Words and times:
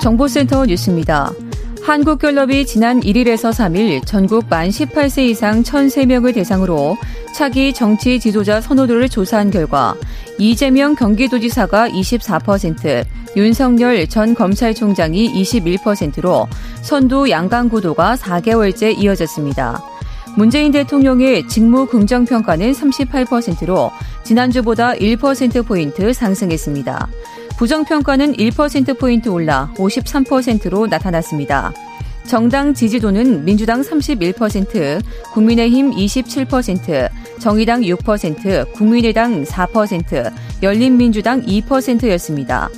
정보센터 0.00 0.66
뉴스입니다. 0.66 1.32
한국갤럽이 1.82 2.66
지난 2.66 3.00
1일에서 3.00 3.50
3일 3.50 4.06
전국 4.06 4.46
만 4.48 4.68
18세 4.68 5.28
이상 5.28 5.62
1,003명을 5.62 6.34
대상으로 6.34 6.96
차기 7.34 7.72
정치 7.72 8.20
지도자 8.20 8.60
선호도를 8.60 9.08
조사한 9.08 9.50
결과 9.50 9.94
이재명 10.38 10.94
경기도지사가 10.94 11.88
24%, 11.88 13.04
윤석열 13.36 14.06
전 14.08 14.34
검찰총장이 14.34 15.32
21%로 15.42 16.48
선두 16.82 17.30
양강 17.30 17.68
구도가 17.68 18.16
4개월째 18.16 18.98
이어졌습니다. 18.98 19.82
문재인 20.40 20.72
대통령의 20.72 21.46
직무 21.48 21.84
긍정 21.84 22.24
평가는 22.24 22.72
38%로 22.72 23.90
지난주보다 24.24 24.94
1%포인트 24.94 26.14
상승했습니다. 26.14 27.08
부정평가는 27.58 28.32
1%포인트 28.32 29.28
올라 29.28 29.70
53%로 29.76 30.86
나타났습니다. 30.86 31.74
정당 32.26 32.72
지지도는 32.72 33.44
민주당 33.44 33.82
31%, 33.82 35.02
국민의힘 35.34 35.90
27%, 35.90 37.10
정의당 37.38 37.82
6%, 37.82 38.72
국민의당 38.72 39.44
4%, 39.44 40.32
열린민주당 40.62 41.42
2%였습니다. 41.42 42.70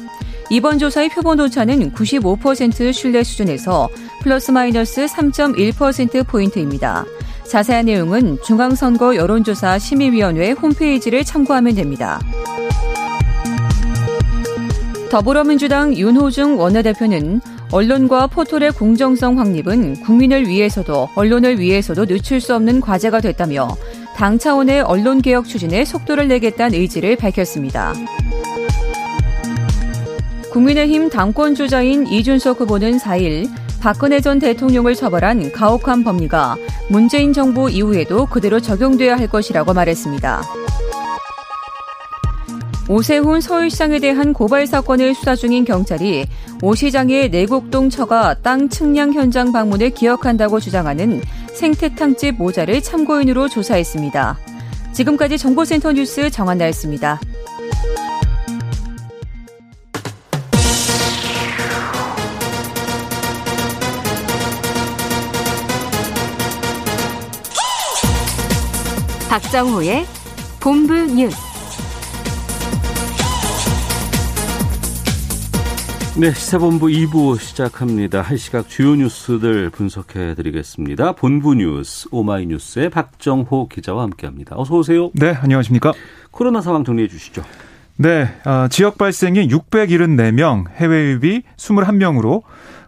이번 0.51 0.81
조사의 0.81 1.11
표본 1.11 1.39
오차는 1.39 1.93
95% 1.93 2.93
신뢰 2.93 3.23
수준에서 3.23 3.89
플러스 4.21 4.51
마이너스 4.51 5.07
3.1%포인트입니다. 5.07 7.05
자세한 7.53 7.85
내용은 7.85 8.39
중앙선거 8.43 9.15
여론조사 9.15 9.79
심의위원회 9.79 10.53
홈페이지를 10.53 11.23
참고하면 11.23 11.75
됩니다. 11.75 12.19
더불어민주당 15.11 15.95
윤호중 15.95 16.59
원내대표는 16.59 17.43
언론과 17.71 18.29
포털의 18.29 18.73
공정성 18.73 19.39
확립은 19.39 20.01
국민을 20.01 20.49
위해서도 20.49 21.11
언론을 21.15 21.61
위해서도 21.61 22.07
늦출 22.07 22.41
수 22.41 22.55
없는 22.55 22.81
과제가 22.81 23.21
됐다며 23.21 23.77
당 24.17 24.39
차원의 24.39 24.81
언론개혁 24.81 25.47
추진에 25.47 25.85
속도를 25.85 26.29
내겠다는 26.29 26.79
의지를 26.79 27.17
밝혔습니다. 27.17 27.93
국민의힘 30.51 31.11
당권주자인 31.11 32.07
이준석 32.07 32.61
후보는 32.61 32.97
4일 32.97 33.51
박근혜 33.83 34.21
전 34.21 34.39
대통령을 34.39 34.95
처벌한 34.95 35.51
가혹한 35.51 36.05
법리가 36.05 36.57
문재인 36.89 37.33
정부 37.33 37.69
이후에도 37.69 38.27
그대로 38.27 38.61
적용돼야 38.61 39.17
할 39.17 39.27
것이라고 39.27 39.75
말했습니다. 39.75 40.41
오세훈 42.89 43.41
서울시장에 43.41 43.99
대한 43.99 44.33
고발 44.33 44.69
사건을 44.69 45.17
수사 45.17 45.35
중인 45.35 45.65
경찰이 45.65 46.27
오 46.63 46.77
시장의 46.77 47.31
내곡동 47.31 47.91
처가 47.91 48.35
땅 48.35 48.69
측량 48.69 49.15
현장 49.15 49.51
방문을 49.51 49.91
기억한다고 49.91 50.61
주장하는 50.61 51.21
생태탕집 51.53 52.37
모자를 52.37 52.81
참고인으로 52.83 53.49
조사했습니다. 53.49 54.39
지금까지 54.93 55.39
정보센터 55.39 55.93
뉴스 55.93 56.31
정한나였습니다. 56.31 57.19
박정호의 69.33 70.05
본부 70.61 70.93
뉴스. 70.93 71.39
네, 76.21 76.31
시사본부 76.35 76.89
2부 76.89 77.41
시작합니다. 77.41 78.21
한 78.21 78.37
시각 78.37 78.69
주요 78.69 78.95
뉴스들 78.95 79.71
분석해 79.71 80.35
드리겠습니다. 80.35 81.13
본부 81.13 81.55
뉴스, 81.55 82.11
오마이뉴스의 82.11 82.91
박정호 82.91 83.69
기자와 83.69 84.03
함께합니다. 84.03 84.57
어서 84.59 84.75
오세요. 84.75 85.11
네, 85.15 85.33
안녕하십니까. 85.33 85.95
코로나 86.31 86.61
상황 86.61 86.85
정리해 86.85 87.09
주시죠. 87.09 87.43
네, 87.97 88.29
어, 88.45 88.69
지역 88.69 88.99
발생이 88.99 89.49
674명, 89.49 90.69
해외 90.73 91.05
유입이 91.05 91.43
21명으로 91.57 92.43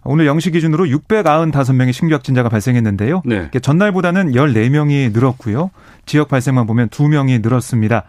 오늘 0.04 0.26
0시 0.26 0.52
기준으로 0.52 0.84
695명의 0.84 1.92
신규 1.92 2.14
확진자가 2.14 2.48
발생했는데요. 2.48 3.22
네. 3.24 3.50
전날보다는 3.50 4.32
14명이 4.32 5.12
늘었고요. 5.12 5.70
지역 6.06 6.28
발생만 6.28 6.66
보면 6.66 6.88
2명이 6.88 7.42
늘었습니다. 7.42 8.04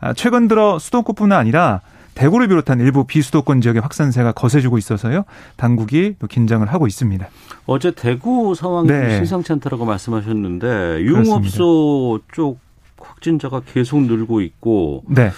아, 0.00 0.12
최근 0.14 0.48
들어 0.48 0.78
수도권뿐 0.78 1.32
아니라 1.32 1.80
대구를 2.14 2.48
비롯한 2.48 2.80
일부 2.80 3.04
비수도권 3.04 3.60
지역의 3.60 3.82
확산세가 3.82 4.32
거세지고 4.32 4.78
있어서요. 4.78 5.24
당국이 5.56 6.14
또 6.18 6.26
긴장을 6.26 6.66
하고 6.66 6.86
있습니다. 6.86 7.26
어제 7.66 7.90
대구 7.90 8.54
상황이 8.54 8.88
네. 8.88 9.16
심상치 9.16 9.52
않다라고 9.52 9.84
말씀하셨는데 9.84 11.00
유흥업소 11.00 12.20
쪽 12.32 12.60
확진자가 13.00 13.62
계속 13.72 14.02
늘고 14.02 14.40
있고 14.42 15.02
네. 15.08 15.30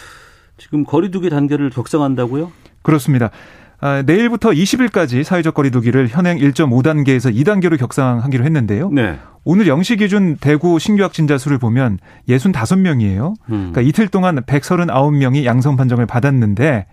지금 0.59 0.85
거리두기 0.85 1.31
단계를 1.31 1.71
격상한다고요? 1.71 2.53
그렇습니다. 2.83 3.31
아, 3.81 4.03
내일부터 4.03 4.51
20일까지 4.51 5.23
사회적 5.23 5.55
거리두기를 5.55 6.09
현행 6.09 6.39
1.5단계에서 6.39 7.35
2단계로 7.35 7.79
격상하기로 7.79 8.45
했는데요. 8.45 8.91
네. 8.91 9.19
오늘 9.45 9.67
0시 9.67 9.99
기준 9.99 10.37
대구 10.37 10.79
신규 10.79 11.03
확진자 11.03 11.39
수를 11.39 11.59
보면 11.59 11.99
65명이에요. 12.29 13.35
음. 13.51 13.71
그러니까 13.73 13.81
이틀 13.83 14.09
동안 14.09 14.41
139명이 14.43 15.45
양성 15.45 15.77
판정을 15.77 16.07
받았는데 16.07 16.87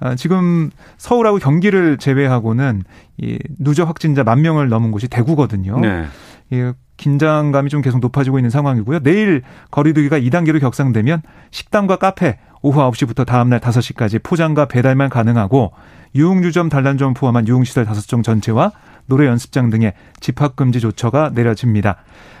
아, 0.00 0.14
지금 0.16 0.70
서울하고 0.96 1.38
경기를 1.38 1.98
제외하고는 1.98 2.82
이 3.18 3.38
누적 3.58 3.88
확진자 3.88 4.24
만 4.24 4.42
명을 4.42 4.68
넘은 4.68 4.90
곳이 4.90 5.08
대구거든요. 5.08 5.78
네. 5.80 6.06
이 7.04 7.10
긴장감이 7.14 7.68
좀 7.68 7.82
계속 7.82 8.00
높아지고 8.00 8.38
있는 8.38 8.48
상황이고요. 8.50 9.00
내일 9.00 9.42
거리두기가 9.70 10.18
2단계로 10.18 10.58
격상되면 10.60 11.22
식당과 11.50 11.96
카페 11.96 12.38
오후 12.62 12.80
9시부터 12.80 13.26
다음날 13.26 13.60
5시까지 13.60 14.22
포장과 14.22 14.66
배달만 14.66 15.10
가능하고 15.10 15.72
유흥주점, 16.14 16.70
단란점 16.70 17.12
포함한 17.12 17.46
유흥시설 17.46 17.84
5종 17.84 18.24
전체와 18.24 18.72
노래 19.06 19.26
연습장 19.26 19.68
등의 19.68 19.92
집합금지 20.20 20.80
조처가 20.80 21.32
내려집니다. 21.34 21.96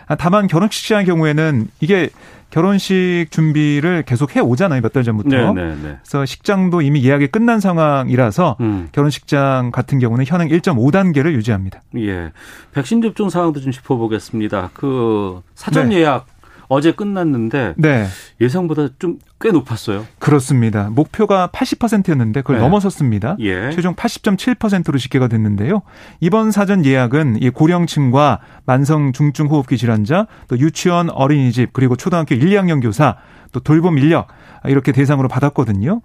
아, 0.06 0.14
다만 0.14 0.46
결혼식 0.46 0.82
시장의 0.82 1.04
경우에는 1.04 1.68
이게 1.80 2.08
결혼식 2.50 3.26
준비를 3.30 4.04
계속 4.04 4.36
해 4.36 4.40
오잖아요. 4.40 4.80
몇 4.80 4.92
달 4.92 5.02
전부터. 5.02 5.28
네, 5.28 5.52
네, 5.52 5.74
네. 5.82 5.96
그래서 6.02 6.24
식장도 6.24 6.80
이미 6.82 7.04
예약이 7.04 7.26
끝난 7.28 7.58
상황이라서 7.60 8.56
음. 8.60 8.88
결혼식장 8.92 9.70
같은 9.72 9.98
경우는 9.98 10.24
현행 10.26 10.48
1.5단계를 10.48 11.32
유지합니다. 11.32 11.82
예. 11.96 12.30
백신 12.72 13.02
접종 13.02 13.28
상황도 13.30 13.60
좀 13.60 13.72
짚어보겠습니다. 13.72 14.70
그 14.74 15.40
사전 15.54 15.88
네. 15.88 15.96
예약 16.00 16.26
어제 16.74 16.92
끝났는데 16.92 17.74
네. 17.76 18.06
예상보다 18.40 18.88
좀 18.98 19.18
꽤 19.44 19.50
높았어요. 19.50 20.06
그렇습니다. 20.18 20.88
목표가 20.88 21.48
80%였는데 21.48 22.40
그걸 22.40 22.56
네. 22.56 22.62
넘어섰습니다. 22.62 23.36
예. 23.40 23.70
최종 23.72 23.94
80.7%로 23.94 24.96
집계가 24.96 25.28
됐는데요. 25.28 25.82
이번 26.20 26.50
사전 26.50 26.86
예약은 26.86 27.42
이 27.42 27.50
고령층과 27.50 28.40
만성 28.64 29.12
중증 29.12 29.48
호흡기 29.48 29.76
질환자, 29.76 30.28
또 30.48 30.58
유치원 30.58 31.10
어린이집, 31.10 31.74
그리고 31.74 31.94
초등학교 31.94 32.34
1, 32.34 32.40
2학년 32.40 32.80
교사, 32.80 33.16
또 33.52 33.60
돌봄 33.60 33.98
인력 33.98 34.28
이렇게 34.64 34.92
대상으로 34.92 35.28
받았거든요. 35.28 36.00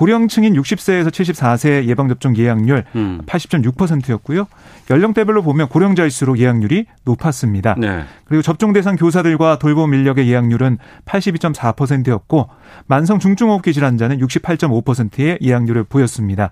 고령층인 0.00 0.54
60세에서 0.54 1.08
74세 1.10 1.84
예방접종 1.84 2.34
예약률 2.34 2.84
음. 2.96 3.20
80.6%였고요. 3.26 4.46
연령대별로 4.88 5.42
보면 5.42 5.68
고령자일수록 5.68 6.38
예약률이 6.38 6.86
높았습니다. 7.04 7.74
네. 7.76 8.04
그리고 8.24 8.40
접종 8.40 8.72
대상 8.72 8.96
교사들과 8.96 9.58
돌봄 9.58 9.92
인력의 9.92 10.26
예약률은 10.26 10.78
82.4%였고 11.04 12.48
만성 12.86 13.18
중증호흡기 13.18 13.74
질환자는 13.74 14.20
68.5%의 14.20 15.38
예약률을 15.42 15.84
보였습니다. 15.84 16.50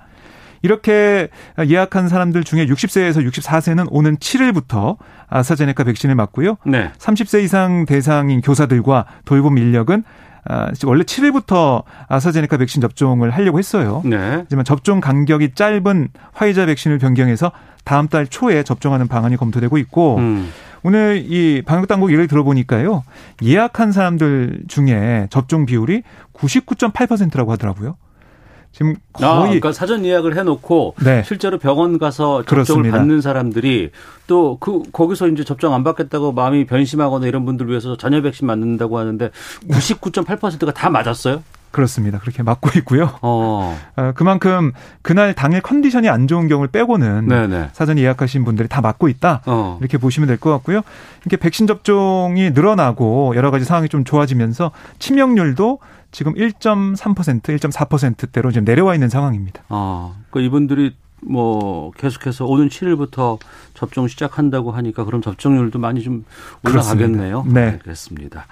이렇게 0.61 1.29
예약한 1.59 2.09
사람들 2.09 2.45
중에 2.45 2.67
60세에서 2.67 3.27
64세는 3.27 3.87
오는 3.91 4.19
7일부터 4.19 4.99
아스트라제네카 5.27 5.85
백신을 5.85 6.15
맞고요. 6.17 6.59
네. 6.67 6.91
30세 6.99 7.43
이상 7.45 7.87
대상인 7.87 8.43
교사들과 8.43 9.07
돌봄 9.25 9.57
인력은 9.57 10.05
아, 10.49 10.71
원래 10.87 11.05
7일부터 11.05 11.85
아사제네카 12.09 12.57
백신 12.57 12.81
접종을 12.81 13.31
하려고 13.31 13.59
했어요. 13.59 14.03
네. 14.05 14.17
하지만 14.17 14.65
접종 14.65 15.01
간격이 15.01 15.55
짧은 15.55 16.09
화이자 16.33 16.67
백신을 16.67 16.99
변경해서 16.99 17.53
다음 17.85 18.09
달 18.09 18.27
초에 18.27 18.63
접종하는 18.63 19.09
방안이 19.09 19.37
검토되고 19.37 19.77
있고 19.79 20.17
음. 20.17 20.51
오늘 20.83 21.25
이 21.27 21.63
방역 21.63 21.87
당국 21.87 22.11
얘기를 22.11 22.29
들어보니까요. 22.29 23.05
예약한 23.43 23.93
사람들 23.93 24.63
중에 24.69 25.27
접종 25.31 25.67
비율이 25.67 26.03
99.8%라고 26.33 27.53
하더라고요. 27.53 27.97
지금 28.73 28.95
아, 29.15 29.19
거의 29.39 29.43
그러니까 29.47 29.73
사전 29.73 30.05
예약을 30.05 30.37
해놓고 30.37 30.95
네. 31.05 31.23
실제로 31.27 31.59
병원 31.59 31.99
가서 31.99 32.43
접종을 32.45 32.45
그렇습니다. 32.65 32.99
받는 32.99 33.21
사람들이 33.21 33.91
또 34.27 34.57
그 34.61 34.83
거기서 34.93 35.29
이제 35.29 35.43
접종 35.45 35.75
안 35.75 35.83
받겠다고 35.85 36.33
마음이 36.33 36.67
변심하거나 36.67 37.27
이런 37.27 37.45
분들 37.45 37.69
위해서 37.69 37.97
잔여 37.97 38.23
백신 38.23 38.47
맞는다고 38.47 38.99
하는데 38.99 39.31
99.8%가 39.69 40.73
다 40.73 40.91
맞았어요. 40.91 41.43
그렇습니다. 41.71 42.19
그렇게 42.19 42.43
맞고 42.43 42.71
있고요. 42.79 43.11
어, 43.23 43.79
어, 43.97 44.13
그만큼 44.15 44.73
그날 45.03 45.35
당일 45.35 45.61
컨디션이 45.61 46.09
안 46.09 46.27
좋은 46.27 46.49
경우를 46.49 46.71
빼고는 46.71 47.29
네네. 47.29 47.71
사전 47.73 47.99
예약하신 47.99 48.45
분들이 48.45 48.69
다 48.69 48.81
맞고 48.81 49.09
있다. 49.09 49.43
어, 49.47 49.77
이렇게 49.81 49.99
보시면 49.99 50.27
될 50.27 50.39
것 50.39 50.51
같고요. 50.53 50.83
이렇게 51.23 51.37
백신 51.37 51.67
접종이 51.67 52.51
늘어나고 52.51 53.35
여러 53.37 53.51
가지 53.51 53.65
상황이 53.65 53.89
좀 53.89 54.05
좋아지면서 54.05 54.71
치명률도 54.99 55.79
지금 56.11 56.35
1.3%, 56.35 57.43
1.4%대로 57.43 58.51
지금 58.51 58.65
내려와 58.65 58.95
있는 58.95 59.09
상황입니다. 59.09 59.63
어, 59.69 60.17
그 60.31 60.41
이분들이 60.41 60.95
뭐 61.21 61.91
계속해서 61.99 62.47
오는 62.47 62.69
7일부터 62.69 63.39
접종 63.75 64.07
시작한다고 64.07 64.71
하니까 64.71 65.05
그럼 65.05 65.21
접종률도 65.21 65.79
많이 65.81 66.01
좀 66.03 66.25
올라가겠네요. 66.65 67.43
그렇습니다. 67.43 67.61
네. 67.61 67.71
알겠습니다. 67.73 68.47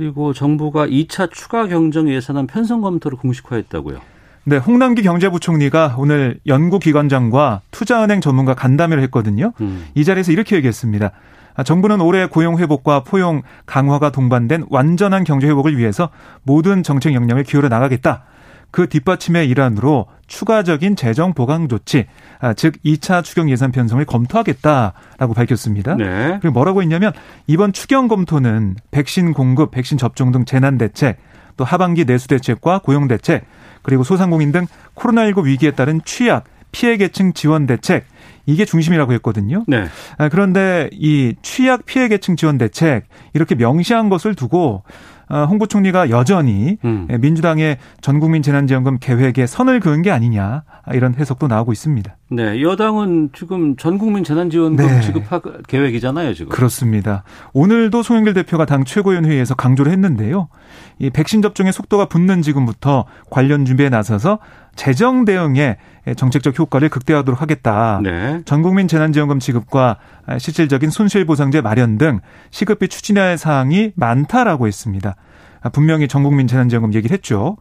그리고 0.00 0.32
정부가 0.32 0.86
2차 0.86 1.30
추가 1.30 1.66
경정 1.66 2.08
예산안 2.08 2.46
편성 2.46 2.80
검토를 2.80 3.18
공식화했다고요. 3.18 3.98
네, 4.44 4.56
홍남기 4.56 5.02
경제부총리가 5.02 5.96
오늘 5.98 6.40
연구기관장과 6.46 7.60
투자은행 7.70 8.22
전문가 8.22 8.54
간담회를 8.54 9.02
했거든요. 9.02 9.52
음. 9.60 9.84
이 9.94 10.02
자리에서 10.02 10.32
이렇게 10.32 10.56
얘기했습니다. 10.56 11.10
아, 11.54 11.62
정부는 11.62 12.00
올해 12.00 12.24
고용 12.24 12.58
회복과 12.58 13.04
포용 13.04 13.42
강화가 13.66 14.10
동반된 14.10 14.68
완전한 14.70 15.22
경제 15.24 15.46
회복을 15.46 15.76
위해서 15.76 16.08
모든 16.44 16.82
정책 16.82 17.12
역량을 17.12 17.42
기울여 17.42 17.68
나가겠다. 17.68 18.24
그 18.70 18.88
뒷받침의 18.88 19.48
일환으로 19.48 20.06
추가적인 20.26 20.96
재정 20.96 21.34
보강 21.34 21.68
조치, 21.68 22.06
아, 22.38 22.54
즉 22.54 22.74
2차 22.84 23.24
추경 23.24 23.50
예산 23.50 23.72
편성을 23.72 24.04
검토하겠다라고 24.04 25.34
밝혔습니다. 25.34 25.96
네. 25.96 26.38
그리고 26.40 26.52
뭐라고 26.54 26.82
했냐면 26.82 27.12
이번 27.46 27.72
추경 27.72 28.08
검토는 28.08 28.76
백신 28.90 29.32
공급, 29.32 29.72
백신 29.72 29.98
접종 29.98 30.30
등 30.30 30.44
재난 30.44 30.78
대책, 30.78 31.18
또 31.56 31.64
하반기 31.64 32.04
내수 32.04 32.28
대책과 32.28 32.80
고용 32.80 33.08
대책, 33.08 33.44
그리고 33.82 34.04
소상공인 34.04 34.52
등 34.52 34.66
코로나19 34.94 35.44
위기에 35.44 35.72
따른 35.72 36.00
취약, 36.04 36.44
피해 36.72 36.96
계층 36.96 37.32
지원 37.32 37.66
대책 37.66 38.04
이게 38.46 38.64
중심이라고 38.64 39.12
했거든요. 39.14 39.64
네. 39.66 39.86
아, 40.18 40.28
그런데 40.28 40.88
이 40.92 41.34
취약 41.42 41.84
피해 41.84 42.08
계층 42.08 42.36
지원 42.36 42.58
대책 42.58 43.04
이렇게 43.34 43.54
명시한 43.54 44.08
것을 44.08 44.34
두고 44.34 44.82
어, 44.82 45.19
홍 45.30 45.58
부총리가 45.58 46.10
여전히 46.10 46.78
음. 46.84 47.06
민주당의 47.20 47.78
전국민 48.00 48.42
재난지원금 48.42 48.98
계획에 48.98 49.46
선을 49.46 49.80
그은 49.80 50.02
게 50.02 50.10
아니냐 50.10 50.64
이런 50.92 51.14
해석도 51.14 51.46
나오고 51.46 51.72
있습니다. 51.72 52.16
네, 52.32 52.62
여당은 52.62 53.30
지금 53.34 53.76
전국민 53.76 54.24
재난지원금 54.24 54.86
네. 54.86 55.00
지급할 55.00 55.40
계획이잖아요, 55.66 56.34
지금. 56.34 56.50
그렇습니다. 56.50 57.24
오늘도 57.52 58.02
송영길 58.02 58.34
대표가 58.34 58.66
당 58.66 58.84
최고위원 58.84 59.24
회의에서 59.24 59.54
강조를 59.54 59.90
했는데요. 59.92 60.48
이 61.00 61.08
백신 61.08 61.40
접종의 61.42 61.72
속도가 61.72 62.04
붙는 62.04 62.42
지금부터 62.42 63.06
관련 63.30 63.64
준비에 63.64 63.88
나서서 63.88 64.38
재정 64.76 65.24
대응에 65.24 65.78
정책적 66.16 66.58
효과를 66.58 66.90
극대화하도록 66.90 67.40
하겠다. 67.40 68.00
네. 68.02 68.42
전국민 68.44 68.86
재난지원금 68.86 69.40
지급과 69.40 69.96
실질적인 70.38 70.90
손실보상제 70.90 71.62
마련 71.62 71.98
등 71.98 72.20
시급비 72.50 72.88
추진해야 72.88 73.24
할 73.24 73.38
사항이 73.38 73.92
많다라고 73.96 74.66
했습니다. 74.66 75.16
아, 75.62 75.68
분명히 75.68 76.08
전국민 76.08 76.46
재난지원금 76.46 76.94
얘기를 76.94 77.14
했죠. 77.14 77.56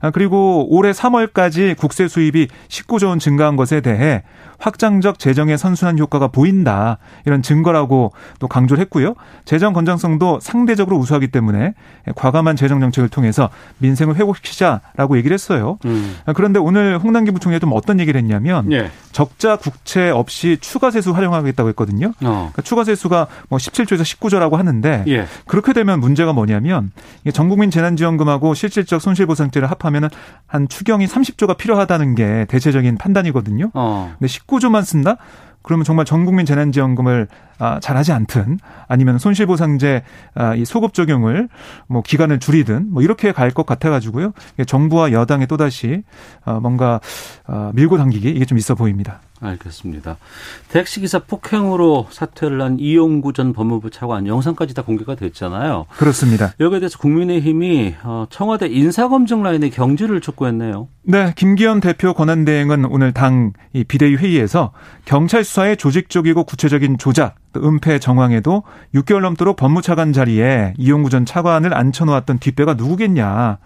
아, 0.00 0.10
그리고 0.10 0.66
올해 0.74 0.92
3월까지 0.92 1.76
국세 1.76 2.08
수입이 2.08 2.48
19조 2.68 3.08
원 3.08 3.18
증가한 3.18 3.56
것에 3.56 3.80
대해 3.80 4.22
확장적 4.62 5.18
재정의 5.18 5.58
선순환 5.58 5.98
효과가 5.98 6.28
보인다. 6.28 6.98
이런 7.26 7.42
증거라고 7.42 8.12
또 8.38 8.46
강조를 8.48 8.80
했고요. 8.82 9.14
재정 9.44 9.72
건장성도 9.72 10.38
상대적으로 10.40 10.96
우수하기 10.98 11.28
때문에 11.28 11.74
과감한 12.14 12.54
재정 12.54 12.80
정책을 12.80 13.08
통해서 13.08 13.50
민생을 13.78 14.16
회복시키자라고 14.16 15.16
얘기를 15.18 15.34
했어요. 15.34 15.78
음. 15.84 16.16
아, 16.26 16.32
그런데 16.32 16.60
오늘 16.60 16.98
홍남기 16.98 17.32
부총리가 17.32 17.58
좀 17.58 17.72
어떤 17.74 17.98
얘기를 17.98 18.20
했냐면 18.20 18.70
예. 18.72 18.90
적자 19.10 19.56
국채 19.56 20.10
없이 20.10 20.58
추가 20.60 20.90
세수 20.90 21.10
활용하겠다고 21.10 21.68
했거든요. 21.70 22.08
어. 22.22 22.50
그러니까 22.52 22.62
추가 22.62 22.84
세수가 22.84 23.26
뭐 23.48 23.58
17조에서 23.58 24.02
19조라고 24.02 24.52
하는데 24.52 25.04
예. 25.08 25.26
그렇게 25.46 25.72
되면 25.72 25.98
문제가 25.98 26.32
뭐냐면 26.32 26.92
전국민 27.32 27.70
재난지원금하고 27.70 28.54
실질적 28.54 29.00
손실보상제를 29.00 29.70
합하면은 29.70 30.08
한 30.46 30.68
추경이 30.68 31.06
30조가 31.06 31.56
필요하다는 31.56 32.14
게 32.14 32.46
대체적인 32.48 32.98
판단이거든요. 32.98 33.70
어. 33.74 34.14
근데 34.18 34.28
19 34.28 34.51
조만 34.60 34.84
쓴다? 34.84 35.16
그러면 35.62 35.84
정말 35.84 36.04
전 36.04 36.24
국민 36.24 36.46
재난지원금을 36.46 37.28
아, 37.58 37.78
잘하지 37.80 38.10
않든 38.12 38.58
아니면 38.88 39.18
손실보상제 39.18 40.02
아, 40.34 40.54
이 40.54 40.64
소급 40.64 40.94
적용을 40.94 41.48
뭐 41.86 42.02
기간을 42.02 42.40
줄이든 42.40 42.90
뭐 42.90 43.02
이렇게 43.02 43.30
갈 43.32 43.52
것 43.52 43.66
같아가지고요. 43.66 44.32
정부와 44.66 45.12
여당의 45.12 45.46
또 45.46 45.56
다시 45.58 46.02
어, 46.44 46.58
뭔가 46.60 47.00
어, 47.46 47.70
밀고 47.74 47.98
당기기 47.98 48.30
이게 48.30 48.44
좀 48.46 48.56
있어 48.56 48.74
보입니다. 48.74 49.20
알겠습니다. 49.40 50.16
택시기사 50.68 51.18
폭행으로 51.20 52.06
사퇴를 52.10 52.62
한 52.62 52.78
이용구 52.78 53.32
전 53.32 53.52
법무부 53.52 53.90
차관 53.90 54.26
영상까지 54.28 54.72
다 54.72 54.82
공개가 54.82 55.16
됐잖아요. 55.16 55.86
그렇습니다. 55.98 56.52
여기에 56.60 56.78
대해서 56.80 56.96
국민의힘이 56.98 57.96
어, 58.04 58.26
청와대 58.30 58.68
인사검증 58.68 59.42
라인의 59.42 59.70
경질을 59.70 60.20
촉구했네요. 60.20 60.88
네, 61.02 61.32
김기현 61.36 61.80
대표 61.80 62.14
권한대행은 62.14 62.84
오늘 62.86 63.12
당이 63.12 63.52
비대위 63.88 64.14
회의에서 64.16 64.72
경찰 65.04 65.44
수사의 65.52 65.76
조직적이고 65.76 66.44
구체적인 66.44 66.96
조작, 66.96 67.34
또 67.52 67.62
은폐 67.62 67.98
정황에도 67.98 68.62
6개월 68.94 69.20
넘도록 69.20 69.56
법무차관 69.56 70.14
자리에 70.14 70.72
이용구 70.78 71.10
전 71.10 71.26
차관을 71.26 71.74
앉혀놓았던 71.74 72.38
뒷배가 72.38 72.74
누구겠냐. 72.74 73.58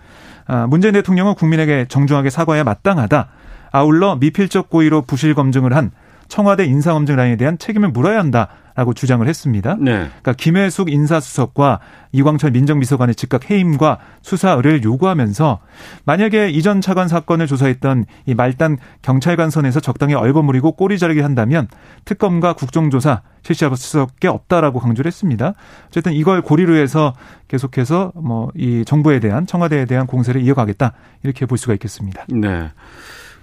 아, 0.48 0.66
문재인 0.66 0.94
대통령은 0.94 1.34
국민에게 1.34 1.86
정중하게 1.88 2.30
사과해야 2.30 2.64
마땅하다. 2.64 3.28
아울러 3.70 4.16
미필적 4.16 4.68
고의로 4.68 5.02
부실 5.02 5.34
검증을 5.34 5.76
한 5.76 5.92
청와대 6.26 6.64
인사검증 6.64 7.14
라인에 7.14 7.36
대한 7.36 7.56
책임을 7.56 7.90
물어야 7.90 8.18
한다 8.18 8.48
라고 8.76 8.92
주장을 8.94 9.26
했습니다. 9.26 9.76
네. 9.80 9.92
그러니까 9.92 10.34
김혜숙 10.34 10.90
인사수석과 10.90 11.80
이광철 12.12 12.50
민정비서관의 12.52 13.14
즉각 13.14 13.50
해임과 13.50 13.98
수사 14.22 14.52
의뢰를 14.52 14.84
요구하면서 14.84 15.58
만약에 16.04 16.50
이전 16.50 16.80
차관 16.80 17.08
사건을 17.08 17.46
조사했던 17.46 18.04
이 18.26 18.34
말단 18.34 18.78
경찰관 19.02 19.50
선에서 19.50 19.80
적당히 19.80 20.14
얼버무리고 20.14 20.72
꼬리 20.72 20.98
자르게 20.98 21.22
한다면 21.22 21.68
특검과 22.04 22.52
국정조사 22.52 23.22
실시할 23.42 23.76
수밖에 23.76 24.28
없다라고 24.28 24.80
강조를 24.80 25.08
했습니다. 25.08 25.54
어쨌든 25.88 26.12
이걸 26.12 26.42
고리로 26.42 26.76
해서 26.76 27.14
계속해서 27.48 28.12
뭐 28.14 28.50
이 28.54 28.84
정부에 28.86 29.20
대한 29.20 29.46
청와대에 29.46 29.84
대한 29.84 30.06
공세를 30.06 30.42
이어가겠다 30.42 30.92
이렇게 31.22 31.46
볼 31.46 31.58
수가 31.58 31.74
있겠습니다. 31.74 32.24
네. 32.28 32.70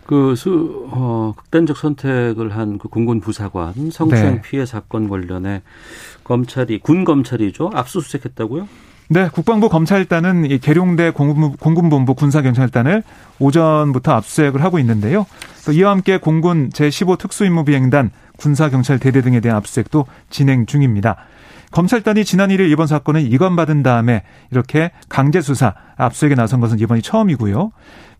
그 0.06 0.36
수, 0.36 0.88
어, 0.92 1.34
극단적 1.38 1.78
선택을 1.78 2.56
한 2.56 2.78
그 2.78 2.88
공군 2.90 3.22
부사관 3.22 3.74
성추행 3.92 4.36
네. 4.36 4.42
피해 4.42 4.66
사건 4.66 5.08
관련해 5.08 5.62
검찰이 6.24 6.80
군 6.80 7.04
검찰이죠 7.06 7.72
압수수색했다고요? 7.74 8.68
네, 9.10 9.30
국방부 9.32 9.70
검찰단은 9.70 10.50
이 10.50 10.58
계룡대 10.60 11.12
공군, 11.12 11.56
공군본부 11.58 12.16
군사경찰단을 12.16 13.04
오전부터 13.40 14.12
압수수색을 14.14 14.64
하고 14.64 14.80
있는데요. 14.80 15.26
또 15.66 15.72
이와 15.72 15.92
함께 15.92 16.18
공군 16.18 16.70
제15 16.70 17.18
특수임무비행단 17.20 18.12
군사경찰 18.38 19.00
대대 19.00 19.22
등에 19.22 19.40
대한 19.40 19.58
압수수색도 19.58 20.06
진행 20.30 20.66
중입니다. 20.66 21.18
검찰단이 21.72 22.24
지난 22.24 22.50
1일 22.50 22.72
이번 22.72 22.88
사건을 22.88 23.22
이관받은 23.34 23.84
다음에 23.84 24.24
이렇게 24.52 24.92
강제수사, 25.10 25.74
압수수색에 25.98 26.36
나선 26.36 26.60
것은 26.60 26.80
이번이 26.80 27.02
처음이고요. 27.02 27.72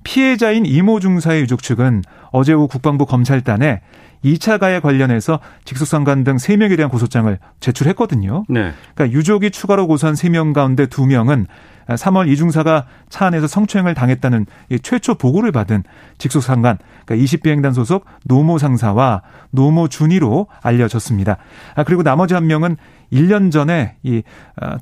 피해자인 0.04 0.66
이모 0.66 1.00
중사의 1.00 1.42
유족 1.42 1.64
측은 1.64 2.04
어제 2.32 2.54
오후 2.54 2.68
국방부 2.68 3.06
검찰단에 3.06 3.82
2차 4.24 4.60
가해 4.60 4.80
관련해서 4.80 5.40
직속상관 5.66 6.24
등 6.24 6.38
3명에 6.38 6.78
대한 6.78 6.90
고소장을 6.90 7.38
제출했거든요. 7.60 8.46
네. 8.48 8.72
그러니까 8.96 9.18
유족이 9.18 9.52
추가로 9.52 9.88
고소한 9.88 10.16
3명 10.16 10.54
가운데 10.54 10.86
2명은 10.86 11.46
3월 11.88 12.30
이중사가 12.30 12.86
차 13.10 13.26
안에서 13.26 13.48
성추행을 13.48 13.94
당했다는 13.94 14.46
이 14.70 14.80
최초 14.80 15.16
보고를 15.16 15.52
받은 15.52 15.84
직속상관, 16.18 16.78
그러니까 17.06 17.26
20비행단 17.26 17.74
소속 17.74 18.06
노모 18.24 18.58
상사와 18.58 19.22
노모 19.52 19.90
준이로 19.90 20.48
알려졌습니다. 20.62 21.38
아, 21.76 21.84
그리고 21.84 22.04
나머지 22.04 22.34
한 22.34 22.48
명은 22.48 22.78
1년 23.14 23.52
전에 23.52 23.96
이 24.04 24.24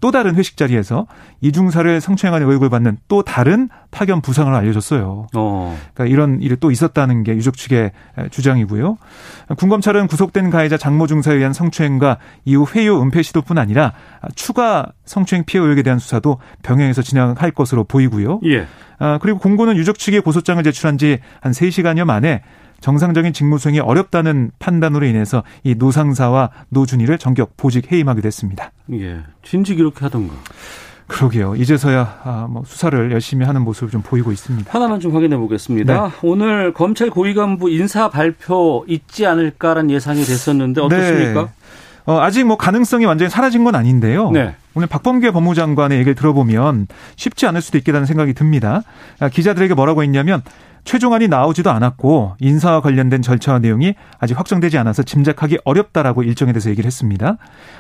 또 0.02 0.12
다른 0.12 0.36
회식 0.36 0.58
자리에서 0.58 1.08
이중사를 1.40 2.02
성추행한 2.02 2.42
의혹을 2.42 2.70
받는 2.70 2.98
또 3.08 3.24
다른 3.24 3.70
파견 3.90 4.22
부상을 4.22 4.54
알려줬어요. 4.54 5.28
어. 5.34 5.80
그러니까 5.94 6.14
이런 6.14 6.42
일이 6.42 6.56
또 6.60 6.72
있었다는 6.72 7.24
게 7.24 7.34
유족 7.36 7.56
측의 7.58 7.92
주장이고요. 8.32 8.98
군검찰은 9.58 10.08
구속된 10.08 10.50
가해자 10.50 10.78
장모 10.78 11.08
중사에 11.08 11.36
의한 11.36 11.54
성추행과 11.54 12.18
이후 12.46 12.66
회유 12.76 13.02
은폐 13.02 13.22
시도뿐 13.22 13.58
아니라 13.58 13.94
추가 14.36 14.88
성추행 15.06 15.46
피해 15.46 15.64
의혹에 15.64 15.84
대한 15.84 16.00
수사도 16.00 16.40
병행해서 16.64 17.02
진행할 17.02 17.52
것으로 17.52 17.86
보이고요. 17.86 18.42
예. 18.46 18.68
아, 19.00 19.18
그리고 19.20 19.40
공고는 19.40 19.78
유족 19.78 19.98
측에 19.98 20.20
고소장을 20.20 20.62
제출한 20.64 20.98
지 20.98 21.20
한 21.42 21.54
3시간여 21.54 22.06
만에 22.06 22.44
정상적인 22.82 23.32
직무 23.32 23.58
수행이 23.58 23.80
어렵다는 23.80 24.52
판단으로 24.60 25.06
인해서 25.06 25.44
이 25.64 25.76
노상사와 25.76 26.50
노준이를 26.70 27.18
전격 27.18 27.56
보직 27.56 27.92
해임하게 27.92 28.22
됐습니다. 28.22 28.72
예. 28.94 29.20
진즉 29.44 29.80
이렇게 29.80 30.00
하던가. 30.02 30.34
그러게요. 31.08 31.56
이제서야 31.56 32.20
아, 32.24 32.48
뭐 32.50 32.64
수사를 32.66 33.12
열심히 33.12 33.46
하는 33.46 33.64
모습을 33.64 33.90
좀 33.90 34.02
보이고 34.02 34.32
있습니다. 34.32 34.72
하나만 34.74 35.00
좀 35.00 35.14
확인해 35.14 35.36
보겠습니다. 35.38 36.08
네. 36.08 36.12
오늘 36.24 36.74
검찰 36.74 37.10
고위 37.10 37.34
간부 37.34 37.70
인사 37.70 38.10
발표 38.10 38.86
있지 38.88 39.26
않을까라는 39.26 39.92
예상이 39.92 40.24
됐었는데 40.24 40.82
어떻습니까? 40.82 41.44
네. 41.44 41.50
어, 42.06 42.20
아직 42.20 42.46
뭐 42.46 42.58
가능성이 42.58 43.06
완전히 43.06 43.30
사라진 43.30 43.64
건 43.64 43.76
아닌데요. 43.76 44.32
네. 44.32 44.56
오늘 44.74 44.88
박범계 44.88 45.32
법무장관의 45.32 45.98
얘기를 46.00 46.16
들어보면 46.16 46.88
쉽지 47.18 47.46
않을 47.46 47.62
수도 47.62 47.78
있겠다는 47.78 48.06
생각이 48.06 48.34
듭니다. 48.34 48.82
아, 49.20 49.28
기자들에게 49.30 49.74
뭐라고 49.74 50.02
했냐면 50.04 50.42
최종안이 50.84 51.28
나오지도 51.28 51.70
않았고 51.72 52.36
인사와 52.40 52.82
관련된 52.82 53.22
절차와 53.22 53.60
내용이 53.60 53.94
아직 54.20 54.38
확정되지 54.38 54.78
않아서 54.80 55.04
짐작하기 55.04 55.60
어렵다라고 55.64 56.24
일정에 56.24 56.52
대해서 56.52 56.70
얘기를 56.70 56.88
했습니다. 56.88 57.38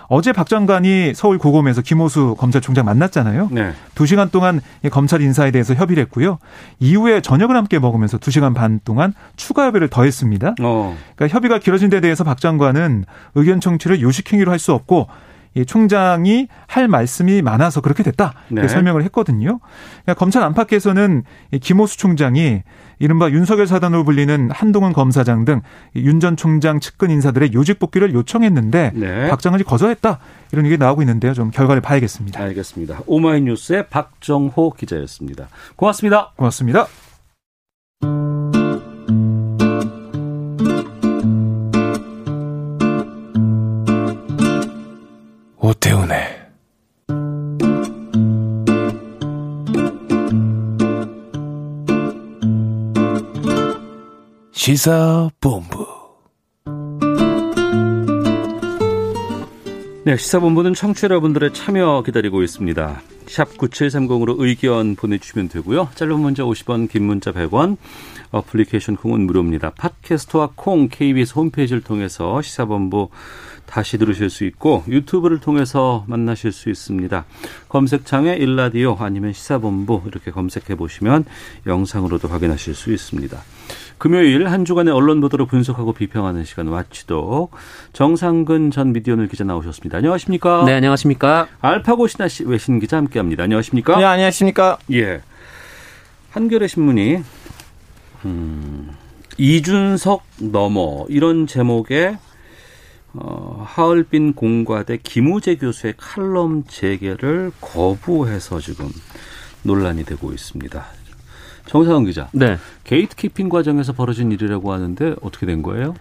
어제 0.08 0.31
박 0.31 0.48
장관이 0.48 1.13
서울 1.15 1.38
고검에서 1.38 1.81
김호수 1.81 2.36
검찰총장 2.38 2.86
만났잖아요. 2.86 3.50
네. 3.51 3.74
두 3.96 4.05
시간 4.05 4.29
동안 4.29 4.62
이 4.84 4.89
검찰 4.89 5.22
인사에 5.22 5.51
대해서 5.51 5.74
협의를 5.74 6.03
했고요. 6.03 6.38
이후에 6.79 7.22
저녁을 7.22 7.55
함께 7.55 7.79
먹으면서 7.79 8.17
두 8.17 8.31
시간 8.31 8.53
반 8.53 8.79
동안 8.84 9.13
추가 9.36 9.65
협의를 9.65 9.88
더했습니다. 9.89 10.55
어. 10.62 10.96
그러니까 11.15 11.36
협의가 11.36 11.60
길어진 11.60 11.89
데 11.89 12.01
대해서 12.01 12.24
박 12.24 12.39
장관은 12.39 13.05
의견 13.36 13.60
청취를 13.60 14.01
요식 14.01 14.31
행위로 14.31 14.51
할 14.51 14.62
수 14.62 14.74
없고 14.74 15.08
이 15.53 15.65
총장이 15.65 16.48
할 16.67 16.88
말씀이 16.88 17.41
많아서 17.41 17.81
그렇게 17.81 18.03
됐다 18.03 18.34
이렇게 18.50 18.67
네. 18.67 18.74
설명을 18.74 19.03
했거든요. 19.03 19.60
그러니까 20.03 20.13
검찰 20.13 20.43
안팎에서는 20.43 21.24
이 21.51 21.60
김호수 21.60 21.98
총장이 21.98 22.63
이른바 23.00 23.29
윤석열 23.31 23.65
사단으로 23.67 24.03
불리는 24.03 24.51
한동훈 24.51 24.93
검사장 24.93 25.43
등 25.46 25.62
윤 25.96 26.20
전 26.22 26.38
총장 26.38 26.79
측근 26.79 27.10
인사들의 27.10 27.53
요직 27.53 27.79
복귀를 27.79 28.13
요청했는데 28.13 28.91
네. 28.93 29.27
박 29.27 29.41
장관이 29.41 29.63
거절했다 29.63 30.20
이런 30.51 30.65
얘기 30.67 30.77
나오고 30.77 31.01
있는데요. 31.01 31.34
좀 31.34 31.50
결과를 31.50 31.81
봐야겠습니다. 31.81 32.39
알겠습니다. 32.39 33.00
오마이뉴스의 33.08 33.88
박정호 33.89 34.74
기자였습니다. 34.77 35.48
고맙습니다. 35.75 36.31
고맙습니다. 36.36 36.88
오태훈의 45.63 46.18
시사본부 54.51 56.01
네, 60.03 60.18
시사본부는 60.18 60.74
청취자 60.74 61.06
여러분들의 61.06 61.53
참여 61.53 62.01
기다리고 62.08 62.41
있습니다. 62.41 63.01
샵 63.27 63.56
9730으로 63.56 64.36
의견 64.39 64.96
보내주시면 64.96 65.50
되고요. 65.50 65.89
짧은 65.94 66.20
문자 66.20 66.41
50원, 66.41 66.89
긴 66.89 67.03
문자 67.03 67.32
100원, 67.32 67.77
어플리케이션 68.32 68.96
콩은 68.96 69.27
무료입니다. 69.27 69.70
팟캐스트와 69.72 70.53
콩, 70.56 70.89
KBS 70.89 71.36
홈페이지를 71.36 71.84
통해서 71.84 72.41
시사본부 72.41 73.10
다시 73.72 73.98
들으실 73.98 74.30
수 74.30 74.44
있고 74.44 74.84
유튜브를 74.90 75.40
통해서 75.40 76.04
만나실 76.08 76.51
수 76.51 76.70
있습니다. 76.70 77.24
검색창에 77.70 78.34
일라디오 78.34 78.98
아니면 79.00 79.32
시사본부 79.32 80.01
이렇게 80.08 80.30
검색해 80.30 80.75
보시면 80.75 81.24
영상으로도 81.66 82.28
확인하실 82.28 82.75
수 82.75 82.92
있습니다. 82.92 83.42
금요일 83.98 84.50
한 84.50 84.66
주간의 84.66 84.94
언론 84.94 85.22
보도를 85.22 85.46
분석하고 85.46 85.94
비평하는 85.94 86.44
시간 86.44 86.68
와치독 86.68 87.51
정상근 87.94 88.72
전 88.72 88.92
미디어널 88.92 89.30
기자 89.30 89.46
나오셨습니다. 89.46 90.00
안녕하십니까? 90.00 90.66
네, 90.66 90.74
안녕하십니까? 90.74 91.48
알파고 91.62 92.08
신하 92.08 92.28
씨 92.28 92.44
외신 92.44 92.80
기자 92.80 92.98
함께합니다. 92.98 93.44
안녕하십니까? 93.44 93.98
네 93.98 94.04
안녕하십니까 94.04 94.80
예. 94.92 95.22
한겨레 96.32 96.68
신문이 96.68 97.20
음, 98.25 98.92
이준석 99.38 100.24
너머 100.39 101.06
이런 101.08 101.48
제목의 101.48 102.18
어, 103.13 103.63
하얼빈 103.68 104.34
공과대 104.34 104.98
김우재 104.98 105.56
교수의 105.56 105.96
칼럼 105.98 106.63
게재를 106.68 107.51
거부해서 107.60 108.60
지금 108.60 108.89
논란이 109.63 110.03
되고 110.06 110.32
있습니다. 110.32 110.86
정상훈 111.68 112.06
기자, 112.06 112.30
네. 112.34 112.58
게이트키핑 112.84 113.50
과정에서 113.50 113.94
벌어진 113.94 114.32
일이라고 114.32 114.74
하는데 114.74 115.15
어떻게 115.22 115.46
된 115.46 115.62
거예요? 115.62 115.94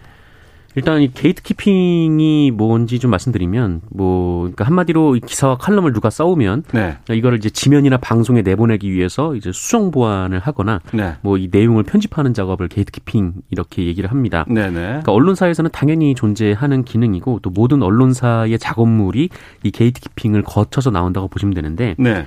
일단 0.75 1.01
이 1.01 1.11
게이트키핑이 1.11 2.51
뭔지 2.51 2.99
좀 2.99 3.11
말씀드리면 3.11 3.81
뭐 3.89 4.41
그러니까 4.41 4.65
한마디로 4.65 5.15
이 5.15 5.19
기사와 5.19 5.57
칼럼을 5.57 5.93
누가 5.93 6.09
써오면 6.09 6.63
네, 6.73 6.97
이거를 7.09 7.37
이제 7.37 7.49
지면이나 7.49 7.97
방송에 7.97 8.41
내보내기 8.41 8.91
위해서 8.91 9.35
이제 9.35 9.51
수정 9.51 9.91
보완을 9.91 10.39
하거나 10.39 10.79
네, 10.93 11.15
뭐이 11.21 11.49
내용을 11.51 11.83
편집하는 11.83 12.33
작업을 12.33 12.67
게이트키핑 12.67 13.33
이렇게 13.49 13.85
얘기를 13.85 14.09
합니다. 14.09 14.45
네, 14.47 14.67
네. 14.69 14.81
그러니까 14.87 15.11
언론사에서는 15.11 15.71
당연히 15.71 16.15
존재하는 16.15 16.83
기능이고 16.83 17.39
또 17.41 17.49
모든 17.49 17.81
언론사의 17.81 18.57
작업물이 18.59 19.29
이 19.63 19.71
게이트키핑을 19.71 20.43
거쳐서 20.43 20.91
나온다고 20.91 21.27
보시면 21.27 21.53
되는데 21.53 21.95
네. 21.97 22.25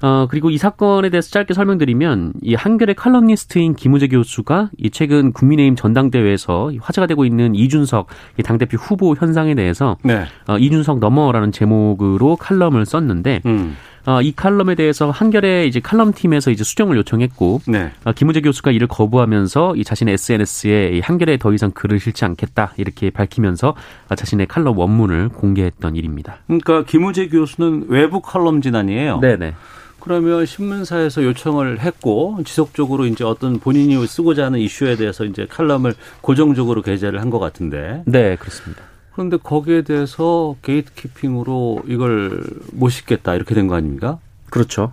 어, 0.00 0.26
그리고 0.30 0.50
이 0.50 0.58
사건에 0.58 1.10
대해서 1.10 1.30
짧게 1.30 1.54
설명드리면, 1.54 2.34
이 2.42 2.54
한겨레 2.54 2.94
칼럼니스트인 2.94 3.74
김우재 3.74 4.08
교수가 4.08 4.70
이 4.78 4.90
최근 4.90 5.32
국민의힘 5.32 5.76
전당대회에서 5.76 6.72
화제가 6.80 7.06
되고 7.06 7.24
있는 7.24 7.54
이준석 7.54 8.08
이 8.38 8.42
당대표 8.42 8.78
후보 8.78 9.14
현상에 9.14 9.54
대해서, 9.54 9.96
네. 10.02 10.24
어, 10.46 10.58
이준석 10.58 11.00
넘어라는 11.00 11.52
제목으로 11.52 12.36
칼럼을 12.36 12.86
썼는데, 12.86 13.42
음. 13.46 13.76
어, 14.06 14.22
이 14.22 14.32
칼럼에 14.32 14.74
대해서 14.74 15.10
한겨레 15.10 15.66
이제 15.66 15.80
칼럼 15.80 16.12
팀에서 16.14 16.50
이제 16.50 16.64
수정을 16.64 16.96
요청했고, 16.96 17.60
네. 17.68 17.90
어, 18.04 18.12
김우재 18.12 18.40
교수가 18.40 18.70
이를 18.70 18.86
거부하면서 18.86 19.76
이 19.76 19.84
자신의 19.84 20.14
SNS에 20.14 20.92
이 20.94 21.00
한겨레에 21.00 21.36
더 21.36 21.52
이상 21.52 21.70
글을 21.72 22.00
실지 22.00 22.24
않겠다 22.24 22.72
이렇게 22.78 23.10
밝히면서 23.10 23.74
어, 24.08 24.14
자신의 24.14 24.46
칼럼 24.46 24.78
원문을 24.78 25.28
공개했던 25.28 25.94
일입니다. 25.96 26.38
그러니까 26.46 26.84
김우재 26.84 27.28
교수는 27.28 27.86
외부 27.88 28.22
칼럼진 28.22 28.76
아니에요? 28.76 29.18
네네. 29.20 29.54
그러면 30.00 30.46
신문사에서 30.46 31.24
요청을 31.24 31.80
했고 31.80 32.38
지속적으로 32.44 33.06
이제 33.06 33.24
어떤 33.24 33.58
본인이 33.58 34.06
쓰고자 34.06 34.46
하는 34.46 34.60
이슈에 34.60 34.96
대해서 34.96 35.24
이제 35.24 35.46
칼럼을 35.46 35.94
고정적으로 36.20 36.82
게재를 36.82 37.20
한 37.20 37.28
것 37.30 37.38
같은데 37.38 38.02
네, 38.06 38.36
그렇습니다. 38.36 38.82
그런데 39.12 39.36
거기에 39.36 39.82
대해서 39.82 40.54
게이트키핑으로 40.62 41.82
이걸 41.88 42.42
못 42.72 42.88
싣겠다 42.90 43.34
이렇게 43.34 43.54
된 43.54 43.66
거 43.68 43.74
아닙니까? 43.74 44.18
그렇죠. 44.50 44.92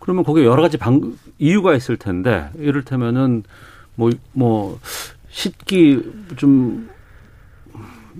그러면 0.00 0.24
거기에 0.24 0.44
여러 0.44 0.62
가지 0.62 0.78
방, 0.78 1.14
이유가 1.38 1.74
있을 1.76 1.96
텐데 1.98 2.48
이를테면은 2.58 3.44
뭐뭐 3.96 4.80
싣기 5.28 6.02
좀 6.36 6.88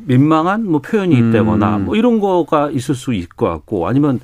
민망한 0.07 0.67
뭐 0.67 0.81
표현이 0.81 1.15
있다거나 1.17 1.77
음. 1.77 1.85
뭐 1.87 1.97
이런 1.97 2.21
거가 2.21 2.71
있을 2.71 2.95
수 2.95 3.15
있을 3.15 3.29
것 3.29 3.49
같고 3.49 3.89
아니면 3.89 4.21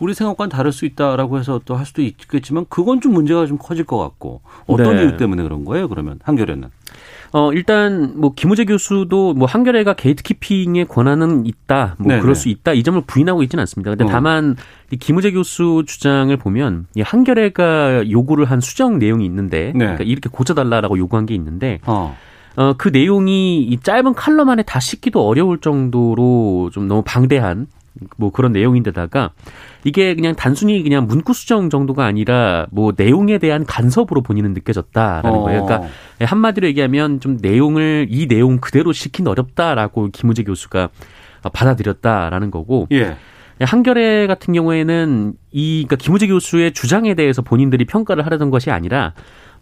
우리 0.00 0.14
생각과는 0.14 0.50
다를 0.50 0.72
수 0.72 0.86
있다라고 0.86 1.38
해서 1.38 1.60
또 1.64 1.76
할 1.76 1.86
수도 1.86 2.02
있겠지만 2.02 2.66
그건 2.68 3.00
좀 3.00 3.12
문제가 3.12 3.46
좀 3.46 3.58
커질 3.58 3.84
것 3.84 3.98
같고 3.98 4.40
어떤 4.66 4.96
네. 4.96 5.02
이유 5.02 5.16
때문에 5.16 5.42
그런 5.42 5.64
거예요 5.64 5.88
그러면 5.88 6.18
한겨레는 6.22 6.68
어, 7.32 7.52
일단, 7.52 8.12
뭐, 8.14 8.32
김우재 8.32 8.64
교수도 8.64 9.34
뭐, 9.34 9.48
한겨레가 9.48 9.94
게이트키핑의 9.94 10.84
권한은 10.84 11.46
있다, 11.46 11.96
뭐, 11.98 12.06
네네. 12.06 12.20
그럴 12.20 12.36
수 12.36 12.48
있다, 12.48 12.74
이 12.74 12.84
점을 12.84 13.00
부인하고 13.04 13.42
있지는 13.42 13.62
않습니다. 13.62 13.90
근데 13.90 14.04
어. 14.04 14.06
다만, 14.06 14.54
이 14.92 14.96
김우재 14.96 15.32
교수 15.32 15.82
주장을 15.84 16.36
보면, 16.36 16.86
이 16.94 17.00
한겨레가 17.00 18.08
요구를 18.08 18.44
한 18.44 18.60
수정 18.60 19.00
내용이 19.00 19.24
있는데, 19.24 19.72
네. 19.74 19.78
그러니까 19.78 20.04
이렇게 20.04 20.28
고쳐달라라고 20.30 20.96
요구한 20.96 21.26
게 21.26 21.34
있는데, 21.34 21.80
어. 21.86 22.16
어, 22.56 22.74
그 22.76 22.88
내용이 22.88 23.62
이 23.62 23.80
짧은 23.80 24.14
칼럼 24.14 24.48
안에 24.48 24.62
다 24.62 24.80
싣기도 24.80 25.26
어려울 25.26 25.60
정도로 25.60 26.70
좀 26.72 26.88
너무 26.88 27.02
방대한 27.04 27.66
뭐 28.16 28.30
그런 28.30 28.52
내용인데다가 28.52 29.30
이게 29.84 30.14
그냥 30.14 30.34
단순히 30.34 30.82
그냥 30.82 31.06
문구 31.06 31.32
수정 31.32 31.70
정도가 31.70 32.04
아니라 32.04 32.66
뭐 32.70 32.92
내용에 32.96 33.38
대한 33.38 33.64
간섭으로 33.64 34.22
본인은 34.22 34.52
느껴졌다라는 34.54 35.40
거예요. 35.40 35.62
어. 35.62 35.66
그러니까 35.66 35.88
한마디로 36.20 36.66
얘기하면 36.68 37.20
좀 37.20 37.38
내용을 37.40 38.06
이 38.10 38.26
내용 38.26 38.58
그대로 38.58 38.92
시킨 38.92 39.26
어렵다라고 39.28 40.08
김우재 40.12 40.42
교수가 40.44 40.88
받아들였다라는 41.52 42.50
거고 42.50 42.88
예. 42.92 43.16
한겨레 43.60 44.26
같은 44.26 44.52
경우에는 44.52 45.34
이 45.52 45.84
그러니까 45.86 45.96
김우재 45.96 46.26
교수의 46.26 46.72
주장에 46.72 47.14
대해서 47.14 47.42
본인들이 47.42 47.84
평가를 47.84 48.26
하려던 48.26 48.50
것이 48.50 48.70
아니라 48.70 49.14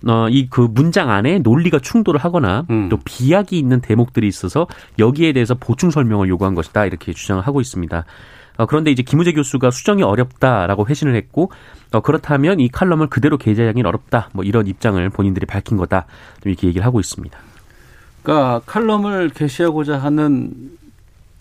어, 0.06 0.28
이 0.28 0.48
그 0.50 0.60
문장 0.60 1.10
안에 1.10 1.38
논리가 1.38 1.78
충돌을 1.78 2.20
하거나 2.20 2.66
음. 2.70 2.88
또 2.88 2.98
비약이 3.04 3.58
있는 3.58 3.80
대목들이 3.80 4.26
있어서 4.26 4.66
여기에 4.98 5.32
대해서 5.32 5.54
보충 5.54 5.90
설명을 5.90 6.28
요구한 6.28 6.54
것이다 6.54 6.86
이렇게 6.86 7.12
주장을 7.12 7.42
하고 7.42 7.60
있습니다. 7.60 8.04
어, 8.58 8.66
그런데 8.66 8.90
이제 8.90 9.02
김우재 9.02 9.32
교수가 9.32 9.70
수정이 9.70 10.02
어렵다라고 10.02 10.86
회신을 10.86 11.14
했고 11.16 11.50
어, 11.92 12.00
그렇다면 12.00 12.60
이 12.60 12.68
칼럼을 12.68 13.08
그대로 13.08 13.38
게재하기는 13.38 13.86
어렵다 13.88 14.28
뭐 14.32 14.44
이런 14.44 14.66
입장을 14.66 15.08
본인들이 15.10 15.46
밝힌 15.46 15.76
거다 15.76 16.06
좀 16.42 16.50
이렇게 16.50 16.66
얘기를 16.66 16.84
하고 16.84 17.00
있습니다. 17.00 17.38
그러니까 18.22 18.60
칼럼을 18.66 19.30
게시하고자 19.30 19.98
하는 19.98 20.52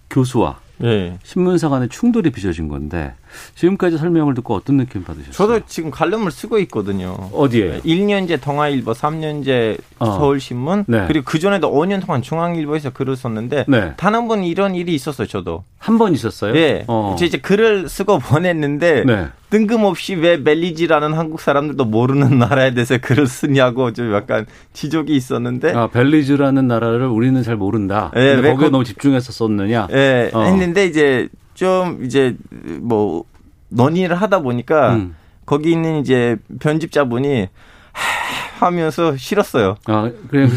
교수와 0.10 0.60
예. 0.84 1.18
신문사 1.24 1.70
간의 1.70 1.90
충돌이 1.90 2.32
빚어진 2.32 2.68
건데 2.68 3.14
지금까지 3.56 3.98
설명을 3.98 4.34
듣고 4.36 4.56
어떤 4.56 4.78
느낌 4.78 5.04
받으셨어요? 5.04 5.32
저도 5.34 5.66
지금 5.68 5.92
칼럼을 5.92 6.32
쓰고 6.32 6.60
있거든요. 6.60 7.30
어디에? 7.34 7.82
1년제 7.86 8.42
동아일보, 8.42 8.92
3년제 8.94 9.78
어. 10.00 10.06
서울신문, 10.06 10.86
네. 10.88 11.06
그리고 11.08 11.26
그 11.26 11.40
전에도 11.40 11.72
5년 11.72 12.06
동안 12.06 12.22
중앙일보에서 12.22 12.92
글을 12.92 13.16
썼는데 13.16 13.66
네. 13.68 13.94
단한 13.98 14.28
번 14.28 14.44
이런 14.44 14.76
일이 14.76 14.94
있었어요. 14.96 15.28
저도. 15.28 15.64
한 15.78 15.98
번 15.98 16.14
있었어요? 16.14 16.56
예. 16.56 16.84
어. 16.88 17.16
저 17.18 17.26
이제 17.26 17.38
글을 17.40 17.90
쓰고 17.90 18.20
보냈는데 18.20 19.04
네. 19.04 19.28
뜬금없이 19.50 20.14
왜 20.16 20.38
멜리지라는 20.38 21.14
한국 21.14 21.42
사람들도 21.42 21.86
모르는 21.86 22.38
나라에 22.40 22.74
대해서 22.74 22.98
글을 23.00 23.28
쓰냐고 23.28 23.92
좀 23.92 24.14
약간 24.14 24.46
지적이 24.74 25.16
있었는데 25.16 25.74
아, 25.74 25.88
벨리즈라는 25.88 26.68
나라를 26.68 27.08
우리는 27.08 27.42
잘 27.44 27.56
모른다. 27.58 28.12
예, 28.16 28.36
근데 28.36 28.48
왜 28.48 28.54
거기에 28.54 28.68
그- 28.68 28.72
너무 28.72 28.84
집중해서 28.84 29.32
썼느냐? 29.32 29.88
예, 29.92 30.30
어. 30.34 30.44
했는데 30.44 30.86
이제 30.86 31.28
좀 31.62 32.04
이제 32.04 32.36
뭐 32.82 33.24
논의를 33.70 34.16
하다 34.16 34.40
보니까 34.40 34.96
음. 34.96 35.16
거기 35.46 35.72
있는 35.72 36.00
이제 36.02 36.38
편집자분이 36.60 37.50
하- 37.92 38.66
하면서 38.66 39.16
싫었어요. 39.16 39.76
아, 39.86 40.10
그냥 40.32 40.50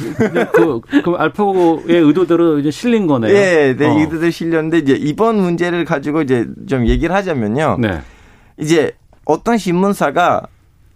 그, 0.55 0.81
그 1.05 1.11
알파고의 1.19 2.01
의도대로 2.01 2.59
이제 2.59 2.71
실린 2.71 3.07
거네요. 3.07 3.35
예, 3.37 3.77
네, 3.79 3.87
어. 3.87 3.99
이들들 4.01 4.33
실렸는데 4.33 4.79
이제 4.79 4.95
이번 4.95 5.37
문제를 5.37 5.85
가지고 5.85 6.23
이제 6.23 6.47
좀 6.67 6.87
얘기를 6.87 7.15
하자면요. 7.15 7.77
네. 7.81 8.01
이제 8.57 8.93
어떤 9.27 9.59
신문사가 9.59 10.47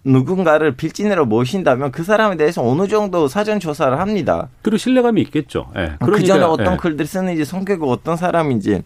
누군가를 0.04 0.74
필진으로 0.76 1.26
모신다면 1.26 1.92
그 1.92 2.02
사람에 2.02 2.36
대해서 2.38 2.66
어느 2.66 2.88
정도 2.88 3.28
사전 3.28 3.60
조사를 3.60 3.98
합니다. 4.00 4.48
그리고 4.62 4.78
신뢰감이 4.78 5.20
있겠죠. 5.20 5.66
예. 5.76 5.96
그 6.00 6.12
전에 6.24 6.40
그러니까, 6.40 6.50
어떤 6.50 6.72
예. 6.74 6.76
글들 6.78 7.04
쓰는지 7.04 7.44
성격이 7.44 7.82
어떤 7.84 8.16
사람인지 8.16 8.82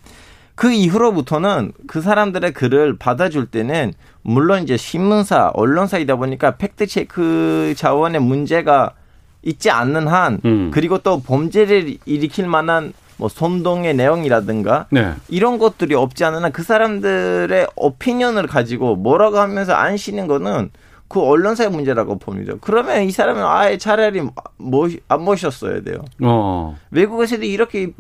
그 0.55 0.73
이후로부터는 0.73 1.73
그 1.87 2.01
사람들의 2.01 2.53
글을 2.53 2.97
받아줄 2.99 3.47
때는 3.47 3.93
물론 4.23 4.63
이제 4.63 4.77
신문사, 4.77 5.51
언론사이다 5.55 6.17
보니까 6.17 6.57
팩트 6.57 6.87
체크 6.87 7.75
자원의 7.77 8.21
문제가 8.21 8.93
있지 9.43 9.71
않는 9.71 10.07
한 10.07 10.41
음. 10.45 10.71
그리고 10.73 10.99
또 10.99 11.21
범죄를 11.21 11.97
일으킬 12.05 12.47
만한 12.47 12.93
뭐 13.17 13.29
선동의 13.29 13.95
내용이라든가 13.95 14.87
네. 14.91 15.13
이런 15.29 15.59
것들이 15.59 15.95
없지 15.95 16.25
않은 16.25 16.45
한그 16.45 16.63
사람들의 16.63 17.69
오피니언을 17.77 18.47
가지고 18.47 18.97
뭐라고 18.97 19.39
하면서 19.39 19.73
안 19.75 19.97
쉬는 19.97 20.27
거는 20.27 20.71
그 21.13 21.21
언론사의 21.21 21.71
문제라고 21.71 22.19
봅니다. 22.19 22.55
그러면 22.63 23.03
이 23.03 23.11
사람은 23.11 23.43
아예 23.45 23.77
차라리 23.77 24.23
안 25.09 25.23
모셨어야 25.23 25.83
돼요. 25.83 26.03
어. 26.23 26.75
외국에서도 26.91 27.45
이렇게 27.45 27.93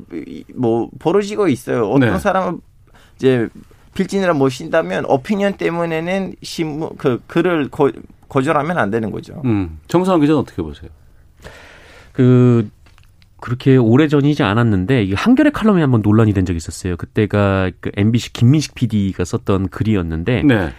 뭐 0.55 0.89
벌어지고 0.99 1.49
있어요. 1.49 1.91
어떤 1.91 2.13
네. 2.15 2.19
사람은 2.19 2.61
이제 3.17 3.49
필진이라 3.95 4.33
모신다면 4.33 5.05
오피니언 5.05 5.59
때문에는 5.59 6.37
신문 6.43 6.97
그 6.97 7.21
글을 7.27 7.69
거, 7.69 7.93
거절하면 8.31 8.79
안 8.79 8.91
되는 8.91 9.11
거죠. 9.11 9.43
음. 9.45 9.79
정상환 9.89 10.23
기자는 10.23 10.41
어떻게 10.41 10.63
보세요? 10.63 10.91
그 12.15 12.71
그렇게 13.41 13.77
오래 13.77 14.09
전이지 14.09 14.43
않았는데 14.43 15.03
이게 15.03 15.15
한겨레 15.15 15.51
칼럼에 15.51 15.83
한번 15.83 16.01
논란이 16.03 16.33
된 16.33 16.47
적이 16.47 16.57
있었어요. 16.57 16.97
그때가 16.97 17.73
그 17.81 17.91
MBC 17.95 18.33
김민식 18.33 18.75
PD가 18.75 19.27
썼던 19.27 19.69
글이었는데 19.69 20.45
네. 20.45 20.73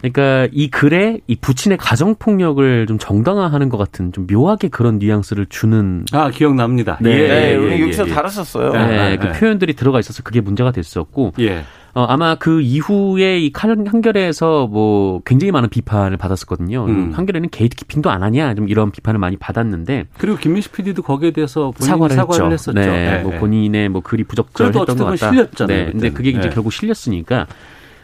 그러니까 0.00 0.48
이 0.52 0.68
글에 0.70 1.18
이 1.26 1.36
부친의 1.36 1.76
가정 1.78 2.14
폭력을 2.16 2.86
좀 2.86 2.98
정당화하는 2.98 3.68
것 3.68 3.76
같은 3.78 4.12
좀 4.12 4.26
묘하게 4.30 4.68
그런 4.68 4.98
뉘앙스를 4.98 5.46
주는 5.48 6.04
아, 6.12 6.30
기억납니다. 6.30 6.98
네. 7.00 7.10
예, 7.10 7.28
네, 7.28 7.52
예, 7.52 7.56
우리 7.56 7.72
예, 7.72 7.80
여기서 7.82 8.06
예. 8.08 8.12
다뤘었어요. 8.12 8.72
네. 8.72 8.86
네, 8.86 8.96
네, 9.10 9.16
그 9.16 9.26
네. 9.26 9.32
표현들이 9.32 9.74
들어가 9.74 9.98
있어서 9.98 10.22
그게 10.22 10.40
문제가 10.40 10.70
됐었고 10.70 11.32
예. 11.40 11.64
어, 11.94 12.04
아마 12.04 12.36
그 12.36 12.60
이후에 12.60 13.40
이 13.40 13.50
칼- 13.50 13.70
한겨레에서 13.86 14.68
뭐 14.68 15.20
굉장히 15.24 15.50
많은 15.50 15.68
비판을 15.68 16.16
받았었거든요. 16.16 16.84
음. 16.84 17.12
한겨레는 17.12 17.48
게이트키핑도 17.50 18.08
안 18.08 18.22
하냐 18.22 18.54
좀 18.54 18.68
이런 18.68 18.92
비판을 18.92 19.18
많이 19.18 19.36
받았는데 19.36 20.04
그리고 20.16 20.36
김민식 20.38 20.70
PD도 20.72 21.02
거기에 21.02 21.32
대해서 21.32 21.72
본인이 21.72 21.86
사과를, 21.86 22.14
사과를, 22.14 22.52
했죠. 22.52 22.70
했었죠. 22.72 22.78
네, 22.90 23.18
예, 23.18 23.22
뭐 23.24 23.34
예. 23.34 23.38
본인의 23.38 23.88
뭐 23.88 24.00
글이 24.02 24.24
부적절했던 24.24 24.82
어쨌든 24.82 25.04
것 25.04 25.10
같다. 25.18 25.30
실렸잖아요, 25.32 25.76
네, 25.76 25.84
근데 25.86 25.96
그때는. 26.10 26.14
그게 26.14 26.30
이제 26.30 26.40
네. 26.42 26.50
결국 26.50 26.72
실렸으니까. 26.72 27.46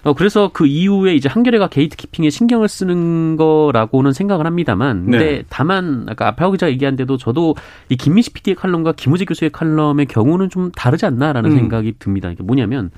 어, 0.05 0.13
그래서 0.13 0.51
그 0.53 0.67
이후에 0.67 1.15
이제 1.15 1.29
한겨레가 1.29 1.69
게이트키핑에 1.69 2.31
신경을 2.31 2.69
쓰는 2.69 3.37
거라고는 3.37 4.13
생각을 4.13 4.47
합니다만. 4.47 5.05
근데 5.05 5.19
네. 5.19 5.43
다만 5.49 6.07
아까 6.09 6.29
아파오 6.29 6.53
기자 6.53 6.69
얘기한 6.71 6.95
대로 6.97 7.17
저도 7.17 7.55
이 7.89 7.97
김민식 7.97 8.35
PD의 8.35 8.55
칼럼과 8.55 8.93
김우재 8.93 9.25
교수의 9.25 9.51
칼럼의 9.51 10.07
경우는 10.07 10.51
좀 10.51 10.71
다르지 10.73 11.07
않나라는 11.07 11.53
음. 11.53 11.57
생각이 11.57 11.95
듭니다. 11.99 12.31
이게 12.31 12.43
뭐냐면 12.43 12.91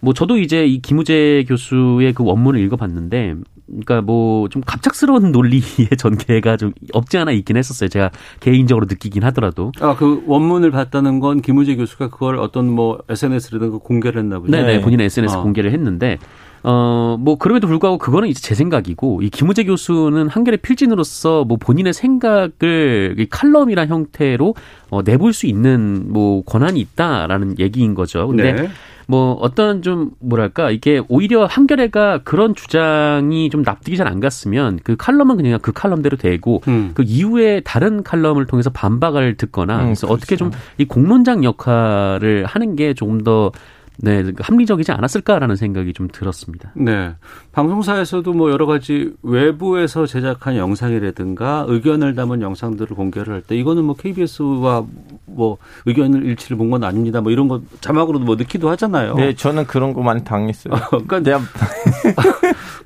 뭐 0.00 0.12
저도 0.14 0.36
이제 0.36 0.66
이 0.66 0.80
김우재 0.80 1.44
교수의 1.48 2.12
그 2.12 2.24
원문을 2.24 2.60
읽어봤는데, 2.60 3.34
그러니까 3.68 4.00
뭐 4.02 4.48
좀 4.48 4.62
갑작스러운 4.64 5.30
논리의 5.32 5.62
전개가 5.96 6.56
좀 6.56 6.72
없지 6.92 7.18
않아 7.18 7.32
있긴 7.32 7.56
했었어요. 7.56 7.88
제가 7.88 8.10
개인적으로 8.40 8.86
느끼긴 8.88 9.24
하더라도. 9.24 9.72
아, 9.80 9.94
그 9.96 10.22
원문을 10.26 10.70
봤다는 10.70 11.20
건 11.20 11.40
김우재 11.40 11.76
교수가 11.76 12.08
그걸 12.08 12.36
어떤 12.36 12.70
뭐 12.70 12.98
SNS라든가 13.08 13.78
공개를 13.78 14.20
했나 14.20 14.38
보죠. 14.38 14.50
네네 14.50 14.80
본인의 14.80 15.06
SNS 15.06 15.36
어. 15.36 15.42
공개를 15.42 15.72
했는데. 15.72 16.18
어, 16.64 17.16
뭐, 17.20 17.36
그럼에도 17.36 17.68
불구하고 17.68 17.98
그거는 17.98 18.28
이제 18.28 18.40
제 18.40 18.56
생각이고, 18.56 19.22
이 19.22 19.30
김우재 19.30 19.62
교수는 19.62 20.26
한겨레 20.28 20.56
필진으로서 20.56 21.44
뭐 21.44 21.56
본인의 21.56 21.92
생각을 21.92 23.14
이 23.16 23.26
칼럼이란 23.30 23.88
형태로 23.88 24.56
어, 24.90 25.02
내볼 25.02 25.32
수 25.32 25.46
있는 25.46 26.06
뭐 26.12 26.42
권한이 26.42 26.80
있다라는 26.80 27.60
얘기인 27.60 27.94
거죠. 27.94 28.26
근데 28.26 28.52
네. 28.54 28.68
뭐 29.10 29.32
어떤 29.40 29.80
좀 29.80 30.10
뭐랄까 30.20 30.70
이게 30.70 31.00
오히려 31.08 31.46
한겨레가 31.46 32.18
그런 32.24 32.54
주장이 32.54 33.48
좀 33.48 33.62
납득이 33.62 33.96
잘 33.96 34.08
안 34.08 34.20
갔으면 34.20 34.80
그 34.82 34.96
칼럼은 34.96 35.36
그냥 35.36 35.58
그 35.60 35.72
칼럼대로 35.72 36.16
되고 36.16 36.62
음. 36.68 36.92
그 36.94 37.02
이후에 37.06 37.60
다른 37.60 38.02
칼럼을 38.02 38.46
통해서 38.46 38.70
반박을 38.70 39.36
듣거나 39.36 39.80
음, 39.80 39.84
그래서 39.86 40.06
어떻게 40.08 40.34
그렇죠. 40.36 40.56
좀이 40.76 40.88
공론장 40.88 41.44
역할을 41.44 42.46
하는 42.46 42.74
게 42.74 42.94
조금 42.94 43.22
더 43.22 43.52
네, 44.00 44.22
합리적이지 44.38 44.92
않았을까라는 44.92 45.56
생각이 45.56 45.92
좀 45.92 46.06
들었습니다. 46.12 46.70
네. 46.76 47.14
방송사에서도 47.50 48.32
뭐 48.32 48.50
여러 48.52 48.64
가지 48.66 49.12
외부에서 49.24 50.06
제작한 50.06 50.56
영상이라든가 50.56 51.64
의견을 51.66 52.14
담은 52.14 52.40
영상들을 52.40 52.94
공개를 52.96 53.34
할 53.34 53.42
때 53.42 53.56
이거는 53.56 53.82
뭐 53.84 53.96
KBS와 53.96 54.84
뭐 55.26 55.58
의견을 55.86 56.24
일치를 56.26 56.56
본 56.56 56.70
건 56.70 56.84
아닙니다. 56.84 57.20
뭐 57.20 57.32
이런 57.32 57.48
거 57.48 57.60
자막으로도 57.80 58.24
뭐 58.24 58.36
넣기도 58.36 58.68
하잖아요. 58.70 59.14
네, 59.14 59.34
저는 59.34 59.66
그런 59.66 59.92
거 59.94 60.02
많이 60.02 60.22
당했어요. 60.22 60.74
그러니까 60.90 61.18
내가 61.20 61.40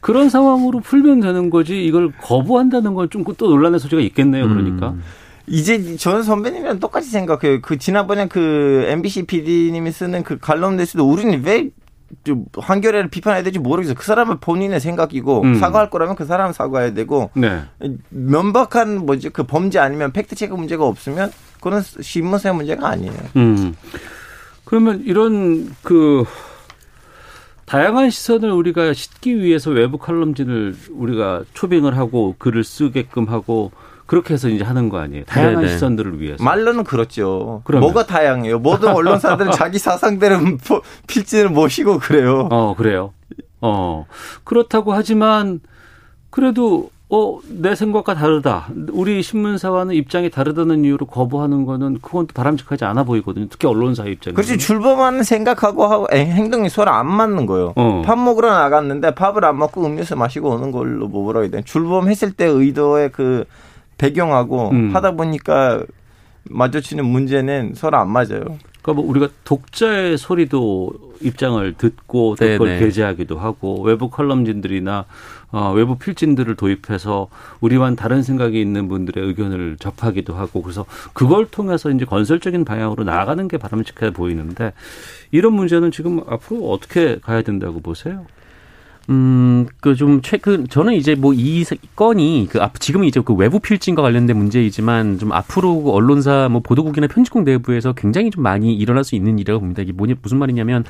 그런 0.01 0.29
상황으로 0.31 0.81
풀면 0.81 1.21
되는 1.21 1.51
거지 1.51 1.85
이걸 1.85 2.11
거부한다는 2.23 2.95
건 2.95 3.09
좀 3.11 3.23
또 3.37 3.49
논란의 3.49 3.79
소지가 3.81 4.01
있겠네요. 4.03 4.49
그러니까. 4.49 4.91
음. 4.91 5.03
이제 5.47 5.97
저는 5.97 6.23
선배님이랑 6.23 6.79
똑같이 6.79 7.11
생각해요. 7.11 7.61
그 7.63 7.79
지난번에 7.79 8.29
그 8.29 8.85
MBC 8.89 9.25
PD님이 9.25 9.91
쓰는 9.93 10.23
그 10.23 10.39
칼럼에서도 10.39 11.05
우리는 11.09 11.43
왜좀 11.45 12.45
한겨레를 12.57 13.09
비판해야 13.11 13.43
될지 13.43 13.59
모르겠어요. 13.59 13.95
그 13.97 14.05
사람은 14.05 14.39
본인의 14.41 14.81
생각이고 14.81 15.43
음. 15.43 15.55
사과할 15.59 15.91
거라면 15.91 16.15
그 16.15 16.25
사람은 16.25 16.53
사과해야 16.53 16.95
되고 16.95 17.31
네. 17.35 17.63
명백한 18.11 19.05
뭐지 19.05 19.31
그 19.31 19.43
범죄 19.43 19.79
아니면 19.79 20.13
팩트 20.13 20.37
체크 20.37 20.55
문제가 20.55 20.87
없으면 20.87 21.33
그건 21.61 21.83
신문사의 21.83 22.55
문제가 22.55 22.89
아니에요. 22.89 23.15
음. 23.37 23.75
그러면 24.65 25.03
이런 25.05 25.75
그 25.83 26.25
다양한 27.67 28.11
시선을 28.11 28.51
우리가 28.51 28.93
싣기 28.93 29.39
위해서 29.39 29.71
외부 29.71 29.99
칼럼진을 29.99 30.77
우리가 30.91 31.43
초빙을 31.55 31.97
하고 31.97 32.35
글을 32.39 32.65
쓰게끔 32.65 33.29
하고 33.29 33.73
그렇게 34.13 34.35
해서 34.35 34.51
이제 34.51 34.63
하는 34.63 34.91
거 34.91 34.99
아니에요. 34.99 35.25
다양한 35.25 35.63
네네. 35.63 35.69
시선들을 35.69 36.21
위해서. 36.21 36.45
말로는 36.45 36.85
그렇죠. 36.85 37.63
그러면. 37.65 37.87
뭐가 37.89 38.05
다양해요. 38.05 38.59
모든 38.59 38.91
언론사들은 38.95 39.53
자기 39.53 39.79
사상대로 39.79 40.39
포- 40.69 40.83
필진을 41.07 41.49
모시고 41.49 41.99
그래요. 41.99 42.47
어, 42.51 42.75
그래요. 42.77 43.15
어. 43.63 44.05
그렇다고 44.45 44.93
하지만 44.93 45.61
그래도 46.29 46.91
어, 47.09 47.39
내 47.49 47.75
생각과 47.75 48.13
다르다. 48.13 48.69
우리 48.91 49.23
신문사와는 49.23 49.95
입장이 49.95 50.29
다르다는 50.29 50.85
이유로 50.85 51.07
거부하는 51.07 51.65
거는 51.65 51.99
그건 52.03 52.27
또 52.27 52.35
바람직하지 52.35 52.85
않아 52.85 53.05
보이거든요. 53.05 53.47
특히 53.49 53.67
언론사 53.67 54.05
입장에서. 54.05 54.35
그렇지 54.37 54.59
출범하는 54.59 55.23
생각하고 55.23 55.87
하고 55.87 56.07
행동이 56.13 56.69
서로 56.69 56.91
안 56.91 57.07
맞는 57.11 57.47
거예요. 57.47 57.73
어. 57.77 58.03
밥 58.05 58.19
먹으러 58.19 58.51
나갔는데 58.53 59.15
밥을 59.15 59.43
안 59.47 59.57
먹고 59.57 59.87
음료수 59.87 60.17
마시고 60.17 60.51
오는 60.51 60.71
걸로 60.71 61.09
뭐 61.09 61.23
뭐라고 61.23 61.45
해야 61.45 61.51
돼. 61.51 61.63
출범했을 61.63 62.33
때 62.33 62.45
의도의 62.45 63.11
그 63.13 63.45
배경하고 63.99 64.71
음. 64.71 64.95
하다 64.95 65.13
보니까 65.13 65.85
마주치는 66.45 67.05
문제는 67.05 67.75
서로 67.75 67.99
안 67.99 68.11
맞아요. 68.11 68.59
그러니까 68.83 68.95
뭐 68.95 69.09
우리가 69.09 69.29
독자의 69.45 70.19
소리도 70.19 70.93
입장을 71.21 71.75
듣고 71.75 72.35
네네. 72.35 72.81
게재하기도 72.81 73.39
하고 73.39 73.81
외부 73.83 74.11
컬럼진들이나 74.11 75.05
어, 75.53 75.73
외부 75.73 75.97
필진들을 75.97 76.57
도입해서 76.57 77.29
우리와는 77.61 77.95
다른 77.95 78.23
생각이 78.23 78.61
있는 78.61 78.89
분들의 78.89 79.25
의견을 79.25 79.77
접하기도 79.79 80.35
하고 80.35 80.63
그래서 80.63 80.85
그걸 81.13 81.47
통해서 81.47 81.91
이제 81.91 82.05
건설적인 82.05 82.65
방향으로 82.65 83.05
나아가는 83.05 83.47
게 83.47 83.57
바람직해 83.57 84.13
보이는데 84.13 84.73
이런 85.31 85.53
문제는 85.53 85.93
지금 85.93 86.21
앞으로 86.27 86.71
어떻게 86.71 87.19
가야 87.21 87.43
된다고 87.43 87.81
보세요? 87.81 88.27
음, 89.11 89.67
그 89.81 89.95
좀 89.97 90.23
최근 90.23 90.67
저는 90.69 90.95
이제 90.95 91.15
뭐 91.15 91.33
이 91.35 91.65
건이 91.97 92.49
그 92.51 92.61
앞 92.61 92.79
지금은 92.81 93.07
이제 93.07 93.21
그 93.25 93.35
외부 93.35 93.59
필진과 93.61 94.03
관련된 94.03 94.37
문제이지만 94.37 95.19
좀 95.19 95.33
앞으로 95.33 95.83
그 95.83 95.91
언론사 95.91 96.49
뭐 96.51 96.61
보도국이나 96.63 97.07
편집국 97.09 97.43
내부에서 97.45 97.93
굉장히 97.95 98.31
좀 98.31 98.43
많이 98.43 98.75
일어날 98.75 99.05
수 99.05 99.15
있는 99.15 99.39
일이라고 99.39 99.61
봅니다. 99.61 99.83
이게 99.83 99.93
뭐냐 99.93 100.15
무슨 100.23 100.39
말이냐면 100.39 100.85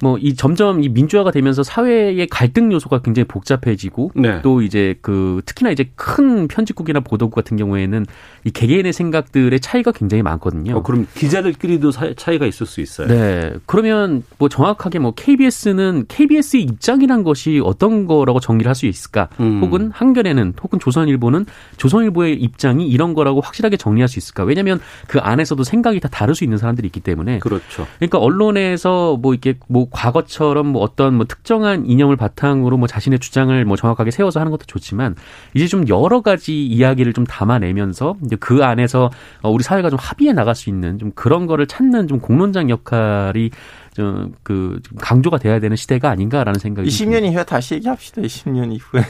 뭐 0.00 0.18
이 0.20 0.34
점점 0.34 0.82
이 0.82 0.88
민주화가 0.88 1.30
되면서 1.30 1.62
사회의 1.62 2.26
갈등 2.26 2.72
요소가 2.72 3.02
굉장히 3.02 3.26
복잡해지고 3.28 4.10
네. 4.16 4.42
또 4.42 4.60
이제 4.62 4.96
그 5.00 5.42
특히나 5.46 5.70
이제 5.70 5.90
큰 5.94 6.48
편집국이나 6.48 6.98
보도국 7.00 7.34
같은 7.36 7.56
경우에는 7.56 8.04
이 8.44 8.50
개개인의 8.50 8.92
생각들의 8.92 9.58
차이가 9.60 9.92
굉장히 9.92 10.22
많거든요. 10.22 10.76
어, 10.76 10.82
그럼 10.82 11.06
기자들끼리도 11.14 11.90
사- 11.92 12.12
차이가 12.14 12.46
있을 12.46 12.66
수 12.66 12.80
있어요. 12.80 13.06
네. 13.08 13.52
그러면 13.66 14.24
뭐 14.38 14.48
정확하게 14.48 14.98
뭐 14.98 15.12
KBS는 15.14 16.06
KBS의 16.08 16.62
입장이란 16.64 17.22
것이 17.22 17.60
어떤 17.64 18.06
거라고 18.06 18.40
정리를 18.40 18.68
할 18.68 18.74
수 18.74 18.86
있을까? 18.86 19.28
음. 19.38 19.60
혹은 19.62 19.90
한겨레는 19.92 20.54
혹은 20.62 20.78
조선일보는 20.78 21.44
조선일보의 21.76 22.34
입장이 22.40 22.88
이런 22.88 23.12
거라고 23.14 23.40
확실하게 23.42 23.76
정리할 23.76 24.08
수 24.08 24.18
있을까? 24.18 24.44
왜냐하면 24.44 24.80
그 25.08 25.18
안에서도 25.20 25.62
생각이 25.62 26.00
다 26.00 26.08
다를 26.08 26.34
수 26.34 26.42
있는 26.44 26.56
사람들이 26.58 26.86
있기 26.86 27.00
때문에. 27.00 27.38
그렇죠. 27.40 27.86
그러니까 27.98 28.18
언론에서 28.18 29.16
뭐 29.20 29.34
이렇게 29.34 29.58
뭐 29.68 29.88
과거처럼 29.90 30.66
뭐 30.68 30.82
어떤 30.82 31.14
뭐 31.14 31.26
특정한 31.26 31.86
이념을 31.86 32.16
바탕으로 32.16 32.76
뭐 32.78 32.88
자신의 32.88 33.18
주장을 33.18 33.64
뭐 33.64 33.76
정확하게 33.76 34.10
세워서 34.10 34.40
하는 34.40 34.50
것도 34.50 34.64
좋지만 34.66 35.14
이제 35.54 35.66
좀 35.66 35.86
여러 35.88 36.20
가지 36.22 36.64
이야기를 36.66 37.12
좀 37.12 37.24
담아내면서 37.24 38.16
이제 38.32 38.36
그 38.40 38.64
안에서 38.64 39.10
어, 39.42 39.50
우리 39.50 39.62
사회가 39.62 39.90
좀 39.90 39.98
합의해 40.00 40.32
나갈 40.32 40.54
수 40.54 40.70
있는 40.70 40.98
좀 40.98 41.12
그런 41.14 41.46
거를 41.46 41.66
찾는 41.66 42.08
좀 42.08 42.18
공론장 42.18 42.70
역할이 42.70 43.50
좀그 43.94 44.80
강조가 44.98 45.38
돼야 45.38 45.60
되는 45.60 45.76
시대가 45.76 46.10
아닌가라는 46.10 46.58
생각이 46.58 46.88
20년 46.88 47.24
이후에 47.24 47.44
다시 47.44 47.74
얘기합시다. 47.74 48.22
20년 48.22 48.72
이후에. 48.72 49.02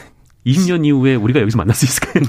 20년 0.45 0.85
이후에 0.85 1.15
우리가 1.15 1.39
여기서 1.39 1.57
만날 1.57 1.73
수 1.73 1.85
있을까요? 1.85 2.25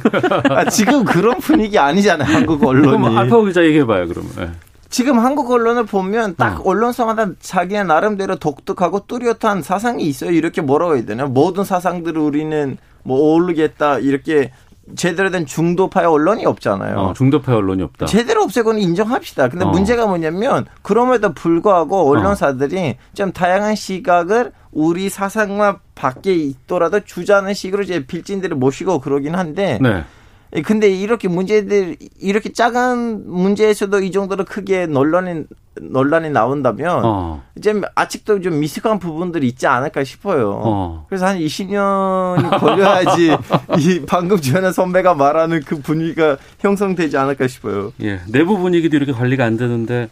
아, 0.57 0.65
지금 0.71 1.05
그런 1.05 1.39
분위기 1.39 1.77
아니잖아요. 1.77 2.33
한국 2.33 2.63
언론이. 2.65 3.17
알파고 3.19 3.45
기자 3.45 3.65
얘기해봐요. 3.65 4.07
그러면. 4.07 4.31
네. 4.37 4.51
지금 4.89 5.19
한국 5.19 5.51
언론을 5.51 5.87
보면 5.87 6.37
딱 6.37 6.61
어. 6.61 6.71
언론사마다 6.71 7.31
자기의 7.41 7.85
나름대로 7.87 8.37
독특하고 8.37 9.07
뚜렷한 9.09 9.63
사상이 9.63 10.05
있어요. 10.05 10.31
이렇게 10.31 10.61
뭐라고 10.61 10.95
해야 10.95 11.05
되나? 11.05 11.27
모든 11.27 11.65
사상들을 11.65 12.17
우리는 12.17 12.79
뭐 13.03 13.19
어울리겠다. 13.19 13.99
이렇게 13.99 14.53
제대로 14.97 15.31
된 15.31 15.47
중도파의 15.47 16.07
언론이 16.07 16.45
없잖아요. 16.47 16.97
어, 16.99 17.13
중도파 17.15 17.57
언론이 17.57 17.83
없다. 17.83 18.07
제대로 18.07 18.43
없애고는 18.43 18.81
인정합시다. 18.81 19.49
근데 19.49 19.65
어. 19.65 19.69
문제가 19.69 20.07
뭐냐면 20.07 20.67
그럼에도 20.83 21.33
불구하고 21.33 22.11
언론사들이 22.11 22.97
좀 23.15 23.33
다양한 23.33 23.75
시각을 23.75 24.53
우리 24.73 25.09
사상과 25.09 25.81
밖에 25.95 26.35
있더라도 26.35 27.01
주자는 27.01 27.55
식으로 27.55 27.83
이제 27.83 28.07
빌진들을 28.07 28.57
모시고 28.57 29.01
그러긴 29.01 29.35
한데 29.35 29.79
네. 29.81 30.05
예, 30.55 30.63
근데 30.63 30.89
이렇게 30.89 31.29
문제들 31.29 31.97
이렇게 32.21 32.53
작은 32.53 33.29
문제에서도 33.29 34.01
이 34.01 34.11
정도로 34.11 34.45
크게 34.45 34.87
논란이 34.87 35.45
논란이 35.81 36.31
나온다면 36.31 37.03
어. 37.05 37.43
이제 37.57 37.75
아직도 37.97 38.41
좀 38.41 38.61
미숙한 38.61 39.01
부분들이 39.01 39.49
있지 39.49 39.67
않을까 39.67 40.05
싶어요. 40.05 40.61
어. 40.65 41.07
그래서 41.09 41.27
한 41.27 41.39
20년이 41.39 42.61
걸려야지 42.61 43.37
이 43.81 44.03
방금 44.07 44.41
전에 44.41 44.71
선배가 44.71 45.15
말하는 45.15 45.61
그 45.67 45.81
분위기가 45.81 46.37
형성되지 46.61 47.17
않을까 47.17 47.49
싶어요. 47.49 47.93
예, 48.03 48.21
내부 48.29 48.57
분위기도 48.59 48.97
이렇게 48.97 49.13
관리가 49.13 49.45
안 49.45 49.57
되는데 49.57 50.09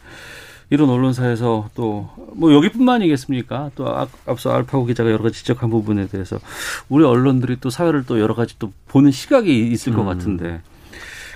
이런 0.70 0.88
언론사에서 0.90 1.70
또 1.74 2.08
뭐 2.34 2.52
여기뿐만이겠습니까? 2.54 3.72
또 3.74 3.88
아- 3.94 4.06
앞서 4.26 4.52
알파고 4.54 4.86
기자가 4.86 5.10
여러 5.10 5.22
가지 5.22 5.36
지적한 5.38 5.68
부분에 5.68 6.06
대해서 6.08 6.38
우리 6.88 7.04
언론들이 7.04 7.58
또 7.60 7.68
사회를 7.68 8.04
또 8.06 8.18
여러 8.20 8.34
가지 8.34 8.58
또 8.58 8.72
보는 8.88 9.10
시각이 9.10 9.68
있을 9.70 9.92
것 9.92 10.02
같은데 10.04 10.62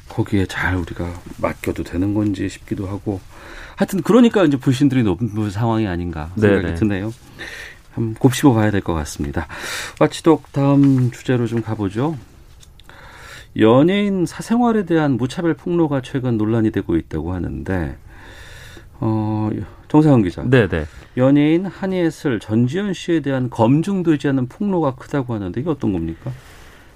거기에 0.09 0.47
잘 0.47 0.75
우리가 0.77 1.13
맡겨도 1.39 1.83
되는 1.83 2.15
건지 2.15 2.49
싶기도 2.49 2.87
하고 2.89 3.21
하여튼 3.77 4.01
그러니까 4.03 4.45
이제 4.45 4.57
불신들이 4.57 5.03
높은 5.03 5.51
상황이 5.51 5.87
아닌가 5.87 6.31
생각이 6.39 6.63
네네. 6.63 6.75
드네요. 6.77 7.13
한번 7.93 8.15
곱씹어 8.15 8.55
봐야 8.55 8.71
될 8.71 8.81
것 8.81 8.95
같습니다. 8.95 9.47
와치독 10.01 10.53
다음 10.53 11.11
주제로 11.11 11.47
좀 11.47 11.61
가보죠. 11.61 12.17
연예인 13.59 14.27
사생활에 14.27 14.85
대한 14.87 15.13
무차별 15.19 15.55
폭로가 15.55 16.01
최근 16.03 16.37
논란이 16.37 16.71
되고 16.71 16.97
있다고 16.97 17.33
하는데 17.33 17.97
어 19.01 19.51
정상훈 19.89 20.23
기자 20.23 20.43
네네. 20.43 20.85
연예인 21.17 21.67
한예슬 21.67 22.41
전지현 22.41 22.93
씨에 22.93 23.21
대한 23.21 23.51
검증 23.51 24.03
되지 24.03 24.29
않은 24.29 24.49
폭로가 24.49 24.95
크다고 24.97 25.35
하는데 25.35 25.61
이게 25.61 25.69
어떤 25.71 25.93
겁니까? 25.93 26.31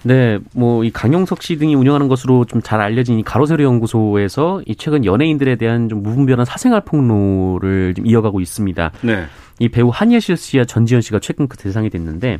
네, 0.03 0.39
뭐 0.55 0.83
이 0.83 0.91
강용석 0.91 1.43
씨 1.43 1.59
등이 1.59 1.75
운영하는 1.75 2.09
것으로 2.09 2.47
좀 2.47 2.63
잘 2.63 2.81
알려진 2.81 3.19
이 3.19 3.23
가로세로 3.23 3.63
연구소에서 3.65 4.63
이 4.67 4.75
최근 4.77 5.05
연예인들에 5.05 5.57
대한 5.57 5.89
좀 5.89 6.03
무분별한 6.03 6.47
사생활 6.47 6.83
폭로를 6.83 7.95
좀 7.95 8.07
이어가고 8.07 8.41
있습니다. 8.41 8.93
네. 9.03 9.25
이 9.59 9.69
배우 9.69 9.91
한예슬 9.93 10.37
씨와 10.39 10.65
전지현 10.65 11.03
씨가 11.03 11.19
최근 11.21 11.49
그 11.49 11.59
대상이 11.59 11.91
됐는데 11.91 12.39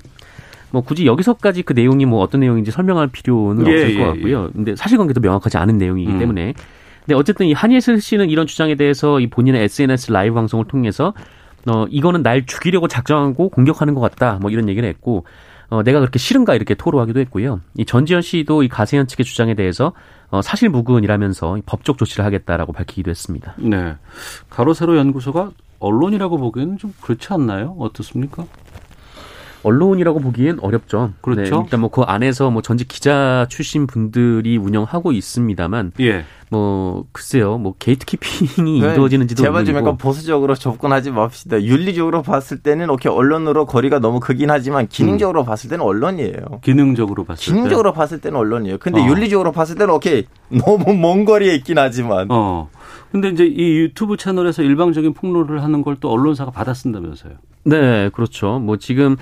뭐 0.71 0.83
굳이 0.83 1.05
여기서까지 1.05 1.63
그 1.63 1.75
내용이 1.75 2.07
뭐 2.07 2.21
어떤 2.21 2.41
내용인지 2.41 2.71
설명할 2.71 3.09
필요는 3.09 3.67
예, 3.67 3.73
없을 3.73 3.95
예, 3.95 3.99
것 3.99 4.05
같고요. 4.07 4.51
근데 4.55 4.75
사실관계도 4.77 5.21
명확하지 5.21 5.59
않은 5.59 5.77
내용이기 5.79 6.13
음. 6.13 6.19
때문에. 6.19 6.55
근데 7.01 7.15
어쨌든 7.15 7.47
이 7.47 7.53
한예슬 7.53 8.01
씨는 8.01 8.31
이런 8.31 8.47
주장에 8.47 8.75
대해서 8.75 9.21
이 9.21 9.29
본인의 9.29 9.65
SNS 9.65 10.13
라이브 10.13 10.35
방송을 10.35 10.67
통해서 10.67 11.15
어 11.67 11.87
이거는 11.91 12.23
날 12.23 12.47
죽이려고 12.47 12.89
작정하고 12.89 13.51
공격하는 13.51 13.95
것 13.95 14.01
같다. 14.01 14.39
뭐 14.41 14.51
이런 14.51 14.69
얘기를 14.69 14.89
했고 14.89 15.25
어 15.69 15.83
내가 15.83 16.01
그렇게 16.01 16.19
싫은가 16.19 16.55
이렇게 16.55 16.75
토로하기도 16.75 17.21
했고요. 17.21 17.61
이 17.77 17.85
전지현 17.85 18.23
씨도 18.23 18.63
이 18.63 18.69
가세현 18.69 19.07
측의 19.07 19.25
주장에 19.25 19.55
대해서 19.55 19.93
어 20.31 20.43
사실 20.43 20.69
무근이라면서 20.69 21.59
이 21.59 21.63
법적 21.67 21.99
조치를 21.99 22.25
하겠다라고 22.25 22.73
밝히기도 22.73 23.11
했습니다. 23.11 23.55
네. 23.59 23.97
가로세로 24.49 24.97
연구소가 24.97 25.51
언론이라고 25.81 26.39
보기에는 26.39 26.79
좀 26.79 26.93
그렇지 27.01 27.33
않나요? 27.33 27.75
어떻습니까? 27.79 28.45
언론이라고 29.63 30.21
보기엔 30.21 30.59
어렵죠. 30.61 31.13
그렇죠. 31.21 31.43
네, 31.57 31.63
일단 31.65 31.81
뭐 31.81 31.91
그 31.91 32.03
안에서 32.03 32.51
뭐 32.51 32.63
전직 32.63 32.89
기자 32.89 33.47
출신 33.51 33.87
분들이 33.87 34.57
운영하고 34.57 35.13
있습니다만 35.13 35.93
예. 36.01 36.25
뭐 36.51 37.05
글쎄요, 37.13 37.59
뭐 37.59 37.75
게이트키핑이 37.79 38.81
네, 38.81 38.93
이루어지는지도 38.95 39.43
제발 39.43 39.65
좀 39.65 39.75
모르고 39.75 39.89
약간 39.89 39.99
보수적으로 39.99 40.55
접근하지 40.55 41.11
맙시다. 41.11 41.63
윤리적으로 41.63 42.23
봤을 42.23 42.59
때는 42.59 42.91
오케이 42.91 43.13
언론으로 43.13 43.67
거리가 43.67 43.99
너무 43.99 44.19
크긴 44.21 44.51
하지만 44.51 44.89
기능적으로 44.89 45.45
봤을 45.45 45.69
때는 45.71 45.85
언론이에요. 45.85 46.61
기능적으로 46.63 47.25
봤을 47.25 47.45
때. 47.45 47.53
기능적으로 47.53 47.93
봤을 47.93 48.21
때는 48.21 48.39
언론이에요. 48.39 48.79
근데 48.79 49.01
어. 49.01 49.07
윤리적으로 49.07 49.53
봤을 49.53 49.77
때는 49.77 49.95
오케이 49.95 50.25
너무 50.49 50.95
먼 50.95 51.25
거리에 51.25 51.55
있긴 51.57 51.79
하지만 51.79 52.27
어. 52.31 52.69
근데 53.13 53.29
이제 53.29 53.45
이 53.45 53.79
유튜브 53.79 54.17
채널에서 54.17 54.63
일방적인 54.63 55.15
폭로를 55.15 55.63
하는 55.63 55.83
걸 55.83 55.97
또 56.01 56.11
언론사가 56.11 56.51
받아 56.53 56.73
쓴다면서요. 56.73 57.35
네, 57.65 58.09
그렇죠. 58.15 58.59
뭐 58.59 58.77
지금 58.79 59.17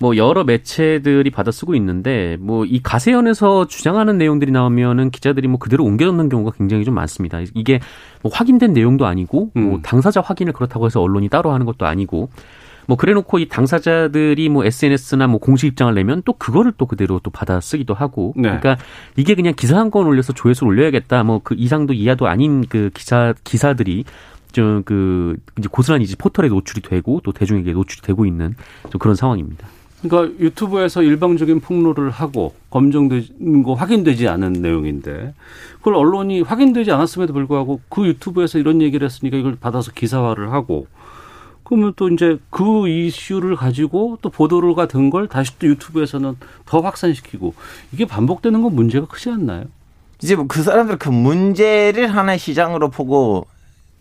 뭐 0.00 0.16
여러 0.16 0.44
매체들이 0.44 1.30
받아 1.30 1.50
쓰고 1.50 1.74
있는데 1.76 2.36
뭐 2.40 2.64
이 2.66 2.80
가세연에서 2.82 3.66
주장하는 3.66 4.18
내용들이 4.18 4.50
나오면은 4.50 5.10
기자들이 5.10 5.48
뭐 5.48 5.58
그대로 5.58 5.84
옮겨놓는 5.84 6.28
경우가 6.28 6.52
굉장히 6.56 6.84
좀 6.84 6.94
많습니다. 6.94 7.40
이게 7.54 7.80
뭐 8.22 8.32
확인된 8.32 8.72
내용도 8.72 9.06
아니고 9.06 9.50
뭐 9.54 9.76
음. 9.76 9.82
당사자 9.82 10.20
확인을 10.20 10.52
그렇다고 10.52 10.86
해서 10.86 11.00
언론이 11.00 11.28
따로 11.28 11.52
하는 11.52 11.66
것도 11.66 11.86
아니고 11.86 12.30
뭐 12.86 12.96
그래놓고 12.96 13.38
이 13.38 13.48
당사자들이 13.48 14.48
뭐 14.50 14.64
SNS나 14.64 15.26
뭐 15.26 15.38
공식 15.40 15.66
입장을 15.68 15.94
내면 15.94 16.22
또 16.24 16.32
그거를 16.34 16.72
또 16.76 16.86
그대로 16.86 17.18
또 17.22 17.30
받아 17.30 17.60
쓰기도 17.60 17.94
하고 17.94 18.32
네. 18.36 18.42
그러니까 18.42 18.76
이게 19.16 19.34
그냥 19.34 19.54
기사 19.56 19.78
한 19.78 19.90
건 19.90 20.06
올려서 20.06 20.32
조회수 20.32 20.64
올려야겠다 20.64 21.22
뭐 21.22 21.40
그 21.44 21.54
이상도 21.56 21.92
이하도 21.92 22.26
아닌 22.26 22.64
그 22.68 22.90
기사 22.94 23.34
기사들이 23.44 24.04
좀그 24.52 25.36
이제 25.58 25.68
고스란히 25.70 26.04
이제 26.04 26.14
포털에 26.16 26.48
노출이 26.48 26.82
되고 26.82 27.20
또 27.24 27.32
대중에게 27.32 27.72
노출이 27.72 28.02
되고 28.02 28.24
있는 28.26 28.54
좀 28.90 28.98
그런 28.98 29.14
상황입니다. 29.16 29.66
그러니까 30.08 30.38
유튜브에서 30.38 31.02
일방적인 31.02 31.60
폭로를 31.60 32.10
하고 32.10 32.54
검증된 32.70 33.62
거 33.62 33.74
확인되지 33.74 34.28
않은 34.28 34.52
내용인데 34.54 35.34
그걸 35.78 35.94
언론이 35.94 36.42
확인되지 36.42 36.92
않았음에도 36.92 37.32
불구하고 37.32 37.80
그 37.88 38.06
유튜브에서 38.06 38.58
이런 38.58 38.82
얘기를 38.82 39.04
했으니까 39.04 39.36
이걸 39.38 39.56
받아서 39.58 39.92
기사화를 39.92 40.52
하고 40.52 40.86
그러면 41.64 41.94
또 41.96 42.10
이제 42.10 42.38
그 42.50 42.88
이슈를 42.88 43.56
가지고 43.56 44.18
또 44.20 44.28
보도가 44.28 44.86
된 44.86 45.08
걸 45.08 45.28
다시 45.28 45.58
또 45.58 45.66
유튜브에서는 45.66 46.36
더 46.66 46.80
확산시키고 46.80 47.54
이게 47.92 48.04
반복되는 48.04 48.60
건 48.62 48.74
문제가 48.74 49.06
크지 49.06 49.30
않나요? 49.30 49.64
이제 50.22 50.36
그 50.48 50.62
사람들 50.62 50.98
그 50.98 51.08
문제를 51.08 52.08
하나의 52.14 52.38
시장으로 52.38 52.90
보고 52.90 53.46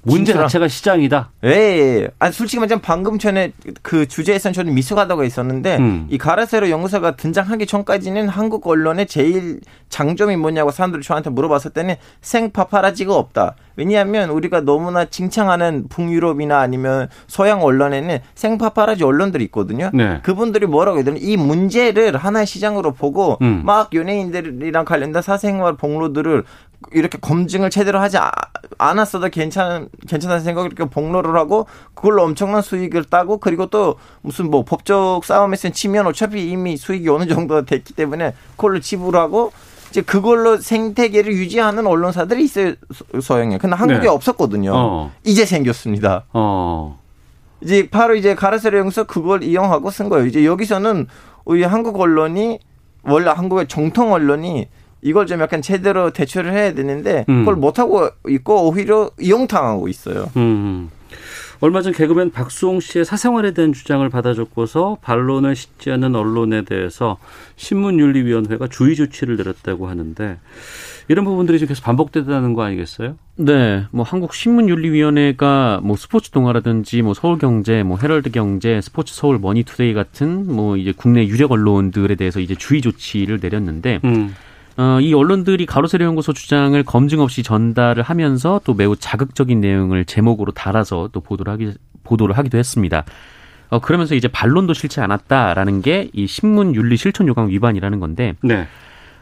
문제 0.05 0.33
진출한- 0.33 0.47
자체가 0.47 0.67
시장이다. 0.67 1.31
예, 1.45 1.49
예. 1.49 2.07
아니, 2.19 2.33
솔직히 2.33 2.59
말하면 2.59 2.81
방금 2.81 3.17
전에 3.17 3.53
그 3.81 4.07
주제에서는 4.07 4.53
저는 4.53 4.73
미숙하다고 4.73 5.23
했었는데, 5.23 5.77
음. 5.77 6.07
이 6.09 6.17
가라세로 6.17 6.69
연구소가 6.69 7.15
등장하기 7.15 7.65
전까지는 7.65 8.27
한국 8.27 8.67
언론의 8.67 9.07
제일 9.07 9.61
장점이 9.89 10.35
뭐냐고 10.35 10.71
사람들이 10.71 11.03
저한테 11.03 11.29
물어봤을 11.29 11.71
때는 11.71 11.95
생파파라지가 12.21 13.15
없다. 13.15 13.55
왜냐하면 13.75 14.29
우리가 14.29 14.61
너무나 14.61 15.05
칭찬하는 15.05 15.87
북유럽이나 15.87 16.59
아니면 16.59 17.07
서양 17.27 17.63
언론에는 17.63 18.19
생파파라지 18.35 19.03
언론들이 19.03 19.43
있거든요. 19.45 19.89
네. 19.93 20.19
그분들이 20.21 20.65
뭐라고 20.67 20.97
해야 20.97 21.05
되나 21.05 21.17
이 21.19 21.37
문제를 21.37 22.15
하나의 22.17 22.45
시장으로 22.45 22.91
보고 22.91 23.37
음. 23.41 23.61
막 23.65 23.89
연예인들이랑 23.93 24.85
관련된 24.85 25.21
사생활 25.21 25.75
폭로들을 25.75 26.43
이렇게 26.91 27.17
검증을 27.19 27.69
제대로 27.69 27.99
하지 27.99 28.17
아- 28.17 28.31
않았어도 28.77 29.29
괜찮은 29.29 29.89
괜찮다는 30.07 30.43
생각을 30.43 30.71
이렇게 30.71 30.89
폭로를 30.89 31.35
하고 31.35 31.67
그걸로 31.93 32.23
엄청난 32.23 32.61
수익을 32.61 33.05
따고 33.05 33.37
그리고 33.37 33.67
또 33.67 33.95
무슨 34.21 34.49
뭐 34.51 34.63
법적 34.63 35.23
싸움에서 35.25 35.69
치면 35.69 36.07
어차피 36.07 36.49
이미 36.49 36.77
수익이 36.77 37.07
어느 37.09 37.27
정도 37.27 37.63
됐기 37.65 37.93
때문에 37.93 38.33
그걸로 38.57 38.79
지불하고 38.79 39.51
이제 39.89 40.01
그걸로 40.01 40.57
생태계를 40.57 41.33
유지하는 41.33 41.85
언론사들이 41.85 42.47
서- 42.47 42.73
서양에. 43.21 43.57
근데 43.59 43.75
한국에 43.75 44.01
네. 44.01 44.07
없었거든요. 44.07 44.71
어. 44.75 45.11
이제 45.23 45.45
생겼습니다. 45.45 46.23
어. 46.33 46.99
이제 47.61 47.87
바로 47.89 48.15
이제 48.15 48.33
가라세로 48.35 48.77
영서 48.79 49.03
그걸 49.03 49.43
이용하고 49.43 49.91
쓴 49.91 50.09
거예요. 50.09 50.25
이제 50.25 50.45
여기서는 50.45 51.07
우리 51.45 51.63
한국 51.63 51.99
언론이 51.99 52.59
원래 53.03 53.29
한국의 53.29 53.67
정통 53.67 54.13
언론이 54.13 54.67
이걸 55.03 55.27
좀 55.27 55.41
약간 55.41 55.61
제대로 55.61 56.11
대처를 56.11 56.53
해야 56.53 56.73
되는데 56.73 57.25
음. 57.29 57.39
그걸 57.39 57.55
못 57.55 57.77
하고 57.77 58.09
있고 58.27 58.69
오히려 58.69 59.11
이용당하고 59.19 59.87
있어요. 59.87 60.31
음. 60.37 60.89
얼마 61.59 61.81
전 61.81 61.93
개그맨 61.93 62.31
박수홍 62.31 62.81
씨의 62.81 63.05
사생활에 63.05 63.53
대한 63.53 63.71
주장을 63.71 64.07
받아줬고서 64.09 64.97
반론을 65.01 65.55
싣지 65.55 65.91
않는 65.91 66.13
언론에 66.13 66.63
대해서 66.63 67.17
신문윤리위원회가 67.55 68.67
주의 68.67 68.97
조치를 68.97 69.37
내렸다고 69.37 69.87
하는데 69.87 70.39
이런 71.07 71.23
부분들이 71.23 71.59
지금 71.59 71.69
계속 71.69 71.85
반복된다는 71.85 72.53
거 72.53 72.63
아니겠어요? 72.63 73.15
네, 73.37 73.85
뭐 73.91 74.03
한국 74.03 74.33
신문윤리위원회가 74.33 75.79
뭐 75.83 75.95
스포츠 75.95 76.31
동아라든지 76.31 77.01
뭐 77.01 77.13
서울경제, 77.13 77.83
뭐 77.83 77.97
헤럴드경제, 77.97 78.81
스포츠 78.81 79.13
서울 79.15 79.39
머니투데이 79.39 79.93
같은 79.93 80.53
뭐 80.53 80.75
이제 80.75 80.93
국내 80.95 81.25
유력 81.25 81.51
언론들에 81.51 82.15
대해서 82.15 82.41
이제 82.41 82.55
주의 82.55 82.81
조치를 82.81 83.39
내렸는데 83.41 84.01
음. 84.03 84.35
어, 84.77 84.99
이 85.01 85.13
언론들이 85.13 85.65
가로세로 85.65 86.05
연구소 86.05 86.33
주장을 86.33 86.81
검증 86.83 87.19
없이 87.19 87.43
전달을 87.43 88.03
하면서 88.03 88.59
또 88.63 88.73
매우 88.73 88.95
자극적인 88.95 89.61
내용을 89.61 90.05
제목으로 90.05 90.51
달아서 90.51 91.09
또 91.11 91.21
보도를 91.21 91.51
하기 91.53 91.73
보도를 92.03 92.37
하기도 92.37 92.57
했습니다. 92.57 93.05
어, 93.69 93.79
그러면서 93.79 94.15
이제 94.15 94.27
반론도 94.27 94.73
싫지 94.73 94.99
않았다라는 94.99 95.81
게 95.81 96.09
이 96.13 96.27
신문 96.27 96.75
윤리 96.75 96.97
실천 96.97 97.27
요강 97.27 97.49
위반이라는 97.49 97.99
건데 97.99 98.33
네. 98.43 98.67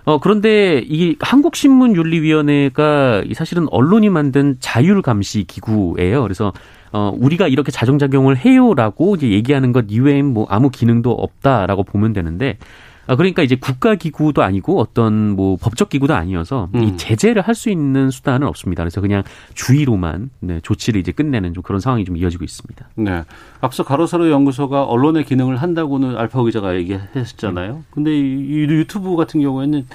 어, 0.03 0.19
그런데 0.19 0.83
이 0.85 1.15
한국신문윤리위원회가 1.19 3.23
이 3.25 3.33
사실은 3.33 3.67
언론이 3.71 4.09
만든 4.09 4.57
자율감시 4.59 5.45
기구예요. 5.45 6.23
그래서 6.23 6.51
어, 6.91 7.13
우리가 7.17 7.47
이렇게 7.47 7.71
자정작용을 7.71 8.35
해요라고 8.37 9.15
이제 9.15 9.29
얘기하는 9.29 9.71
것 9.71 9.85
이외엔 9.89 10.25
뭐 10.25 10.47
아무 10.49 10.69
기능도 10.69 11.11
없다라고 11.11 11.83
보면 11.83 12.13
되는데 12.13 12.57
아, 12.57 12.65
그러니까 13.07 13.41
이제 13.43 13.55
국가 13.55 13.95
기구도 13.95 14.43
아니고 14.43 14.79
어떤 14.79 15.31
뭐 15.31 15.57
법적 15.57 15.89
기구도 15.89 16.13
아니어서 16.15 16.69
음. 16.75 16.83
이 16.83 16.97
제재를 16.97 17.41
할 17.41 17.55
수 17.55 17.69
있는 17.69 18.09
수단은 18.09 18.47
없습니다. 18.47 18.81
그래서 18.83 19.01
그냥 19.01 19.23
주의로만 19.53 20.29
네, 20.39 20.59
조치를 20.61 20.99
이제 20.99 21.11
끝내는 21.11 21.53
좀 21.53 21.61
그런 21.61 21.79
상황이 21.79 22.05
좀 22.05 22.17
이어지고 22.17 22.43
있습니다. 22.43 22.89
네. 22.95 23.23
앞서 23.59 23.83
가로세로 23.83 24.31
연구소가 24.31 24.83
언론의 24.85 25.25
기능을 25.25 25.57
한다고는 25.57 26.17
알파 26.17 26.43
기자가 26.43 26.75
얘기했었잖아요. 26.75 27.83
근데 27.91 28.17
이, 28.17 28.21
이 28.21 28.55
유튜브 28.63 29.15
같은 29.15 29.41
경우에는 29.41 29.85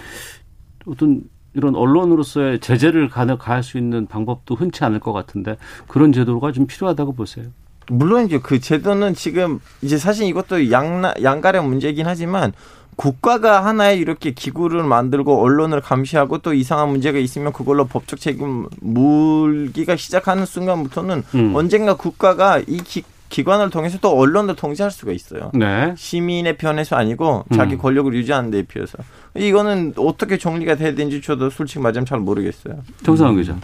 어떤 0.87 1.23
이런 1.55 1.75
언론으로서의 1.75 2.61
제재를 2.61 3.09
가능 3.09 3.39
가할 3.39 3.63
수 3.63 3.79
있는 3.79 4.07
방법도 4.07 4.55
흔치 4.55 4.85
않을 4.85 5.01
것 5.01 5.13
같은데 5.13 5.57
그런 5.89 6.13
제도가 6.13 6.53
좀 6.53 6.67
필요하다고 6.67 7.15
보세요. 7.15 7.47
물론 7.89 8.27
이제 8.27 8.39
그 8.39 8.61
제도는 8.61 9.15
지금 9.15 9.61
이제 9.81 9.97
사실 9.97 10.27
이것도 10.27 10.71
양나 10.71 11.15
양갈의 11.23 11.65
문제이긴 11.65 12.07
하지만 12.07 12.53
국가가 12.97 13.65
하나의 13.65 13.99
이렇게 13.99 14.31
기구를 14.33 14.83
만들고 14.83 15.43
언론을 15.43 15.81
감시하고 15.83 16.39
또 16.39 16.55
이상한 16.55 16.89
문제가 16.89 17.19
있으면 17.19 17.53
그걸로 17.53 17.85
법적 17.85 18.19
책임 18.19 18.67
물기가 18.81 19.97
시작하는 19.97 20.47
순간부터는 20.47 21.23
음. 21.35 21.55
언젠가 21.55 21.95
국가가 21.95 22.59
이 22.59 22.79
기, 22.79 23.05
기관을 23.29 23.71
통해서 23.71 23.99
또 24.01 24.19
언론을 24.19 24.57
통제할 24.57 24.91
수가 24.91 25.13
있어요. 25.13 25.51
네. 25.53 25.95
시민의 25.97 26.57
편에서 26.57 26.97
아니고 26.97 27.45
자기 27.55 27.75
음. 27.75 27.79
권력을 27.79 28.13
유지하는 28.15 28.51
데 28.51 28.63
비해서 28.63 28.99
이거는 29.35 29.95
어떻게 29.97 30.39
정리가 30.39 30.77
돼야 30.77 30.95
되는지 30.95 31.21
저도 31.21 31.51
솔직히 31.51 31.81
말하면 31.81 32.07
잘 32.07 32.19
모르겠어요. 32.21 32.83
정상훈 33.03 33.37
기자. 33.37 33.57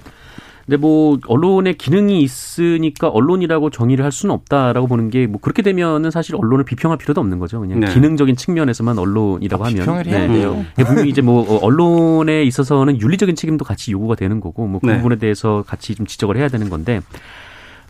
근데 0.66 0.76
뭐 0.76 1.18
언론의 1.26 1.74
기능이 1.74 2.20
있으니까 2.22 3.08
언론이라고 3.08 3.70
정의를 3.70 4.04
할 4.04 4.12
수는 4.12 4.34
없다라고 4.34 4.86
보는 4.86 5.10
게 5.10 5.22
뭐 5.32 5.40
그렇게 5.40 5.62
되면은 5.62 6.10
사실 6.10 6.36
언론을 6.36 6.64
비평할 6.64 6.98
필요도 6.98 7.20
없는 7.20 7.38
거죠. 7.38 7.60
그냥 7.60 7.80
네. 7.80 7.92
기능적인 7.92 8.36
측면에서만 8.36 8.98
언론이라고 8.98 9.64
하면 9.64 9.78
비평을 9.78 10.06
해야 10.06 10.26
네. 10.26 10.28
돼요. 10.28 10.64
이게 10.74 10.84
분명히 10.84 11.08
이제 11.10 11.22
뭐 11.22 11.42
어, 11.42 11.58
언론에 11.64 12.42
있어서는 12.44 13.00
윤리적인 13.00 13.34
책임도 13.34 13.64
같이 13.64 13.92
요구가 13.92 14.14
되는 14.14 14.40
거고 14.40 14.66
뭐그 14.66 14.86
네. 14.86 14.96
부분에 14.96 15.16
대해서 15.16 15.64
같이 15.66 15.94
좀 15.94 16.06
지적을 16.06 16.36
해야 16.36 16.48
되는 16.48 16.68
건데 16.68 17.00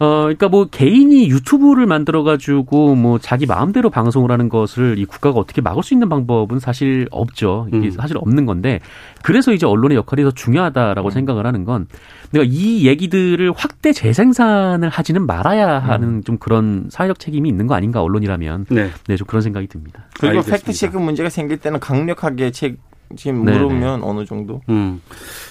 어 0.02 0.22
그러니까 0.22 0.48
뭐 0.48 0.64
개인이 0.64 1.30
유튜브를 1.30 1.86
만들어 1.86 2.24
가지고 2.24 2.96
뭐 2.96 3.20
자기 3.20 3.46
마음대로 3.46 3.88
방송을 3.88 4.32
하는 4.32 4.48
것을 4.48 4.98
이 4.98 5.04
국가가 5.04 5.38
어떻게 5.38 5.60
막을 5.60 5.84
수 5.84 5.94
있는 5.94 6.08
방법은 6.08 6.58
사실 6.58 7.06
없죠. 7.12 7.68
이게 7.68 7.86
음. 7.86 7.90
사실 7.92 8.16
없는 8.18 8.44
건데 8.44 8.80
그래서 9.22 9.52
이제 9.52 9.64
언론의 9.64 9.96
역할이 9.96 10.24
더 10.24 10.32
중요하다라고 10.32 11.10
생각을 11.10 11.46
하는 11.46 11.64
건 11.64 11.86
내가 12.32 12.44
이 12.48 12.84
얘기들을 12.84 13.52
확대 13.54 13.92
재생산을 13.92 14.88
하지는 14.88 15.24
말아야 15.24 15.78
하는 15.78 16.24
좀 16.24 16.36
그런 16.38 16.88
사회적 16.90 17.20
책임이 17.20 17.48
있는 17.48 17.68
거 17.68 17.74
아닌가 17.74 18.02
언론이라면 18.02 18.66
네. 18.70 18.90
네 19.06 19.16
좀 19.16 19.26
그런 19.28 19.40
생각이 19.42 19.68
듭니다. 19.68 20.06
그리고. 20.18 20.42
팩트 20.42 20.72
체크 20.72 20.96
문제가 20.96 21.28
생길 21.28 21.58
때는 21.58 21.78
강력하게 21.78 22.50
책 22.50 22.78
지금. 23.16 23.44
물으면 23.44 24.02
어느 24.02 24.24
정도 24.24 24.60
음. 24.68 25.00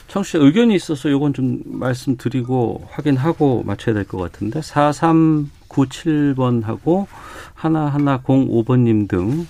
청취자 0.08 0.40
의견이 0.40 0.76
있어서 0.76 1.10
이건 1.10 1.34
좀 1.34 1.62
말씀드리고 1.66 2.86
확인하고 2.90 3.64
맞춰야 3.66 3.94
될 3.96 4.06
것 4.06 4.18
같은데 4.18 4.60
4397번하고 4.62 7.06
하나하나 7.54 8.22
05번님 8.22 9.08
등 9.08 9.48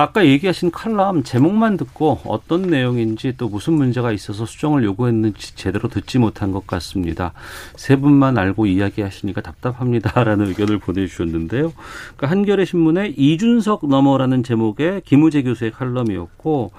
아까 0.00 0.24
얘기하신 0.24 0.70
칼럼 0.70 1.24
제목만 1.24 1.76
듣고 1.76 2.20
어떤 2.24 2.62
내용인지 2.62 3.34
또 3.36 3.50
무슨 3.50 3.74
문제가 3.74 4.12
있어서 4.12 4.46
수정을 4.46 4.82
요구했는지 4.82 5.54
제대로 5.56 5.90
듣지 5.90 6.18
못한 6.18 6.52
것 6.52 6.66
같습니다. 6.66 7.34
세 7.76 7.96
분만 7.96 8.38
알고 8.38 8.64
이야기하시니까 8.64 9.42
답답합니다라는 9.42 10.46
의견을 10.46 10.78
보내주셨는데요. 10.78 11.74
그러니까 12.16 12.30
한겨레 12.30 12.64
신문의 12.64 13.12
이준석 13.12 13.88
너머라는 13.88 14.42
제목의 14.42 15.02
김우재 15.04 15.42
교수의 15.42 15.72
칼럼이었고, 15.72 16.72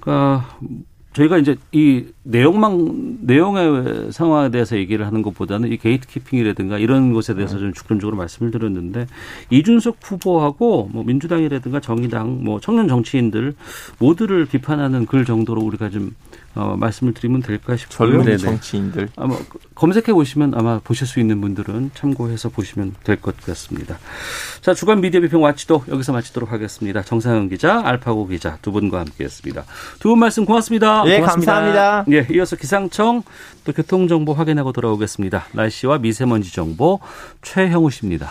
그러니까 0.00 0.58
저희가 1.16 1.38
이제 1.38 1.56
이 1.72 2.04
내용만 2.24 3.20
내용의 3.22 4.12
상황에 4.12 4.50
대해서 4.50 4.76
얘기를 4.76 5.06
하는 5.06 5.22
것보다는 5.22 5.72
이 5.72 5.78
게이트키핑이라든가 5.78 6.78
이런 6.78 7.14
것에 7.14 7.34
대해서 7.34 7.58
좀 7.58 7.72
주권적으로 7.72 8.18
말씀을 8.18 8.50
드렸는데 8.50 9.06
이준석 9.48 9.96
후보하고 10.02 10.90
뭐 10.92 11.04
민주당이라든가 11.04 11.80
정의당 11.80 12.44
뭐 12.44 12.60
청년 12.60 12.86
정치인들 12.86 13.54
모두를 13.98 14.44
비판하는 14.44 15.06
글 15.06 15.24
정도로 15.24 15.62
우리가 15.62 15.88
좀 15.88 16.14
어, 16.56 16.74
말씀을 16.78 17.12
드리면 17.14 17.42
될까 17.42 17.76
싶고요. 17.76 18.10
젊은. 18.24 18.38
정치인들 18.38 19.10
아마 19.16 19.36
검색해 19.74 20.12
보시면 20.12 20.54
아마 20.56 20.80
보실 20.82 21.06
수 21.06 21.20
있는 21.20 21.40
분들은 21.40 21.90
참고해서 21.94 22.48
보시면 22.48 22.94
될 23.04 23.16
것 23.20 23.36
같습니다. 23.42 23.98
자 24.62 24.72
주간 24.74 25.00
미디어 25.00 25.20
비평 25.20 25.42
와치도 25.42 25.84
여기서 25.88 26.12
마치도록 26.12 26.50
하겠습니다. 26.52 27.02
정상현 27.02 27.48
기자, 27.50 27.80
알파고 27.84 28.26
기자 28.26 28.58
두 28.62 28.72
분과 28.72 29.00
함께했습니다. 29.00 29.64
두 30.00 30.08
분 30.08 30.18
말씀 30.18 30.44
고맙습니다. 30.46 31.02
예 31.06 31.18
고맙습니다. 31.18 31.52
감사합니다. 31.52 32.04
예, 32.12 32.26
이어서 32.34 32.56
기상청 32.56 33.22
또 33.64 33.72
교통 33.72 34.08
정보 34.08 34.32
확인하고 34.32 34.72
돌아오겠습니다. 34.72 35.46
날씨와 35.52 35.98
미세먼지 35.98 36.52
정보 36.52 37.00
최형우 37.42 37.90
씨입니다. 37.90 38.30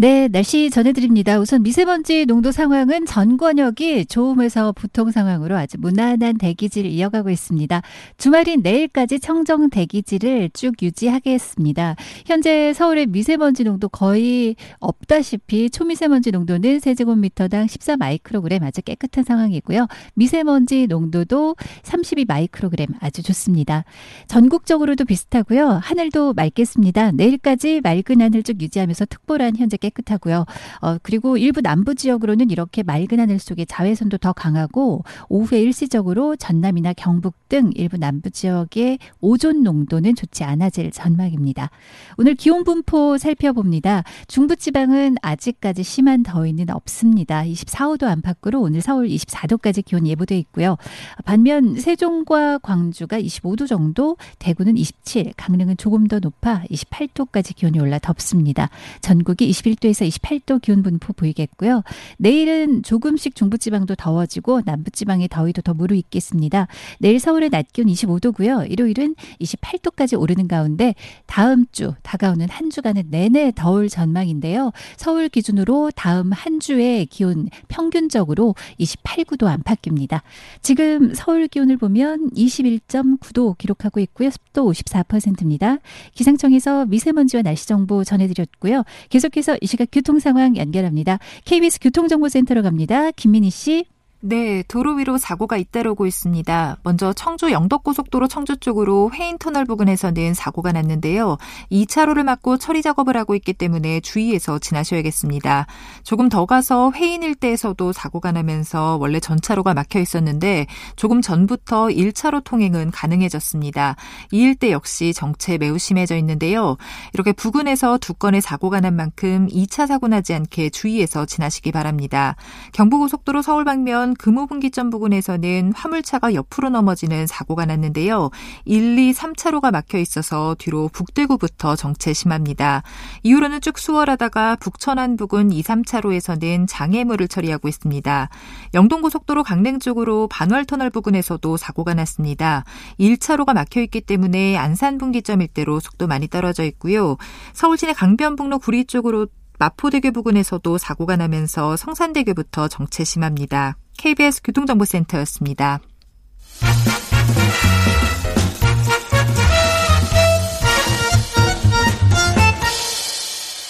네, 0.00 0.28
날씨 0.28 0.70
전해드립니다. 0.70 1.40
우선 1.40 1.64
미세먼지 1.64 2.24
농도 2.24 2.52
상황은 2.52 3.04
전 3.04 3.36
권역이 3.36 4.06
좋음에서 4.06 4.70
보통 4.70 5.10
상황으로 5.10 5.56
아주 5.56 5.76
무난한 5.80 6.38
대기질을 6.38 6.88
이어가고 6.88 7.30
있습니다. 7.30 7.82
주말인 8.16 8.62
내일까지 8.62 9.18
청정 9.18 9.70
대기질을 9.70 10.50
쭉 10.54 10.80
유지하겠습니다. 10.80 11.96
현재 12.26 12.72
서울의 12.74 13.06
미세먼지 13.06 13.64
농도 13.64 13.88
거의 13.88 14.54
없다시피 14.78 15.68
초미세먼지 15.68 16.30
농도는 16.30 16.78
세제곱미터당 16.78 17.66
14 17.66 17.96
마이크로그램 17.96 18.62
아주 18.62 18.82
깨끗한 18.82 19.24
상황이고요. 19.24 19.88
미세먼지 20.14 20.86
농도도 20.86 21.56
32 21.82 22.24
마이크로그램 22.24 22.90
아주 23.00 23.24
좋습니다. 23.24 23.82
전국적으로도 24.28 25.06
비슷하고요. 25.06 25.80
하늘도 25.82 26.34
맑겠습니다. 26.34 27.10
내일까지 27.10 27.80
맑은 27.80 28.20
하늘 28.20 28.44
쭉 28.44 28.62
유지하면서 28.62 29.06
특보란 29.06 29.56
현재 29.56 29.76
깨끗 29.76 29.87
하고요. 30.06 30.44
어, 30.80 30.98
그리고 31.02 31.36
일부 31.36 31.60
남부 31.60 31.94
지역으로는 31.94 32.50
이렇게 32.50 32.82
맑은 32.82 33.20
하늘 33.20 33.38
속에 33.38 33.64
자외선도 33.64 34.18
더 34.18 34.32
강하고 34.32 35.04
오후에 35.28 35.60
일시적으로 35.60 36.36
전남이나 36.36 36.92
경북 36.94 37.34
등 37.48 37.70
일부 37.74 37.96
남부 37.96 38.30
지역의 38.30 38.98
오존 39.20 39.62
농도는 39.62 40.14
좋지 40.14 40.44
않아질 40.44 40.90
전망입니다. 40.90 41.70
오늘 42.16 42.34
기온 42.34 42.64
분포 42.64 43.18
살펴봅니다. 43.18 44.04
중부 44.26 44.56
지방은 44.56 45.16
아직까지 45.22 45.82
심한 45.82 46.22
더위는 46.22 46.70
없습니다. 46.70 47.44
24, 47.44 47.88
5도 47.88 48.04
안팎으로 48.04 48.60
오늘 48.60 48.80
서울 48.80 49.08
24도까지 49.08 49.84
기온 49.84 50.06
예보돼 50.06 50.38
있고요. 50.38 50.76
반면 51.24 51.76
세종과 51.76 52.58
광주가 52.58 53.18
25도 53.20 53.66
정도, 53.66 54.16
대구는 54.38 54.76
27, 54.76 55.32
강릉은 55.36 55.76
조금 55.76 56.06
더 56.06 56.18
높아 56.18 56.64
28도까지 56.70 57.54
기온이 57.54 57.80
올라 57.80 57.98
덥습니다. 57.98 58.68
전국이 59.00 59.48
21 59.48 59.76
도에서 59.80 60.04
28도 60.04 60.60
기온 60.60 60.82
분포 60.82 61.12
보이겠고요. 61.12 61.82
내일은 62.18 62.82
조금씩 62.82 63.34
중부지방도 63.34 63.94
더워지고 63.94 64.62
남부지방의 64.64 65.28
더위도 65.28 65.62
더 65.62 65.74
무르익겠습니다. 65.74 66.68
내일 66.98 67.20
서울의 67.20 67.50
낮 67.50 67.72
기온 67.72 67.88
25도고요. 67.88 68.70
일요일은 68.70 69.14
28도까지 69.40 70.20
오르는 70.20 70.48
가운데 70.48 70.94
다음 71.26 71.64
주 71.72 71.94
다가오는 72.02 72.48
한 72.48 72.70
주간은 72.70 73.04
내내 73.10 73.52
더울 73.54 73.88
전망인데요. 73.88 74.72
서울 74.96 75.28
기준으로 75.28 75.90
다음 75.94 76.32
한 76.32 76.60
주의 76.60 77.06
기온 77.06 77.48
평균적으로 77.68 78.54
28, 78.78 79.24
9도 79.24 79.46
안팎입니다. 79.46 80.22
지금 80.62 81.14
서울 81.14 81.48
기온을 81.48 81.76
보면 81.76 82.30
21.9도 82.30 83.56
기록하고 83.58 84.00
있고요. 84.00 84.30
습도 84.30 84.70
54%입니다. 84.70 85.78
기상청에서 86.14 86.86
미세먼지와 86.86 87.42
날씨 87.42 87.66
정보 87.66 88.04
전해드렸고요. 88.04 88.84
계속해서 89.10 89.57
이 89.60 89.66
시각 89.66 89.88
교통 89.92 90.18
상황 90.18 90.56
연결합니다. 90.56 91.18
KBS 91.44 91.80
교통정보센터로 91.80 92.62
갑니다. 92.62 93.10
김민희 93.12 93.50
씨. 93.50 93.84
네, 94.20 94.64
도로 94.66 94.94
위로 94.94 95.16
사고가 95.16 95.56
잇따르고 95.56 96.04
있습니다. 96.04 96.78
먼저 96.82 97.12
청주 97.12 97.52
영덕고속도로 97.52 98.26
청주 98.26 98.56
쪽으로 98.56 99.12
회인터널 99.14 99.64
부근에서는 99.64 100.34
사고가 100.34 100.72
났는데요. 100.72 101.36
2차로를 101.70 102.24
막고 102.24 102.56
처리 102.56 102.82
작업을 102.82 103.16
하고 103.16 103.36
있기 103.36 103.52
때문에 103.52 104.00
주의해서 104.00 104.58
지나셔야겠습니다. 104.58 105.66
조금 106.02 106.28
더 106.28 106.46
가서 106.46 106.90
회인 106.96 107.22
일대에서도 107.22 107.92
사고가 107.92 108.32
나면서 108.32 108.98
원래 109.00 109.20
전차로가 109.20 109.72
막혀 109.72 110.00
있었는데 110.00 110.66
조금 110.96 111.22
전부터 111.22 111.86
1차로 111.86 112.42
통행은 112.42 112.90
가능해졌습니다. 112.90 113.94
이 114.32 114.38
일대 114.38 114.72
역시 114.72 115.14
정체 115.14 115.58
매우 115.58 115.78
심해져 115.78 116.16
있는데요. 116.16 116.76
이렇게 117.12 117.30
부근에서 117.30 117.98
두 117.98 118.14
건의 118.14 118.40
사고가 118.40 118.80
난 118.80 118.96
만큼 118.96 119.46
2차 119.46 119.86
사고 119.86 120.08
나지 120.08 120.34
않게 120.34 120.70
주의해서 120.70 121.24
지나시기 121.24 121.70
바랍니다. 121.70 122.34
경부고속도로 122.72 123.42
서울 123.42 123.64
방면 123.64 124.07
금호분기점 124.14 124.90
부근에서는 124.90 125.72
화물차가 125.74 126.34
옆으로 126.34 126.70
넘어지는 126.70 127.26
사고가 127.26 127.66
났는데요. 127.66 128.30
1, 128.64 128.98
2, 128.98 129.12
3차로가 129.12 129.70
막혀 129.70 129.98
있어서 129.98 130.54
뒤로 130.58 130.88
북대구부터 130.92 131.76
정체 131.76 132.12
심합니다. 132.12 132.82
이후로는 133.22 133.60
쭉 133.60 133.78
수월하다가 133.78 134.56
북천안 134.56 135.16
부근 135.16 135.52
2, 135.52 135.62
3차로에서는 135.62 136.66
장애물을 136.68 137.28
처리하고 137.28 137.68
있습니다. 137.68 138.28
영동고속도로 138.74 139.42
강릉 139.42 139.78
쪽으로 139.78 140.28
반월터널 140.28 140.90
부근에서도 140.90 141.56
사고가 141.56 141.94
났습니다. 141.94 142.64
1차로가 143.00 143.54
막혀 143.54 143.80
있기 143.82 144.00
때문에 144.00 144.56
안산 144.56 144.98
분기점 144.98 145.42
일대로 145.42 145.80
속도 145.80 146.06
많이 146.06 146.28
떨어져 146.28 146.64
있고요. 146.64 147.16
서울 147.52 147.78
시내 147.78 147.92
강변북로 147.92 148.58
구리 148.58 148.84
쪽으로 148.84 149.26
마포대교 149.58 150.12
부근에서도 150.12 150.78
사고가 150.78 151.16
나면서 151.16 151.76
성산대교부터 151.76 152.68
정체 152.68 153.04
심합니다. 153.04 153.76
KBS 153.98 154.42
교통정보센터였습니다. 154.42 155.80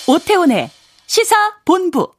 오태훈의 0.06 0.70
시사 1.06 1.34
본부 1.64 2.12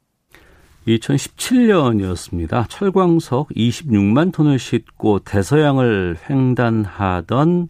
2017년이었습니다. 0.88 2.66
철광석 2.70 3.50
26만 3.50 4.34
톤을 4.34 4.60
싣고 4.60 5.20
대서양을 5.20 6.18
횡단하던 6.30 7.70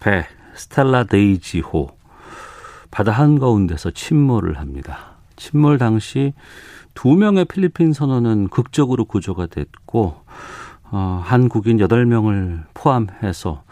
배 0.00 0.26
스텔라 0.54 1.04
데이지호 1.04 1.88
바다 2.90 3.12
한가운데서 3.12 3.90
침몰을 3.90 4.58
합니다. 4.58 5.18
침몰 5.36 5.78
당시 5.78 6.32
두 6.98 7.14
명의 7.14 7.44
필리핀 7.44 7.92
선원은 7.92 8.48
극적으로 8.48 9.04
구조가 9.04 9.46
됐고 9.46 10.16
어, 10.90 11.22
한국인 11.24 11.76
8명을 11.76 12.64
포함해서 12.74 13.62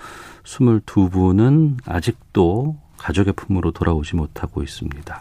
22분은 0.45 1.79
아직도 1.87 2.77
가족의 2.99 3.33
품으로 3.33 3.73
돌아오지 3.73 4.15
못하고 4.15 4.62
있습니다. 4.62 5.21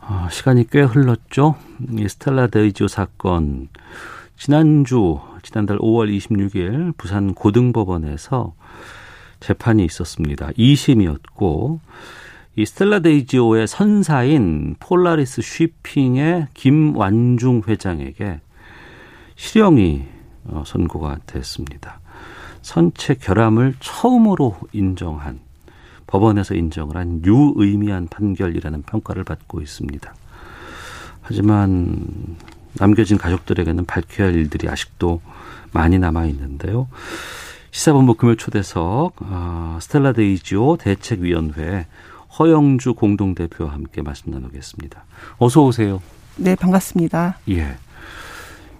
어, 0.00 0.28
시간이 0.30 0.70
꽤 0.70 0.80
흘렀죠. 0.80 1.56
이 1.98 2.08
스텔라 2.08 2.46
데이지호 2.46 2.88
사건 2.88 3.68
지난주 4.38 5.20
지난달 5.42 5.76
5월 5.76 6.10
26일 6.16 6.96
부산 6.96 7.34
고등법원에서 7.34 8.54
재판이 9.40 9.84
있었습니다. 9.84 10.48
2심이었고 10.52 11.80
이 12.56 12.66
스텔라 12.66 13.00
데이지호의 13.00 13.66
선사인 13.66 14.74
폴라리스 14.80 15.40
쉬핑의 15.40 16.48
김완중 16.54 17.62
회장에게 17.66 18.40
실형이 19.36 20.04
어, 20.46 20.64
선고가 20.66 21.18
됐습니다. 21.26 22.00
선체 22.62 23.14
결함을 23.14 23.74
처음으로 23.80 24.58
인정한 24.72 25.40
법원에서 26.06 26.54
인정을 26.54 26.96
한 26.96 27.22
유의미한 27.24 28.08
판결이라는 28.08 28.82
평가를 28.82 29.24
받고 29.24 29.60
있습니다. 29.60 30.12
하지만 31.22 32.36
남겨진 32.74 33.16
가족들에게는 33.16 33.86
밝혀야 33.86 34.28
할 34.28 34.34
일들이 34.34 34.68
아직도 34.68 35.20
많이 35.72 35.98
남아 35.98 36.26
있는데요. 36.26 36.88
시사본부 37.70 38.14
금요 38.14 38.34
초대석 38.34 39.14
어, 39.20 39.78
스텔라 39.80 40.12
데이지호 40.12 40.76
대책위원회 40.78 41.86
허영주 42.38 42.94
공동대표와 42.94 43.72
함께 43.72 44.02
말씀 44.02 44.30
나누겠습니다. 44.30 45.04
어서 45.38 45.62
오세요. 45.62 46.00
네, 46.36 46.54
반갑습니다. 46.54 47.38
예. 47.50 47.76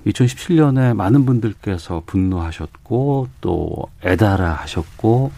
2017년에 0.06 0.94
많은 0.94 1.26
분들께서 1.26 2.02
분노하셨고 2.06 3.28
또 3.40 3.88
애달파 4.04 4.52
하셨고 4.54 5.30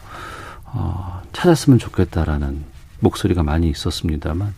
어, 0.66 1.22
찾았으면 1.32 1.78
좋겠다라는 1.78 2.64
목소리가 3.00 3.42
많이 3.42 3.68
있었습니다만 3.70 4.54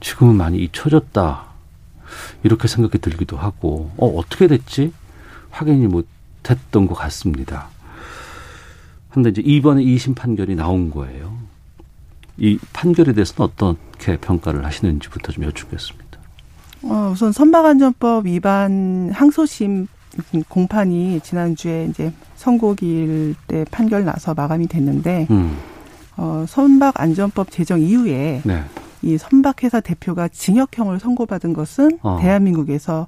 지금은 0.00 0.34
많이 0.34 0.58
잊혀졌다 0.58 1.44
이렇게 2.42 2.68
생각이 2.68 2.98
들기도 2.98 3.36
하고 3.36 3.92
어, 3.96 4.06
어떻게 4.08 4.48
됐지 4.48 4.92
확인이 5.50 5.86
못했던 5.86 6.86
것 6.86 6.94
같습니다. 6.94 7.68
근데 9.10 9.30
이제 9.30 9.40
이번에 9.42 9.82
2심 9.82 10.14
판결이 10.14 10.56
나온 10.56 10.90
거예요. 10.90 11.45
이 12.38 12.58
판결에 12.72 13.12
대해서는 13.12 13.50
어떻게 13.60 14.16
평가를 14.16 14.64
하시는지부터 14.64 15.32
좀 15.32 15.44
여쭙겠습니다. 15.44 16.06
어, 16.82 17.10
우선 17.12 17.32
선박안전법 17.32 18.26
위반 18.26 19.10
항소심 19.12 19.88
공판이 20.48 21.20
지난주에 21.20 21.86
이제 21.90 22.12
선고기일 22.36 23.34
때 23.46 23.64
판결 23.70 24.04
나서 24.04 24.34
마감이 24.34 24.66
됐는데 24.66 25.26
음. 25.30 25.56
어, 26.16 26.44
선박안전법 26.48 27.50
제정 27.50 27.80
이후에 27.80 28.42
네. 28.44 28.62
이 29.02 29.18
선박회사 29.18 29.80
대표가 29.80 30.28
징역형을 30.28 31.00
선고받은 31.00 31.52
것은 31.52 31.98
어. 32.02 32.18
대한민국에서 32.20 33.06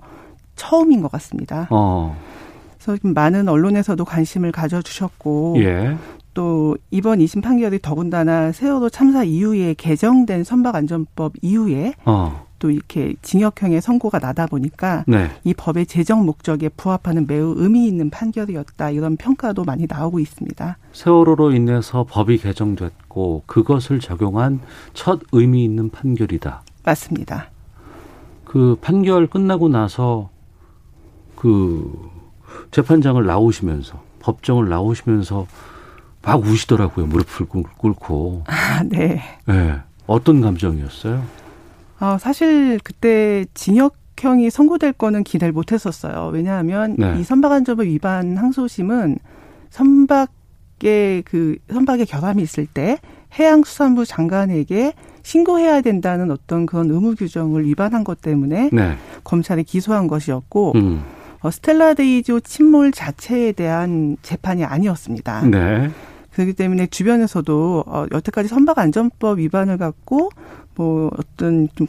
처음인 0.57 1.01
것 1.01 1.11
같습니다. 1.13 1.67
어. 1.71 2.17
그래서 2.81 2.99
많은 3.03 3.49
언론에서도 3.49 4.05
관심을 4.05 4.53
가져주셨고 4.53 5.57
예. 5.59 5.97
또 6.39 6.79
이번 6.93 7.19
2심 7.19 7.43
판결이 7.43 7.81
더군다나 7.83 8.53
세월호 8.53 8.91
참사 8.91 9.25
이후에 9.25 9.75
개정된 9.75 10.45
선박안전법 10.45 11.33
이후에 11.43 11.95
어. 12.05 12.47
또 12.61 12.71
이렇게 12.71 13.17
징역형의 13.23 13.81
선고가 13.81 14.21
나다 14.21 14.47
보니까 14.47 15.03
네. 15.09 15.33
이 15.43 15.53
법의 15.53 15.87
제정 15.87 16.25
목적에 16.25 16.69
부합하는 16.69 17.27
매우 17.27 17.55
의미 17.57 17.89
있는 17.89 18.09
판결이었다 18.09 18.91
이런 18.91 19.17
평가도 19.17 19.65
많이 19.65 19.89
나오고 19.89 20.21
있습니다. 20.21 20.79
세월호로 20.93 21.51
인해서 21.55 22.07
법이 22.09 22.39
개정됐고 22.39 23.43
그것을 23.47 23.99
적용한 23.99 24.61
첫 24.95 25.19
의미 25.33 25.65
있는 25.65 25.91
판결이다. 25.91 26.63
맞습니다. 26.85 27.51
그 28.45 28.77
판결 28.81 29.27
끝나고 29.27 29.69
나서 29.69 30.31
그 31.35 31.93
재판장을 32.71 33.27
나오시면서 33.27 34.01
법정을 34.21 34.69
나오시면서 34.69 35.49
막 36.29 36.45
우시더라고요. 36.45 37.07
무릎을 37.07 37.47
꿇고. 37.79 38.45
아, 38.47 38.83
네. 38.85 39.23
네. 39.47 39.75
어떤 40.07 40.41
감정이었어요? 40.41 41.23
어, 42.01 42.17
사실 42.21 42.79
그때 42.83 43.45
징역형이 43.55 44.51
선고될 44.51 44.93
거는 44.93 45.25
기대를 45.25 45.53
못 45.53 45.73
했었어요. 45.73 46.31
왜냐하면 46.33 46.95
네. 46.99 47.19
이 47.19 47.25
선박안전법 47.25 47.87
위반 47.87 48.37
항소심은 48.37 49.19
선박의 49.71 51.23
그 51.25 51.57
선박에 51.73 52.05
결함이 52.05 52.43
있을 52.43 52.67
때 52.67 52.99
해양수산부 53.39 54.07
장관에게 54.07 54.95
신고해야 55.23 55.83
된다는 55.83 56.31
어떤 56.31 56.65
그런 56.65 56.91
의무 56.91 57.15
규정을 57.15 57.67
위반한 57.67 58.05
것 58.05 58.23
때문에 58.23 58.71
네. 58.73 58.97
검찰이 59.25 59.65
기소한 59.65 60.07
것이었고 60.07 60.73
음. 60.77 61.03
어, 61.41 61.51
스텔라데이조 61.51 62.41
침몰 62.41 62.93
자체에 62.93 63.53
대한 63.53 64.17
재판이 64.23 64.65
아니었습니다. 64.65 65.43
네. 65.47 65.91
그렇기 66.39 66.55
때문에 66.55 66.87
주변에서도 66.87 67.85
어, 67.87 68.07
여태까지 68.13 68.49
선박 68.49 68.79
안전법 68.79 69.39
위반을 69.39 69.77
갖고 69.77 70.31
뭐 70.75 71.11
어떤 71.17 71.69
좀 71.75 71.87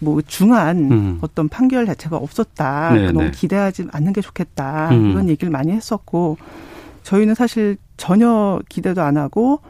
뭐 0.00 0.20
중한 0.22 0.90
음. 0.90 1.18
어떤 1.20 1.48
판결 1.48 1.86
자체가 1.86 2.16
없었다. 2.16 2.92
네, 2.92 3.06
너무 3.06 3.26
네. 3.26 3.30
기대하지 3.30 3.86
않는 3.92 4.12
게 4.12 4.20
좋겠다. 4.20 4.90
음. 4.90 5.10
이런 5.10 5.28
얘기를 5.28 5.50
많이 5.50 5.72
했었고 5.72 6.36
저희는 7.02 7.34
사실 7.34 7.76
전혀 7.96 8.60
기대도 8.68 9.02
안 9.02 9.16
하고 9.16 9.60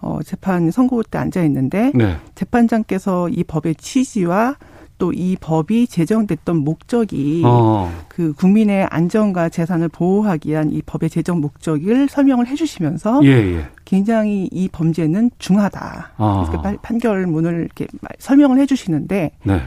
어, 0.00 0.20
재판 0.24 0.70
선고 0.70 1.02
때 1.02 1.18
앉아 1.18 1.42
있는데 1.44 1.90
네. 1.94 2.16
재판장께서 2.34 3.28
이 3.30 3.42
법의 3.44 3.76
취지와 3.76 4.56
또 4.98 5.12
이 5.12 5.36
법이 5.40 5.86
제정됐던 5.86 6.56
목적이 6.56 7.42
어. 7.44 7.90
그 8.08 8.32
국민의 8.34 8.86
안전과 8.90 9.48
재산을 9.48 9.88
보호하기 9.88 10.50
위한 10.50 10.70
이 10.70 10.82
법의 10.82 11.08
제정 11.10 11.40
목적을 11.40 12.08
설명을 12.08 12.46
해주시면서 12.48 13.20
예, 13.24 13.28
예. 13.28 13.66
굉장히 13.84 14.48
이 14.52 14.68
범죄는 14.68 15.30
중하다. 15.38 16.12
아. 16.16 16.42
이렇게 16.48 16.62
판- 16.62 16.78
판결문을 16.82 17.60
이렇게 17.60 17.86
말- 18.00 18.10
설명을 18.18 18.58
해주시는데 18.58 19.30
네. 19.44 19.62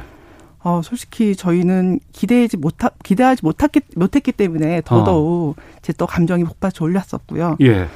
어, 0.63 0.81
솔직히 0.83 1.35
저희는 1.35 1.99
기대하지 2.11 2.57
못하, 2.57 2.89
기대하지 3.03 3.43
못했기, 3.43 3.79
못했기 3.95 4.31
때문에 4.33 4.81
더더욱 4.85 5.55
제또 5.81 6.05
감정이 6.05 6.43
복받쳐 6.43 6.85
올랐었고요. 6.85 7.57
예. 7.61 7.87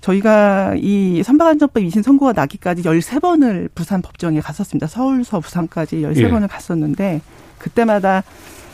저희가 0.00 0.74
이 0.78 1.22
선박안전법 1.22 1.82
이심 1.82 2.02
선고가 2.02 2.32
나기까지 2.32 2.82
13번을 2.82 3.68
부산 3.74 4.00
법정에 4.02 4.40
갔었습니다. 4.40 4.86
서울서 4.86 5.40
부산까지 5.40 6.02
13번을 6.02 6.44
예. 6.44 6.46
갔었는데 6.46 7.20
그때마다 7.58 8.22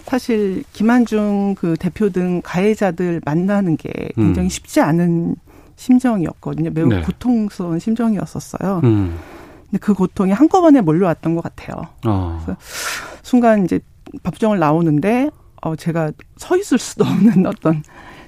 사실 0.04 0.62
김한중 0.72 1.56
그 1.58 1.76
대표 1.78 2.10
등 2.10 2.40
가해자들 2.44 3.20
만나는 3.24 3.76
게 3.76 3.90
굉장히 4.14 4.46
음. 4.46 4.48
쉽지 4.48 4.80
않은 4.80 5.34
심정이었거든요. 5.74 6.70
매우 6.72 6.86
네. 6.86 7.02
고통스러운 7.02 7.80
심정이었었어요. 7.80 8.82
음. 8.84 9.18
근데 9.64 9.78
그 9.80 9.94
고통이 9.94 10.32
한꺼번에 10.32 10.80
몰려왔던 10.80 11.34
것 11.34 11.42
같아요. 11.42 11.88
어. 12.06 12.46
순간 13.22 13.64
이제 13.64 13.80
법정을 14.22 14.60
나오는데 14.60 15.30
어 15.62 15.74
제가 15.74 16.12
서 16.36 16.56
있을 16.56 16.78
수도 16.78 17.04
없는 17.04 17.44
어떤 17.46 17.82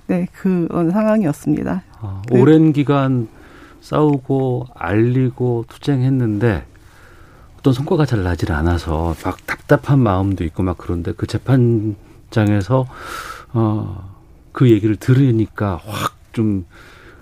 네 0.09 0.27
그런 0.33 0.91
상황이었습니다. 0.91 1.85
아, 2.01 2.23
그- 2.29 2.39
오랜 2.39 2.73
기간 2.73 3.29
싸우고 3.81 4.67
알리고 4.75 5.65
투쟁했는데 5.69 6.65
어떤 7.59 7.73
성과가 7.73 8.07
잘 8.07 8.23
나질 8.23 8.53
않아서 8.53 9.15
막 9.25 9.47
답답한 9.47 9.99
마음도 9.99 10.45
있고 10.45 10.63
막 10.63 10.77
그런데 10.79 11.13
그 11.17 11.27
재판장에서 11.27 12.87
어, 13.53 14.15
그 14.53 14.71
얘기를 14.71 14.97
들으니까 14.97 15.81
확 15.85 16.19
좀 16.33 16.67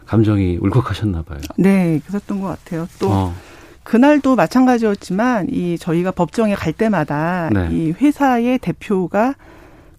감정이 0.05 0.59
울컥하셨나 0.61 1.23
봐요. 1.23 1.39
네, 1.57 2.01
그랬던 2.07 2.41
것 2.43 2.49
같아요. 2.49 2.87
또 2.99 3.09
어, 3.11 3.35
그날도 3.83 4.37
마찬가지였지만 4.37 5.49
이 5.51 5.79
저희가 5.79 6.11
법정에 6.11 6.55
갈 6.55 6.73
때마다 6.75 7.49
네. 7.51 7.69
이 7.73 7.93
회사의 7.93 8.59
대표가 8.59 9.35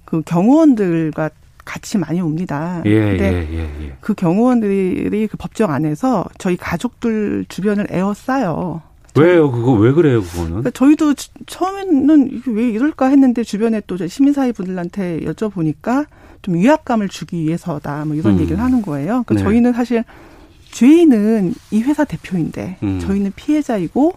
그 0.06 0.22
경호원들과 0.24 1.32
같이 1.68 1.98
많이 1.98 2.22
옵니다. 2.22 2.82
예, 2.86 3.00
근데 3.00 3.48
예, 3.52 3.58
예, 3.58 3.86
예. 3.88 3.94
그 4.00 4.14
경호원들이 4.14 5.28
그 5.28 5.38
법정 5.38 5.72
안에서 5.72 6.26
저희 6.38 6.56
가족들 6.56 7.46
주변을 7.50 7.88
에워싸요. 7.90 8.82
왜요? 9.20 9.52
그거 9.52 9.74
왜 9.74 9.92
그래요? 9.92 10.22
그거는? 10.22 10.48
그러니까 10.50 10.72
저희도 10.72 11.16
주- 11.16 11.30
처음에는 11.48 12.30
이게 12.32 12.52
왜 12.52 12.70
이럴까 12.70 13.08
했는데 13.08 13.44
주변에 13.44 13.82
또 13.88 13.98
시민사회 14.08 14.52
분들한테 14.52 15.22
여쭤보니까 15.22 16.06
좀 16.44 16.56
위압감을 16.56 17.10
주기 17.10 17.42
위해서다 17.42 18.06
뭐 18.06 18.16
이런 18.16 18.36
음. 18.36 18.40
얘기를 18.42 18.60
하는 18.60 18.82
거예요. 18.84 19.24
그러니까 19.26 19.34
네. 19.36 19.44
저희는 19.44 19.74
사실 19.74 20.04
죄인은 20.72 21.54
이 21.72 21.82
회사 21.82 22.04
대표인데 22.04 22.78
음. 22.84 23.00
저희는 23.00 23.34
피해자이고 23.36 24.14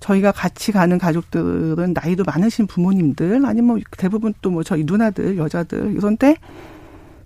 저희가 0.00 0.32
같이 0.32 0.72
가는 0.72 0.98
가족들은 0.98 1.92
나이도 1.94 2.24
많으신 2.24 2.66
부모님들 2.66 3.44
아니면 3.44 3.66
뭐 3.66 3.78
대부분 3.96 4.32
또 4.42 4.50
뭐 4.50 4.62
저희 4.62 4.84
누나들 4.84 5.36
여자들 5.36 5.94
이런데 5.96 6.36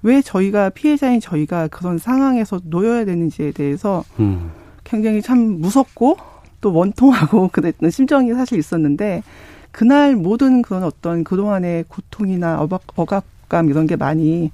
왜 0.03 0.21
저희가 0.21 0.71
피해자인 0.71 1.21
저희가 1.21 1.69
그런 1.69 1.99
상황에서 1.99 2.61
놓여야 2.65 3.05
되는지에 3.05 3.53
대해서 3.53 4.05
음. 4.19 4.51
굉장히 4.85 5.23
참 5.23 5.39
무섭고 5.61 6.17
또 6.61 6.73
원통하고 6.75 7.49
그랬던 7.53 7.91
심정이 7.91 8.33
사실 8.33 8.59
있었는데 8.59 9.23
그날 9.71 10.17
모든 10.17 10.63
그런 10.63 10.83
어떤 10.83 11.25
그동안의 11.25 11.85
고통이나 11.89 12.61
억압, 12.61 12.83
억압감 12.97 13.69
이런 13.69 13.87
게 13.87 13.97
많이 13.97 14.51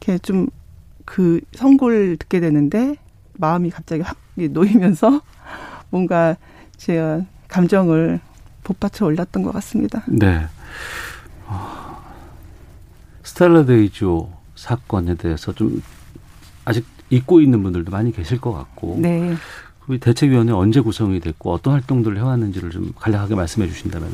이렇게 0.00 0.18
좀그 0.18 1.40
선고를 1.52 2.18
듣게 2.18 2.40
되는데 2.40 2.96
마음이 3.34 3.70
갑자기 3.70 4.02
확 4.02 4.18
놓이면서 4.36 5.22
뭔가 5.90 6.36
제가 6.76 7.22
감정을 7.54 8.18
복받쳐 8.64 9.06
올렸던 9.06 9.44
것 9.44 9.52
같습니다. 9.52 10.02
네. 10.08 10.44
어, 11.46 12.02
스텔라데이조 13.22 14.32
사건에 14.56 15.14
대해서 15.14 15.52
좀 15.52 15.80
아직 16.64 16.84
잊고 17.10 17.40
있는 17.40 17.62
분들도 17.62 17.92
많이 17.92 18.10
계실 18.10 18.40
것 18.40 18.52
같고 18.52 18.96
네. 19.00 19.34
그 19.86 19.98
대책위원회 20.00 20.52
언제 20.52 20.80
구성이 20.80 21.20
됐고 21.20 21.52
어떤 21.52 21.74
활동들을 21.74 22.16
해왔는지를 22.16 22.70
좀 22.70 22.92
간략하게 22.98 23.36
말씀해 23.36 23.68
주신다면. 23.68 24.10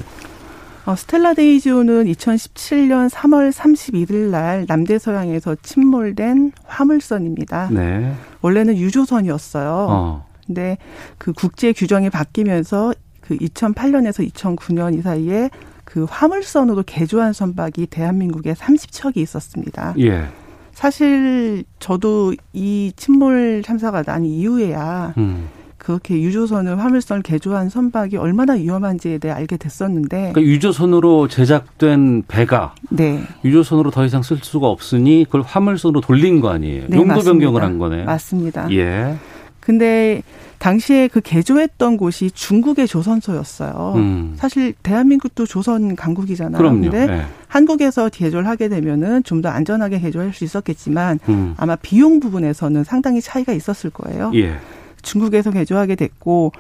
어, 0.85 0.97
스텔라 0.97 1.35
데이지오는 1.35 2.05
2017년 2.07 3.09
3월 3.09 3.53
31일 3.53 4.31
날 4.31 4.67
남대서양에서 4.69 5.57
침몰된 5.63 6.53
화물선입니다. 6.65 7.69
네. 7.71 8.15
원래는 8.43 8.77
유조선이었어요. 8.77 9.87
어. 9.89 10.31
근데 10.47 10.79
그 11.17 11.33
국제 11.33 11.73
규정이 11.73 12.11
바뀌면서 12.11 12.93
그 13.31 13.37
2008년에서 13.37 14.29
2009년 14.29 14.99
이 14.99 15.03
사이에 15.03 15.51
그 15.85 16.05
화물선으로 16.09 16.83
개조한 16.85 17.33
선박이 17.33 17.87
대한민국에 17.87 18.55
30척이 18.55 19.19
있었습니다. 19.19 19.95
예. 20.01 20.25
사실 20.73 21.63
저도 21.79 22.35
이 22.53 22.93
침몰 22.97 23.63
참사가 23.65 24.03
난 24.03 24.25
이후에야 24.25 25.15
음. 25.17 25.47
그렇게 25.79 26.21
유조선을 26.21 26.81
화물선을 26.81 27.23
개조한 27.23 27.69
선박이 27.69 28.17
얼마나 28.17 28.55
위험한지에 28.55 29.19
대해 29.19 29.33
알게 29.33 29.57
됐었는데 29.57 30.33
그러니까 30.33 30.43
유조선으로 30.43 31.29
제작된 31.29 32.25
배가 32.27 32.75
네. 32.91 33.23
유조선으로 33.45 33.93
더 33.93 34.05
이상 34.05 34.23
쓸 34.23 34.39
수가 34.39 34.67
없으니 34.67 35.25
그걸 35.25 35.43
화물선으로 35.43 36.01
돌린 36.01 36.41
거 36.41 36.49
아니에요. 36.49 36.87
네, 36.89 36.97
용도 36.97 37.15
맞습니다. 37.15 37.31
변경을 37.33 37.63
한 37.63 37.79
거네요. 37.79 38.07
맞습니다. 38.07 38.73
예. 38.73 39.17
근데 39.61 40.23
당시에 40.61 41.09
그 41.09 41.23
개조했던 41.23 41.97
곳이 41.97 42.31
중국의 42.31 42.87
조선소였어요. 42.87 43.95
음. 43.97 44.35
사실 44.37 44.75
대한민국도 44.83 45.47
조선 45.47 45.97
강국이잖아요. 45.97 46.59
그럼요. 46.59 46.83
근데 46.83 47.09
예. 47.11 47.23
한국에서 47.49 48.11
개조를 48.11 48.47
하게 48.47 48.69
되면은 48.69 49.25
좀 49.25 49.41
더 49.41 49.49
안전하게 49.49 50.01
개조할 50.01 50.35
수 50.35 50.45
있었겠지만 50.45 51.19
음. 51.31 51.55
아마 51.57 51.77
비용 51.77 52.21
부분에서는 52.21 52.85
상당히 52.85 53.23
차이가 53.23 53.55
있었을 53.55 53.89
거예요. 53.89 54.31
예. 54.35 54.57
중국에서 55.01 55.51
개조하게 55.51 55.95
됐고 55.95 56.53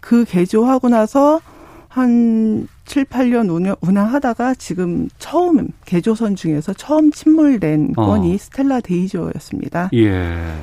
그 0.00 0.26
개조하고 0.26 0.90
나서 0.90 1.40
한 1.88 2.68
7, 2.84 3.04
8년 3.06 3.50
운영, 3.50 3.76
운항하다가 3.80 4.54
지금 4.56 5.08
처음 5.18 5.68
개조선 5.86 6.36
중에서 6.36 6.74
처음 6.74 7.10
침몰된 7.10 7.94
어. 7.96 8.04
건이 8.06 8.36
스텔라 8.36 8.80
데이저였습니다. 8.80 9.88
예. 9.94 10.10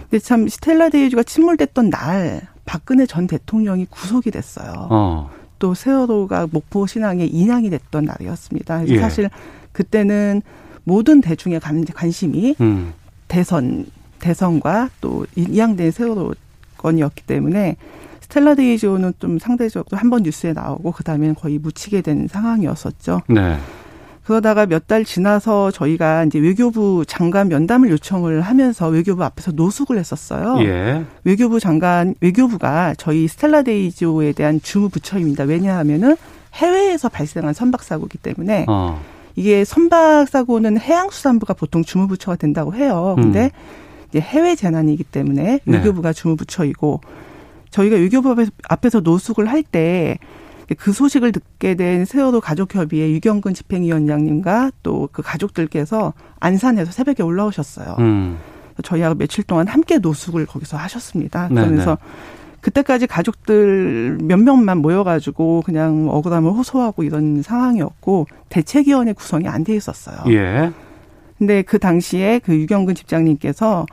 근데 0.09 0.20
참 0.20 0.47
스텔라 0.47 0.89
데이지가 0.89 1.24
침몰됐던 1.24 1.89
날 1.89 2.41
박근혜 2.70 3.07
전 3.07 3.26
대통령이 3.26 3.88
구속이 3.89 4.30
됐어요. 4.30 4.88
어. 4.91 5.32
또 5.57 5.74
세월호가 5.74 6.49
목포 6.51 6.86
신항에 6.86 7.26
인양이 7.26 7.72
됐던 7.72 8.05
날이었습니다. 8.05 8.88
예. 8.89 8.99
사실 8.99 9.28
그때는 9.72 10.43
모든 10.84 11.20
대중의 11.20 11.61
관심이 11.95 12.55
음. 12.61 12.93
대선 13.28 13.88
대선과 14.20 14.89
또 15.01 15.26
인양된 15.36 15.89
세월호 15.89 16.36
건이었기 16.78 17.24
때문에 17.24 17.76
스텔라 18.22 18.53
데이지호는 18.54 19.14
좀 19.17 19.39
상대적으로 19.39 19.97
한 19.97 20.11
번 20.11 20.22
뉴스에 20.22 20.53
나오고 20.53 20.91
그다음에는 20.91 21.34
거의 21.34 21.57
묻히게 21.57 22.01
된 22.01 22.28
상황이었었죠. 22.28 23.24
네. 23.30 23.57
그러다가 24.30 24.68
몇 24.68 24.86
달 24.90 25.04
지나서 25.06 25.72
저희가 25.72 26.24
이제 26.26 26.38
외교부 26.38 27.04
장관 27.08 27.48
면담을 27.48 27.90
요청을 27.90 28.42
하면서 28.42 28.88
외교부 28.88 29.24
앞에서 29.24 29.52
노숙을 29.52 29.98
했었어요. 29.98 30.58
예. 30.64 31.04
외교부 31.24 31.60
장관 31.60 32.14
외교부가 32.22 32.94
저희 32.98 33.28
스텔라 33.28 33.64
데이지호에 33.64 34.34
대한 34.34 34.60
주무 34.62 34.90
부처입니다. 34.90 35.46
왜냐하면은 35.46 36.16
해외에서 36.54 37.10
발생한 37.10 37.56
선박 37.56 37.82
사고이기 37.84 38.20
때문에 38.20 38.66
어. 38.68 39.02
이게 39.36 39.66
선박 39.66 40.28
사고는 40.30 40.80
해양수산부가 40.80 41.56
보통 41.56 41.84
주무 41.84 42.08
부처가 42.08 42.36
된다고 42.36 42.76
해요. 42.76 43.16
근데 43.18 43.46
음. 43.46 44.06
이제 44.10 44.20
해외 44.20 44.56
재난이기 44.56 45.06
때문에 45.06 45.60
네. 45.64 45.78
외교부가 45.78 46.14
네. 46.14 46.20
주무 46.20 46.36
부처이고 46.36 47.02
저희가 47.72 47.96
외교부 47.96 48.36
앞에서 48.68 49.00
노숙을 49.00 49.48
할때 49.48 50.20
그 50.78 50.91
소식을 50.93 51.32
듣게 51.32 51.76
된 51.76 52.05
세월호 52.05 52.41
가족협의회 52.41 53.11
유경근 53.11 53.53
집행위원장님과 53.53 54.72
또 54.84 55.09
그 55.11 55.22
가족들께서 55.24 56.13
안산에서 56.39 56.91
새벽에 56.91 57.24
올라오셨어요. 57.24 57.95
음. 57.99 58.38
저희하고 58.84 59.15
며칠 59.15 59.43
동안 59.43 59.67
함께 59.67 59.97
노숙을 59.97 60.45
거기서 60.45 60.78
하셨습니다. 60.78 61.47
네, 61.49 61.55
그러면서 61.55 61.95
네네. 61.95 62.59
그때까지 62.61 63.07
가족들 63.07 64.17
몇 64.22 64.38
명만 64.38 64.78
모여가지고 64.80 65.63
그냥 65.65 66.07
억울함을 66.09 66.51
호소하고 66.51 67.03
이런 67.03 67.41
상황이었고 67.41 68.28
대책위원회 68.49 69.13
구성이 69.13 69.47
안 69.47 69.63
돼 69.63 69.76
있었어요. 69.76 70.17
예. 70.28 70.72
근데 71.38 71.61
그 71.61 71.80
당시에 71.80 72.39
그 72.39 72.53
유경근 72.53 72.95
집장님께서 72.95 73.86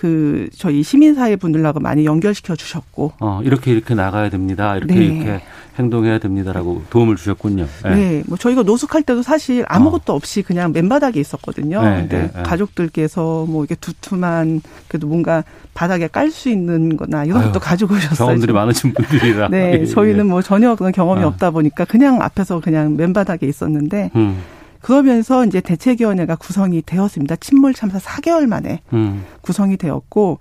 그 0.00 0.48
저희 0.56 0.82
시민사회 0.82 1.36
분들하고 1.36 1.78
많이 1.78 2.06
연결시켜 2.06 2.56
주셨고 2.56 3.12
어 3.20 3.42
이렇게 3.44 3.70
이렇게 3.70 3.94
나가야 3.94 4.30
됩니다 4.30 4.74
이렇게 4.74 4.94
네. 4.94 5.04
이렇게 5.04 5.40
행동해야 5.78 6.18
됩니다라고 6.18 6.84
도움을 6.88 7.16
주셨군요. 7.16 7.66
네. 7.84 7.94
네. 7.94 8.22
뭐 8.26 8.38
저희가 8.38 8.62
노숙할 8.62 9.02
때도 9.02 9.22
사실 9.22 9.62
아무것도 9.68 10.14
어. 10.14 10.16
없이 10.16 10.40
그냥 10.40 10.72
맨바닥에 10.72 11.20
있었거든요. 11.20 11.82
네, 11.82 11.96
근데 11.96 12.30
네, 12.34 12.42
가족들께서 12.42 13.44
뭐 13.46 13.64
이게 13.64 13.74
두툼한 13.74 14.62
그래도 14.88 15.06
뭔가 15.06 15.44
바닥에 15.74 16.08
깔 16.08 16.30
수 16.30 16.48
있는 16.48 16.96
거나 16.96 17.24
이런 17.26 17.42
것도 17.42 17.60
가지고 17.60 17.94
오셨어요. 17.96 18.16
경험들이 18.26 18.52
많으신 18.54 18.94
분들이라. 18.94 19.48
네. 19.48 19.80
예, 19.82 19.84
저희는 19.84 20.26
뭐 20.28 20.40
전혀 20.40 20.74
그런 20.76 20.92
경험이 20.92 21.24
어. 21.24 21.28
없다 21.28 21.50
보니까 21.50 21.84
그냥 21.84 22.22
앞에서 22.22 22.60
그냥 22.60 22.96
맨바닥에 22.96 23.46
있었는데 23.46 24.12
음. 24.16 24.38
그러면서 24.80 25.44
이제 25.44 25.60
대책위원회가 25.60 26.36
구성이 26.36 26.82
되었습니다. 26.82 27.36
침몰 27.36 27.74
참사 27.74 27.98
4개월 27.98 28.46
만에 28.46 28.80
음. 28.92 29.24
구성이 29.40 29.76
되었고 29.76 30.38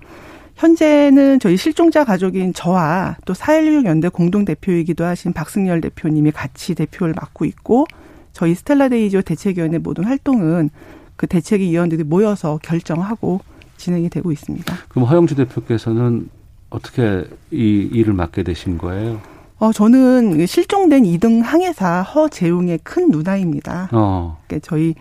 현재는 0.55 1.39
저희 1.39 1.55
실종자 1.55 2.03
가족인 2.03 2.53
저와 2.53 3.17
또 3.25 3.33
4.16 3.33 3.85
연대 3.85 4.09
공동 4.09 4.43
대표이기도 4.43 5.05
하신 5.05 5.31
박승열 5.33 5.81
대표님이 5.81 6.31
같이 6.31 6.75
대표를 6.75 7.13
맡고 7.15 7.45
있고 7.45 7.85
저희 8.33 8.55
스텔라데이지오 8.55 9.21
대책위원회 9.21 9.77
모든 9.77 10.03
활동은 10.03 10.69
그 11.15 11.27
대책위 11.27 11.69
위원들이 11.71 12.03
모여서 12.03 12.59
결정하고 12.61 13.41
진행이 13.77 14.09
되고 14.09 14.31
있습니다. 14.31 14.75
그럼 14.89 15.05
허영주 15.05 15.35
대표께서는 15.35 16.29
어떻게 16.69 17.25
이 17.51 17.89
일을 17.91 18.13
맡게 18.13 18.43
되신 18.43 18.77
거예요? 18.77 19.21
어, 19.59 19.71
저는 19.73 20.45
실종된 20.45 21.03
2등 21.03 21.41
항해사 21.43 22.01
허재웅의 22.01 22.79
큰 22.83 23.11
누나입니다. 23.11 23.89
어. 23.91 24.37
그러니까 24.47 24.67
저희 24.67 24.95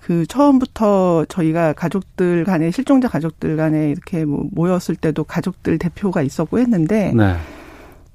그 0.00 0.26
처음부터 0.26 1.24
저희가 1.28 1.72
가족들 1.74 2.44
간에 2.44 2.72
실종자 2.72 3.08
가족들 3.08 3.56
간에 3.56 3.90
이렇게 3.90 4.24
뭐 4.24 4.44
모였을 4.50 4.96
때도 4.96 5.22
가족들 5.24 5.78
대표가 5.78 6.22
있었고 6.22 6.58
했는데 6.58 7.12
네. 7.14 7.36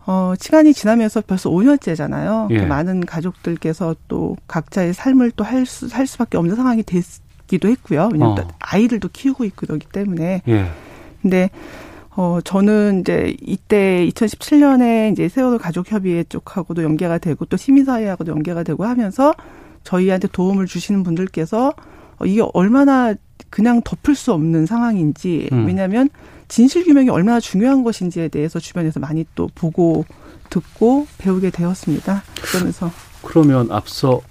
어, 0.05 0.33
시간이 0.38 0.73
지나면서 0.73 1.21
벌써 1.25 1.49
5년째잖아요. 1.49 2.51
예. 2.51 2.65
많은 2.65 3.05
가족들께서 3.05 3.95
또 4.09 4.35
각자의 4.47 4.93
삶을 4.93 5.31
또 5.31 5.43
할 5.45 5.65
수, 5.65 5.88
할 5.91 6.07
수밖에 6.07 6.38
없는 6.38 6.55
상황이 6.57 6.83
됐기도 6.83 7.69
했고요. 7.69 8.09
왜냐하면 8.11 8.39
어. 8.39 8.47
아이들도 8.59 9.09
키우고 9.13 9.45
있고 9.45 9.65
그러기 9.67 9.88
때문에. 9.91 10.41
예. 10.47 10.65
근데 11.21 11.49
어, 12.18 12.39
저는 12.43 13.01
이제 13.01 13.38
이때 13.41 14.03
2017년에 14.09 15.11
이제 15.11 15.30
세월호 15.30 15.59
가족협의회 15.59 16.24
쪽하고도 16.24 16.82
연계가 16.82 17.20
되고 17.20 17.45
또 17.45 17.57
시민사회하고도 17.57 18.32
연계가 18.32 18.63
되고 18.63 18.86
하면서 18.86 19.36
저희한테 19.84 20.28
도움을 20.30 20.65
주시는 20.65 21.03
분들께서 21.03 21.74
어, 22.18 22.26
이게 22.26 22.43
얼마나 22.53 23.13
그냥 23.51 23.84
덮을 23.84 24.15
수 24.15 24.34
없는 24.34 24.65
상황인지 24.65 25.49
음. 25.51 25.68
왜냐하면 25.68 26.09
진실 26.47 26.86
규명이 26.86 27.09
얼마나 27.09 27.39
중요한 27.39 27.84
것인지에 27.84 28.30
대해서 28.30 28.57
주변에서 28.57 28.99
많이 28.99 29.24
또 29.36 29.47
보고 29.53 30.03
듣고 30.49 31.05
배우게 31.20 31.51
되었습니다. 31.51 32.24
그러면서 32.51 32.89
그러면 33.22 33.72
앞서 33.72 34.22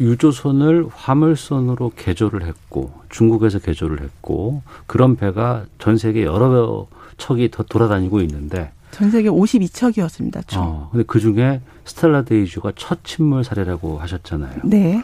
유조선을 0.00 0.88
화물선으로 0.92 1.92
개조를 1.94 2.44
했고 2.44 2.92
중국에서 3.08 3.60
개조를 3.60 4.02
했고 4.02 4.62
그런 4.88 5.14
배가 5.14 5.66
전 5.78 5.96
세계 5.96 6.24
여러 6.24 6.88
척이 7.20 7.50
더 7.50 7.62
돌아다니고 7.62 8.20
있는데 8.22 8.72
전 8.90 9.10
세계 9.10 9.28
52척이었습니다. 9.28 10.48
총. 10.48 10.62
어, 10.62 10.88
근데 10.90 11.04
그 11.06 11.20
중에 11.20 11.60
스텔라 11.84 12.22
데이주가 12.22 12.72
첫 12.74 13.04
침몰 13.04 13.44
사례라고 13.44 13.98
하셨잖아요. 13.98 14.60
네. 14.64 15.02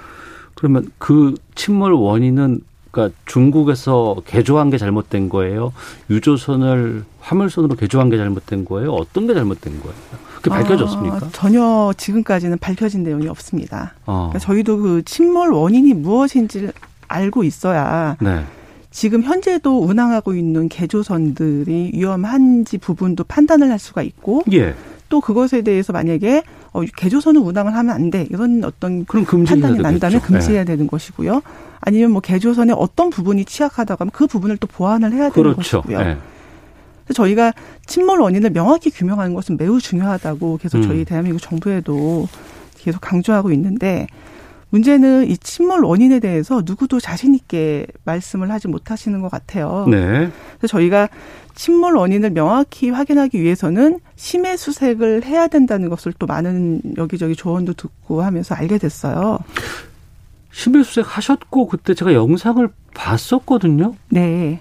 그러면 0.54 0.90
그 0.98 1.34
침몰 1.54 1.92
원인은 1.92 2.60
그러니까 2.90 3.14
중국에서 3.26 4.16
개조한 4.26 4.70
게 4.70 4.78
잘못된 4.78 5.28
거예요. 5.28 5.72
유조선을 6.08 7.04
화물선으로 7.20 7.76
개조한 7.76 8.08
게 8.08 8.16
잘못된 8.16 8.64
거예요. 8.64 8.92
어떤 8.92 9.26
게 9.26 9.34
잘못된 9.34 9.80
거예요? 9.80 9.94
그게 10.36 10.50
밝혀졌습니까? 10.50 11.16
아, 11.16 11.28
전혀 11.32 11.92
지금까지는 11.96 12.58
밝혀진 12.58 13.02
내용이 13.02 13.28
없습니다. 13.28 13.92
어. 14.06 14.30
그러니까 14.30 14.38
저희도 14.38 14.78
그 14.78 15.02
침몰 15.04 15.52
원인이 15.52 15.92
무엇인지를 15.94 16.72
알고 17.08 17.44
있어야 17.44 18.16
네. 18.20 18.44
지금 18.96 19.22
현재도 19.22 19.82
운항하고 19.82 20.34
있는 20.34 20.70
개조선들이 20.70 21.90
위험한지 21.92 22.78
부분도 22.78 23.24
판단을 23.24 23.70
할 23.70 23.78
수가 23.78 24.00
있고 24.00 24.42
예. 24.52 24.74
또 25.10 25.20
그것에 25.20 25.60
대해서 25.60 25.92
만약에 25.92 26.42
어, 26.72 26.80
개조선을 26.80 27.42
운항을 27.42 27.76
하면 27.76 27.94
안 27.94 28.10
돼. 28.10 28.26
이런 28.30 28.64
어떤 28.64 29.04
판단이 29.04 29.80
난다면 29.80 30.22
금지해야 30.22 30.64
네. 30.64 30.72
되는 30.72 30.86
것이고요. 30.86 31.42
아니면 31.80 32.12
뭐 32.12 32.22
개조선의 32.22 32.74
어떤 32.78 33.10
부분이 33.10 33.44
취약하다고 33.44 34.00
하면 34.00 34.10
그 34.12 34.26
부분을 34.26 34.56
또 34.56 34.66
보완을 34.66 35.12
해야 35.12 35.28
되는 35.28 35.52
그렇죠. 35.52 35.82
것이고요. 35.82 35.98
네. 35.98 36.16
그래서 37.04 37.22
저희가 37.22 37.52
침몰 37.84 38.22
원인을 38.22 38.48
명확히 38.48 38.88
규명하는 38.88 39.34
것은 39.34 39.58
매우 39.58 39.78
중요하다고 39.78 40.56
계속 40.56 40.80
저희 40.80 41.00
음. 41.00 41.04
대한민국 41.04 41.40
정부에도 41.42 42.26
계속 42.78 43.02
강조하고 43.02 43.52
있는데 43.52 44.06
문제는 44.70 45.30
이 45.30 45.36
침몰 45.38 45.84
원인에 45.84 46.18
대해서 46.20 46.62
누구도 46.64 47.00
자신 47.00 47.34
있게 47.34 47.86
말씀을 48.04 48.50
하지 48.50 48.68
못하시는 48.68 49.20
것 49.20 49.30
같아요. 49.30 49.86
네. 49.88 50.30
그래서 50.58 50.66
저희가 50.66 51.08
침몰 51.54 51.96
원인을 51.96 52.30
명확히 52.30 52.90
확인하기 52.90 53.40
위해서는 53.40 54.00
심해 54.16 54.56
수색을 54.56 55.24
해야 55.24 55.46
된다는 55.46 55.88
것을 55.88 56.12
또 56.18 56.26
많은 56.26 56.82
여기저기 56.98 57.34
조언도 57.34 57.74
듣고 57.74 58.22
하면서 58.22 58.54
알게 58.54 58.78
됐어요. 58.78 59.38
심해 60.52 60.82
수색 60.82 61.16
하셨고 61.16 61.68
그때 61.68 61.94
제가 61.94 62.12
영상을 62.14 62.68
봤었거든요. 62.94 63.94
네. 64.08 64.60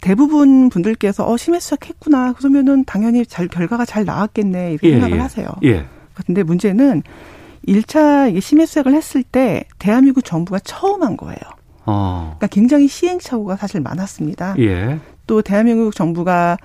대부분 0.00 0.68
분들께서 0.68 1.28
어 1.28 1.36
심해 1.36 1.58
수색했구나 1.58 2.34
그러면은 2.34 2.84
당연히 2.84 3.26
잘 3.26 3.48
결과가 3.48 3.84
잘 3.84 4.04
나왔겠네 4.04 4.72
이렇게 4.72 4.88
예, 4.88 4.92
생각을 4.92 5.16
예. 5.16 5.20
하세요. 5.20 5.48
예. 5.64 5.86
근데 6.14 6.42
문제는 6.42 7.02
1차 7.66 8.40
심해 8.40 8.66
수색을 8.66 8.94
했을 8.94 9.22
때 9.22 9.64
대한민국 9.78 10.24
정부가 10.24 10.58
처음 10.60 11.02
한 11.02 11.16
거예요. 11.16 11.38
어. 11.84 12.34
그러니까 12.38 12.46
굉장히 12.48 12.88
시행착오가 12.88 13.56
사실 13.56 13.80
많았습니다. 13.80 14.54
예. 14.58 14.98
또 15.26 15.42
대한민국 15.42 15.94
정부가 15.94 16.56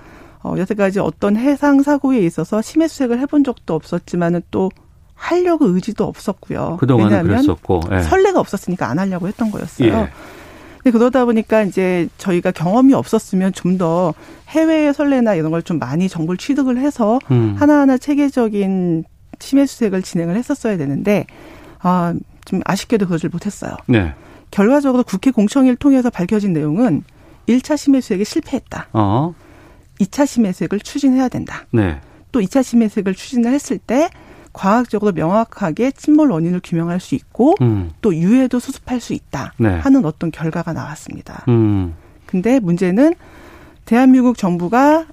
어, 0.42 0.54
여태까지 0.58 0.98
어떤 1.00 1.36
해상 1.36 1.82
사고에 1.82 2.18
있어서 2.20 2.60
심해 2.62 2.88
수색을 2.88 3.18
해본 3.20 3.44
적도 3.44 3.74
없었지만은 3.74 4.42
또 4.50 4.70
하려고 5.14 5.66
의지도 5.66 6.04
없었고요. 6.04 6.78
그동안은 6.80 7.10
왜냐하면 7.10 7.36
그랬었고 7.36 7.80
예. 7.92 8.00
선례가 8.00 8.40
없었으니까 8.40 8.88
안 8.88 8.98
하려고 8.98 9.28
했던 9.28 9.50
거였어요. 9.52 9.88
예. 9.88 10.08
근데 10.82 10.98
그러다 10.98 11.24
보니까 11.24 11.62
이제 11.62 12.08
저희가 12.18 12.50
경험이 12.50 12.92
없었으면 12.94 13.52
좀 13.52 13.78
더 13.78 14.14
해외의 14.48 14.92
선례나 14.92 15.34
이런 15.34 15.50
걸 15.52 15.62
좀 15.62 15.78
많이 15.78 16.08
정보를 16.08 16.36
취득을 16.38 16.76
해서 16.78 17.20
음. 17.30 17.54
하나하나 17.56 17.96
체계적인 17.96 19.04
심해 19.42 19.66
수색을 19.66 20.02
진행을 20.02 20.36
했었어야 20.36 20.76
되는데 20.76 21.26
아, 21.80 22.14
좀 22.44 22.60
아쉽게도 22.64 23.06
그러질 23.06 23.30
못했어요. 23.30 23.76
네. 23.86 24.14
결과적으로 24.50 25.02
국회 25.02 25.30
공청회를 25.30 25.76
통해서 25.76 26.10
밝혀진 26.10 26.52
내용은 26.52 27.04
1차 27.48 27.76
심해 27.76 28.00
수색에 28.00 28.24
실패했다. 28.24 28.88
어. 28.92 29.34
2차 30.00 30.26
심해 30.26 30.52
수색을 30.52 30.80
추진해야 30.80 31.28
된다. 31.28 31.66
네. 31.72 32.00
또 32.30 32.40
2차 32.40 32.62
심해 32.62 32.88
수색을 32.88 33.14
추진을 33.14 33.52
했을 33.52 33.78
때 33.78 34.08
과학적으로 34.52 35.12
명확하게 35.12 35.92
침몰 35.92 36.30
원인을 36.30 36.60
규명할 36.62 37.00
수 37.00 37.14
있고 37.14 37.54
음. 37.62 37.90
또 38.00 38.14
유해도 38.14 38.58
수습할 38.58 39.00
수 39.00 39.14
있다 39.14 39.54
네. 39.58 39.68
하는 39.68 40.04
어떤 40.04 40.30
결과가 40.30 40.72
나왔습니다. 40.72 41.44
음. 41.48 41.94
근데 42.26 42.60
문제는 42.60 43.14
대한민국 43.84 44.36
정부가 44.36 45.06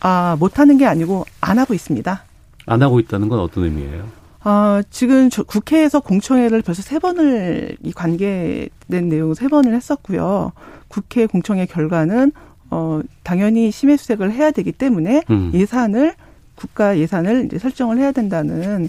아, 0.00 0.36
못하는 0.38 0.78
게 0.78 0.86
아니고 0.86 1.26
안 1.40 1.58
하고 1.58 1.74
있습니다. 1.74 2.24
안 2.66 2.82
하고 2.82 3.00
있다는 3.00 3.28
건 3.28 3.40
어떤 3.40 3.64
의미예요? 3.64 4.20
어, 4.44 4.80
지금 4.90 5.28
국회에서 5.28 6.00
공청회를 6.00 6.62
벌써 6.62 6.82
세 6.82 6.98
번을 6.98 7.76
이 7.82 7.92
관계된 7.92 9.08
내용 9.08 9.34
세 9.34 9.48
번을 9.48 9.74
했었고요. 9.74 10.52
국회 10.88 11.26
공청회 11.26 11.66
결과는 11.66 12.32
어, 12.70 13.00
당연히 13.22 13.70
심해수색을 13.70 14.32
해야 14.32 14.50
되기 14.50 14.72
때문에 14.72 15.22
음. 15.30 15.50
예산을 15.52 16.14
국가 16.54 16.98
예산을 16.98 17.46
이제 17.46 17.58
설정을 17.58 17.98
해야 17.98 18.12
된다는 18.12 18.88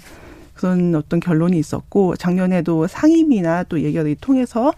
그런 0.53 0.93
어떤 0.95 1.19
결론이 1.19 1.57
있었고 1.57 2.15
작년에도 2.15 2.88
상임이나 2.88 3.63
또 3.63 3.82
예결위 3.82 4.17
통해서 4.22 4.72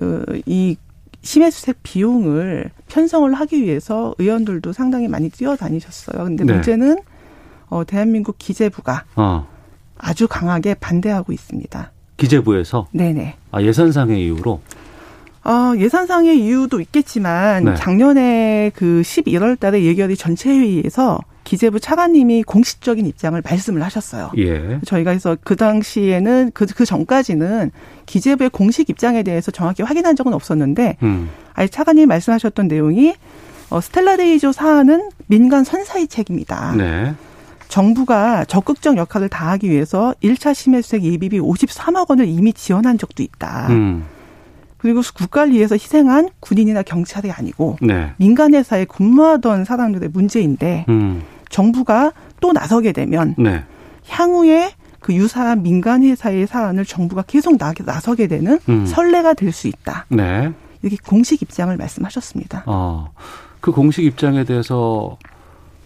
어, 0.00 0.22
이 0.46 0.76
심해 1.22 1.50
수색 1.50 1.82
비용을 1.82 2.70
편성을 2.88 3.32
하기 3.34 3.62
위해서 3.62 4.14
의원들도 4.18 4.72
상당히 4.72 5.08
많이 5.08 5.28
뛰어다니셨어요. 5.28 6.24
근데 6.24 6.44
네. 6.44 6.54
문제는 6.54 6.96
어, 7.70 7.84
대한민국 7.84 8.36
기재부가 8.38 9.04
어. 9.16 9.48
아주 9.96 10.28
강하게 10.28 10.74
반대하고 10.74 11.32
있습니다. 11.32 11.92
기재부에서? 12.16 12.88
네네. 12.92 13.36
아, 13.52 13.62
예산상의 13.62 14.22
이유로? 14.24 14.60
어, 15.42 15.72
예산상의 15.78 16.38
이유도 16.38 16.80
있겠지만 16.80 17.64
네. 17.64 17.74
작년에 17.74 18.72
그 18.74 19.02
11월 19.02 19.58
달에 19.58 19.84
예결위 19.84 20.16
전체 20.16 20.50
회의에서 20.50 21.18
기재부 21.44 21.80
차관님이 21.80 22.42
공식적인 22.42 23.06
입장을 23.06 23.40
말씀을 23.42 23.82
하셨어요. 23.82 24.30
예. 24.36 24.78
저희가 24.84 25.12
해서 25.12 25.36
그 25.42 25.56
당시에는 25.56 26.50
그, 26.52 26.66
그 26.66 26.84
전까지는 26.84 27.70
기재부의 28.06 28.50
공식 28.50 28.90
입장에 28.90 29.22
대해서 29.22 29.50
정확히 29.50 29.82
확인한 29.82 30.14
적은 30.14 30.34
없었는데, 30.34 30.98
음. 31.02 31.30
아예 31.54 31.66
차관님이 31.66 32.06
말씀하셨던 32.06 32.68
내용이 32.68 33.14
어, 33.70 33.80
스텔라데이조 33.80 34.52
사안은 34.52 35.10
민간 35.26 35.64
선사의 35.64 36.08
책임이다. 36.08 36.74
네. 36.76 37.14
정부가 37.70 38.44
적극적 38.44 38.96
역할을 38.96 39.28
다하기 39.28 39.70
위해서 39.70 40.12
1차 40.22 40.52
심해수색 40.54 41.04
예비비 41.04 41.38
53억 41.38 42.10
원을 42.10 42.26
이미 42.28 42.52
지원한 42.52 42.98
적도 42.98 43.22
있다. 43.22 43.68
음. 43.70 44.04
그리고 44.76 45.02
국가를 45.14 45.52
위해서 45.52 45.74
희생한 45.74 46.30
군인이나 46.40 46.82
경찰이 46.82 47.30
아니고 47.30 47.76
네. 47.80 48.12
민간 48.16 48.54
회사에 48.54 48.86
근무하던 48.86 49.64
사람들의 49.64 50.08
문제인데 50.12 50.86
음. 50.88 51.22
정부가 51.48 52.12
또 52.40 52.52
나서게 52.52 52.92
되면 52.92 53.34
네. 53.38 53.62
향후에 54.08 54.72
그 54.98 55.14
유사한 55.14 55.62
민간 55.62 56.02
회사의 56.02 56.46
사안을 56.46 56.84
정부가 56.84 57.22
계속 57.22 57.56
나, 57.56 57.72
나서게 57.84 58.26
되는 58.26 58.58
음. 58.68 58.84
선례가 58.86 59.34
될 59.34 59.52
수 59.52 59.68
있다. 59.68 60.06
네. 60.08 60.50
이렇게 60.82 60.96
공식 61.06 61.40
입장을 61.42 61.74
말씀하셨습니다. 61.76 62.64
어, 62.66 63.12
그 63.60 63.70
공식 63.70 64.04
입장에 64.04 64.44
대해서 64.44 65.18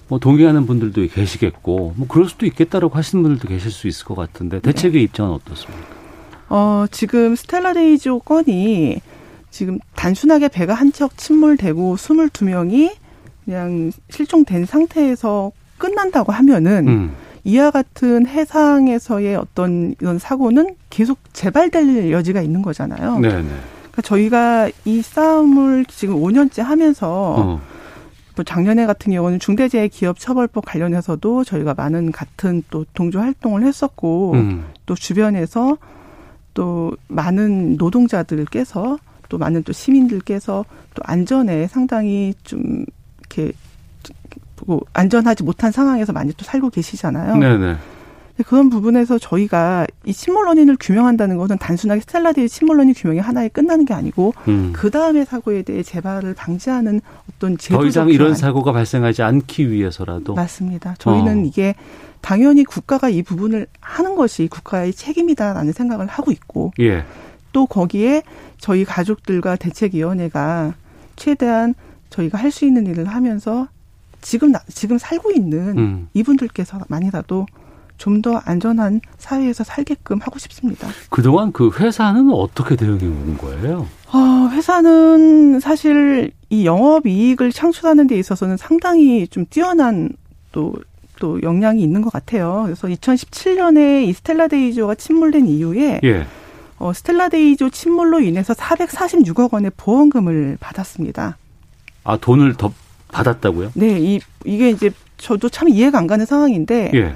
뭐 0.09 0.19
동의하는 0.19 0.67
분들도 0.67 1.07
계시겠고 1.09 1.95
뭐 1.97 2.07
그럴 2.09 2.29
수도 2.29 2.47
있겠다라고 2.47 2.95
하시는 2.97 3.23
분들도 3.23 3.49
계실 3.49 3.71
수 3.71 3.89
있을 3.89 4.05
것 4.07 4.15
같은데 4.15 4.61
대책의 4.61 4.93
네. 5.01 5.05
입장은 5.05 5.33
어떻습니까? 5.33 5.87
어, 6.51 6.85
지금 6.91 7.35
스텔라데이조 7.37 8.21
건이 8.21 9.01
지금 9.51 9.79
단순하게 9.95 10.49
배가 10.49 10.75
한 10.75 10.93
척 10.93 11.17
침몰되고 11.17 11.97
22명이 11.97 12.93
그냥 13.45 13.93
실종된 14.11 14.65
상태에서 14.67 15.53
끝난다고 15.79 16.33
하면은 16.33 16.89
음. 16.89 17.13
이와 17.45 17.71
같은 17.71 18.27
해상에서의 18.27 19.37
어떤 19.37 19.95
이런 20.01 20.19
사고는 20.19 20.77
계속 20.91 21.19
재발될 21.33 22.11
여지가 22.11 22.41
있는 22.43 22.63
거잖아요. 22.63 23.19
네네. 23.19 23.33
그러니까 23.43 24.03
저희가 24.03 24.71
이 24.85 25.03
싸움을 25.03 25.85
지금 25.87 26.17
5년째 26.17 26.63
하면서 26.63 27.35
어. 27.39 27.61
뭐 28.37 28.45
작년에 28.45 28.87
같은 28.87 29.13
경우는 29.13 29.39
중대재해기업처벌법 29.39 30.65
관련해서도 30.65 31.45
저희가 31.45 31.75
많은 31.75 32.11
같은 32.13 32.63
또 32.71 32.85
동조 32.95 33.21
활동을 33.21 33.63
했었고 33.63 34.33
음. 34.33 34.65
또 34.87 34.95
주변에서 34.95 35.79
또 36.53 36.97
많은 37.09 37.77
노동자들께서 37.77 38.99
또 39.29 39.39
많은 39.39 39.63
또 39.63 39.73
시민들께서 39.73 40.65
또 40.95 41.03
안전에 41.05 41.67
상당히 41.69 42.35
좀 42.45 42.85
이렇게 43.21 43.53
뭐 44.67 44.81
안전하지 44.93 45.43
못한 45.43 45.73
상황에서 45.73 46.13
많이 46.13 46.33
또 46.37 46.45
살고 46.45 46.71
계시잖아요. 46.71 47.37
네네. 47.37 47.77
그런 48.43 48.69
부분에서 48.69 49.19
저희가 49.19 49.87
이 50.05 50.13
침몰 50.13 50.49
원인을 50.49 50.77
규명한다는 50.81 51.37
것은 51.37 51.57
단순하게 51.59 52.01
스텔라디의 52.01 52.49
침몰 52.49 52.79
원인 52.79 52.93
규명이 52.93 53.21
하나에 53.21 53.49
끝나는 53.49 53.85
게 53.85 53.95
아니고 53.95 54.35
음. 54.49 54.73
그 54.75 54.91
다음에 54.91 55.25
사고에 55.25 55.63
대해 55.63 55.83
재발을 55.85 56.35
방지하는 56.35 57.01
어떤 57.31 57.57
제도적 57.57 57.81
더 57.83 57.87
이상 57.87 58.09
이런 58.09 58.35
사고가 58.35 58.73
발생하지 58.73 59.23
않기 59.23 59.71
위해서라도 59.71 60.35
맞습니다. 60.35 60.97
저희는 60.99 61.39
어. 61.39 61.45
이게 61.45 61.77
당연히 62.21 62.65
국가가 62.65 63.09
이 63.09 63.23
부분을 63.23 63.67
하는 63.81 64.17
것이 64.17 64.49
국가의 64.49 64.93
책임이다라는 64.95 65.73
생각을 65.73 66.07
하고 66.07 66.33
있고 66.33 66.73
예. 66.81 67.05
또 67.53 67.67
거기에 67.67 68.23
저희 68.59 68.85
가족들과 68.85 69.57
대책위원회가 69.57 70.75
최대한 71.17 71.75
저희가 72.11 72.39
할 72.39 72.51
수 72.51 72.65
있는 72.65 72.87
일을 72.87 73.07
하면서 73.07 73.69
지금 74.23 74.53
나, 74.53 74.61
지금 74.69 74.99
살고 74.99 75.31
있는 75.33 75.79
음. 75.79 76.09
이분들께서만이라도 76.15 77.47
좀 77.97 78.23
더 78.23 78.41
안전한 78.45 79.01
사회에서 79.19 79.65
살게끔 79.65 80.19
하고 80.21 80.39
싶습니다. 80.39 80.89
그동안 81.11 81.53
그 81.53 81.71
회사는 81.71 82.31
어떻게 82.31 82.77
대응해 82.77 83.05
온 83.07 83.37
거예요? 83.37 83.87
어, 84.13 84.49
회사는 84.53 85.61
사실 85.61 86.31
이 86.49 86.65
영업 86.65 87.07
이익을 87.07 87.53
창출하는 87.53 88.07
데 88.07 88.19
있어서는 88.19 88.57
상당히 88.57 89.27
좀 89.29 89.45
뛰어난 89.51 90.11
또또 90.53 91.43
영향이 91.43 91.83
있는 91.83 92.01
것 92.03 92.13
같아요. 92.13 92.63
그래서 92.65 92.89
2017년에 92.89 94.07
이 94.07 94.13
스텔라 94.13 94.49
데이조가 94.49 94.95
침몰된 94.95 95.47
이후에 95.47 96.01
예. 96.05 96.27
어, 96.79 96.93
스텔라 96.93 97.29
데이조 97.29 97.71
침몰로 97.71 98.21
인해서 98.21 98.55
446억 98.55 99.53
원의 99.53 99.73
보험금을 99.77 100.57
받았습니다. 100.61 101.37
아 102.05 102.17
돈을 102.17 102.55
더 102.55 102.73
받았다고요? 103.09 103.73
네, 103.75 103.99
이 104.01 104.21
이게 104.45 104.71
이제 104.71 104.91
저도 105.17 105.49
참 105.49 105.69
이해가 105.69 105.99
안 105.99 106.07
가는 106.07 106.25
상황인데 106.25 106.91
예. 106.95 107.15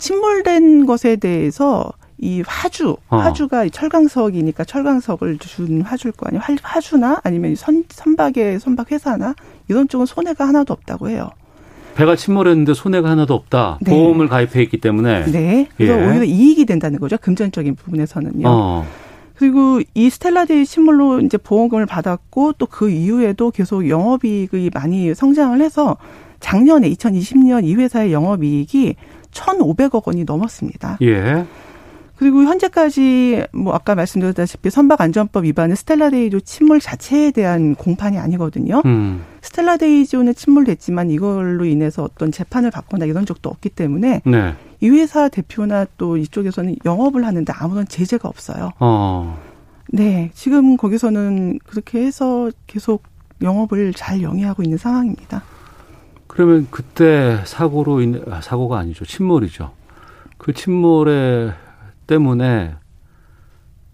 침몰된 0.00 0.86
것에 0.86 1.16
대해서 1.16 1.92
이 2.18 2.42
화주, 2.46 2.96
어. 3.08 3.16
화주가 3.16 3.68
철강석이니까 3.68 4.64
철강석을 4.64 5.38
준 5.38 5.80
화주일 5.82 6.12
거 6.12 6.26
아니에요. 6.26 6.42
화주나 6.62 7.20
아니면 7.22 7.54
선, 7.54 7.84
선박의 7.88 8.60
선박 8.60 8.92
회사나 8.92 9.34
이런 9.68 9.88
쪽은 9.88 10.06
손해가 10.06 10.46
하나도 10.46 10.72
없다고 10.74 11.08
해요. 11.08 11.30
배가 11.94 12.16
침몰했는데 12.16 12.74
손해가 12.74 13.10
하나도 13.10 13.34
없다. 13.34 13.78
네. 13.82 13.90
보험을 13.90 14.28
가입해 14.28 14.62
있기 14.62 14.78
때문에. 14.80 15.26
네. 15.30 15.68
그래서 15.76 15.98
예. 15.98 16.06
오히려 16.06 16.24
이익이 16.24 16.66
된다는 16.66 16.98
거죠. 17.00 17.16
금전적인 17.18 17.74
부분에서는요. 17.76 18.46
어. 18.46 18.86
그리고 19.36 19.80
이 19.94 20.10
스텔라데이지 20.10 20.66
침몰로 20.66 21.20
이제 21.20 21.38
보험금을 21.38 21.86
받았고 21.86 22.52
또 22.54 22.66
그 22.66 22.90
이후에도 22.90 23.50
계속 23.50 23.88
영업이익이 23.88 24.70
많이 24.74 25.14
성장을 25.14 25.58
해서 25.62 25.96
작년에 26.40 26.90
2020년 26.90 27.64
이 27.64 27.74
회사의 27.74 28.12
영업이익이 28.12 28.96
1,500억 29.32 30.06
원이 30.06 30.24
넘었습니다. 30.24 30.98
예. 31.02 31.46
그리고 32.20 32.42
현재까지 32.42 33.46
뭐 33.52 33.72
아까 33.72 33.94
말씀드렸다시피 33.94 34.68
선박 34.68 35.00
안전법 35.00 35.44
위반은 35.44 35.74
스텔라데이지호 35.74 36.40
침몰 36.40 36.78
자체에 36.78 37.30
대한 37.30 37.74
공판이 37.74 38.18
아니거든요. 38.18 38.82
음. 38.84 39.24
스텔라데이지호는 39.40 40.34
침몰됐지만 40.34 41.10
이걸로 41.10 41.64
인해서 41.64 42.02
어떤 42.02 42.30
재판을 42.30 42.70
받거나 42.70 43.06
이런 43.06 43.24
적도 43.24 43.48
없기 43.48 43.70
때문에 43.70 44.20
네. 44.26 44.54
이 44.80 44.90
회사 44.90 45.30
대표나 45.30 45.86
또 45.96 46.18
이쪽에서는 46.18 46.76
영업을 46.84 47.24
하는데 47.24 47.50
아무런 47.56 47.88
제재가 47.88 48.28
없어요. 48.28 48.72
어. 48.80 49.38
네, 49.88 50.30
지금 50.34 50.76
거기서는 50.76 51.58
그렇게 51.64 52.02
해서 52.04 52.50
계속 52.66 53.02
영업을 53.40 53.94
잘 53.94 54.20
영위하고 54.20 54.62
있는 54.62 54.76
상황입니다. 54.76 55.42
그러면 56.30 56.68
그때 56.70 57.42
사고로 57.44 58.00
인 58.02 58.22
아, 58.30 58.40
사고가 58.40 58.78
아니죠 58.78 59.04
침몰이죠. 59.04 59.72
그 60.38 60.54
침몰에 60.54 61.52
때문에 62.06 62.76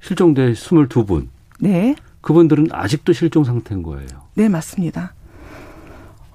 실종된 0.03 0.53
22분. 0.53 1.29
네. 1.61 1.97
그분들은 2.21 2.69
아직도 2.71 3.15
실종 3.15 3.43
상태인 3.45 3.83
거예요. 3.83 4.07
네, 4.35 4.51
맞습니다. 4.51 5.15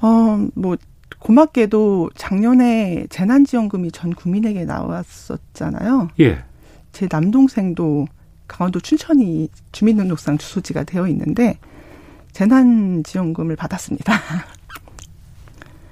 어, 0.01 0.47
뭐, 0.55 0.75
고맙게도 1.19 2.09
작년에 2.15 3.05
재난지원금이 3.11 3.91
전 3.91 4.11
국민에게 4.11 4.65
나왔었잖아요. 4.65 6.09
예. 6.19 6.43
제 6.93 7.07
남동생도 7.11 8.07
강원도 8.47 8.79
춘천이 8.79 9.49
주민등록상 9.71 10.39
주소지가 10.39 10.83
되어 10.83 11.07
있는데 11.09 11.59
재난지원금을 12.31 13.55
받았습니다. 13.55 14.13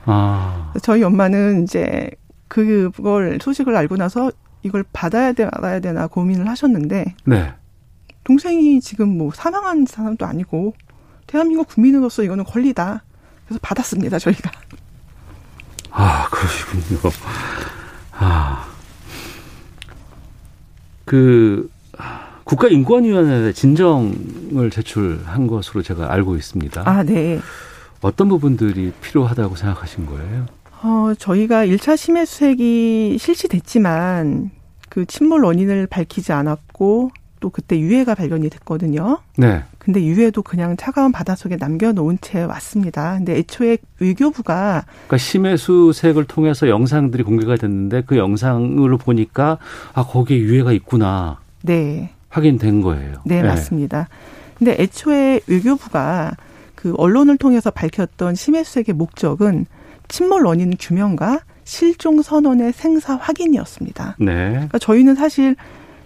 아. 0.06 0.74
저희 0.82 1.04
엄마는 1.04 1.64
이제 1.64 2.10
그걸 2.48 3.40
소식을 3.42 3.76
알고 3.76 3.98
나서 3.98 4.32
이걸 4.64 4.84
받아야 4.92 5.34
돼 5.34 5.46
말아야 5.46 5.80
되나 5.80 6.08
고민을 6.08 6.48
하셨는데 6.48 7.16
네. 7.26 7.54
동생이 8.24 8.82
지금 8.82 9.18
뭐 9.18 9.32
사망한 9.34 9.86
사람도 9.86 10.26
아니고 10.26 10.74
대한민국 11.28 11.68
국민으로서 11.68 12.24
이거는 12.24 12.44
권리다. 12.44 13.04
그래서 13.46 13.60
받았습니다 13.62 14.20
저희가. 14.20 14.52
아 15.92 16.28
그러시군요. 16.30 17.12
아. 18.12 18.66
그 21.06 21.70
국가인권위원회에 22.44 23.54
진정을 23.54 24.70
제출한 24.72 25.48
것으로 25.48 25.84
제가 25.84 26.12
알고 26.12 26.36
있습니다. 26.36 26.84
아, 26.86 27.04
네. 27.04 27.40
어떤 28.02 28.30
부분들이 28.30 28.92
필요하다고 29.02 29.56
생각하신 29.56 30.06
거예요? 30.06 30.46
어, 30.82 31.14
저희가 31.18 31.66
1차 31.66 31.98
심해 31.98 32.26
수색이 32.26 33.18
실시됐지만 33.20 34.52
그 34.88 35.06
침몰 35.06 35.44
원인을 35.44 35.88
밝히지 35.88 36.32
않았고 36.32 37.12
또 37.40 37.50
그때 37.50 37.80
유해가 37.80 38.16
발견이 38.16 38.50
됐거든요. 38.50 39.20
네. 39.38 39.64
근데 39.78 40.04
유해도 40.04 40.42
그냥 40.42 40.76
차가운 40.78 41.12
바닷속에 41.12 41.56
남겨놓은 41.56 42.18
채 42.22 42.44
왔습니다. 42.44 43.16
근데 43.18 43.38
애초에 43.38 43.78
외교부가 44.00 44.84
그러니까 44.88 45.18
심해 45.18 45.56
수색을 45.56 46.26
통해서 46.26 46.68
영상들이 46.68 47.24
공개가 47.24 47.56
됐는데 47.56 48.04
그 48.06 48.18
영상으로 48.18 48.98
보니까 48.98 49.58
아 49.94 50.04
거기에 50.04 50.38
유해가 50.38 50.74
있구나. 50.74 51.40
네. 51.64 52.12
확인된 52.30 52.82
거예요. 52.82 53.22
네, 53.26 53.42
네. 53.42 53.48
맞습니다. 53.48 54.08
근데 54.58 54.76
애초에 54.78 55.40
외교부가 55.48 56.34
그 56.80 56.94
언론을 56.98 57.36
통해서 57.36 57.72
밝혔던 57.72 58.36
심해수색의 58.36 58.96
목적은 58.96 59.66
침몰 60.08 60.46
원인 60.46 60.74
규명과 60.80 61.42
실종 61.66 62.22
선언의 62.22 62.72
생사 62.72 63.18
확인이었습니다. 63.18 64.16
네. 64.18 64.52
그러니까 64.52 64.80
저희는 64.80 65.16
사실 65.16 65.58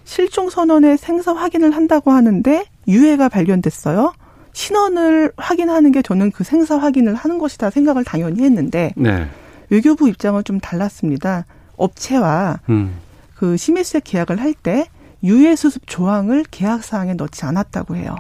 실종 0.04 0.50
선언의 0.50 0.98
생사 0.98 1.32
확인을 1.32 1.76
한다고 1.76 2.10
하는데 2.10 2.66
유해가 2.88 3.30
발견됐어요. 3.30 4.14
신원을 4.54 5.32
확인하는 5.38 5.92
게 5.92 6.02
저는 6.02 6.32
그 6.32 6.44
생사 6.44 6.80
확인을 6.80 7.14
하는 7.14 7.38
것이다 7.38 7.70
생각을 7.70 8.04
당연히 8.04 8.42
했는데 8.42 8.94
네. 8.98 9.28
외교부 9.70 10.10
입장은 10.10 10.44
좀 10.44 10.60
달랐습니다. 10.60 11.46
업체와 11.78 12.62
음. 12.70 12.96
그 13.36 13.58
심해수색 13.58 14.06
계약을 14.06 14.42
할 14.42 14.56
때 14.56 14.88
유해 15.24 15.56
수습 15.56 15.86
조항을 15.86 16.46
계약 16.50 16.84
사항에 16.84 17.14
넣지 17.14 17.46
않았다고 17.46 17.96
해요. 17.96 18.16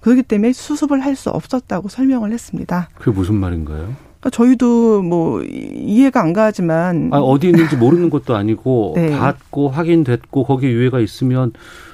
그렇기 0.00 0.22
때문에 0.22 0.52
수습을 0.52 1.00
할 1.04 1.16
수 1.16 1.30
없었다고 1.30 1.88
설명을 1.88 2.32
했습니다. 2.32 2.88
그게 2.94 3.10
무슨 3.10 3.34
말인가요? 3.36 3.94
그러니까 4.20 4.30
저희도 4.30 5.02
뭐 5.02 5.42
이해가 5.42 6.20
안 6.20 6.32
가지만 6.32 7.10
아, 7.12 7.18
어디 7.18 7.48
있는지 7.48 7.76
모르는 7.76 8.10
것도 8.10 8.36
아니고 8.36 8.92
네. 8.96 9.10
받고 9.18 9.68
확인됐고 9.70 10.44
거기에 10.44 10.70
유해가 10.70 11.00
있으면 11.00 11.52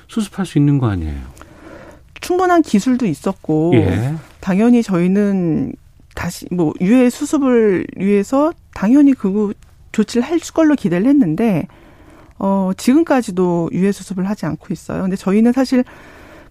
수습할 0.08 0.44
수 0.46 0.58
있는 0.58 0.78
거 0.78 0.88
아니에요? 0.88 1.18
충분한 2.20 2.62
기술도 2.62 3.06
있었고 3.06 3.72
예. 3.74 4.14
당연히 4.40 4.82
저희는 4.82 5.74
다시 6.14 6.46
뭐 6.50 6.72
유해 6.80 7.10
수습을 7.10 7.86
위해서 7.96 8.52
당연히 8.74 9.12
그 9.14 9.52
조치를 9.92 10.22
할 10.22 10.38
걸로 10.54 10.74
기대를 10.74 11.06
했는데 11.06 11.66
어 12.38 12.72
지금까지도 12.76 13.70
유해 13.72 13.92
수습을 13.92 14.28
하지 14.28 14.46
않고 14.46 14.66
있어요. 14.72 15.02
근데 15.02 15.16
저희는 15.16 15.52
사실 15.52 15.84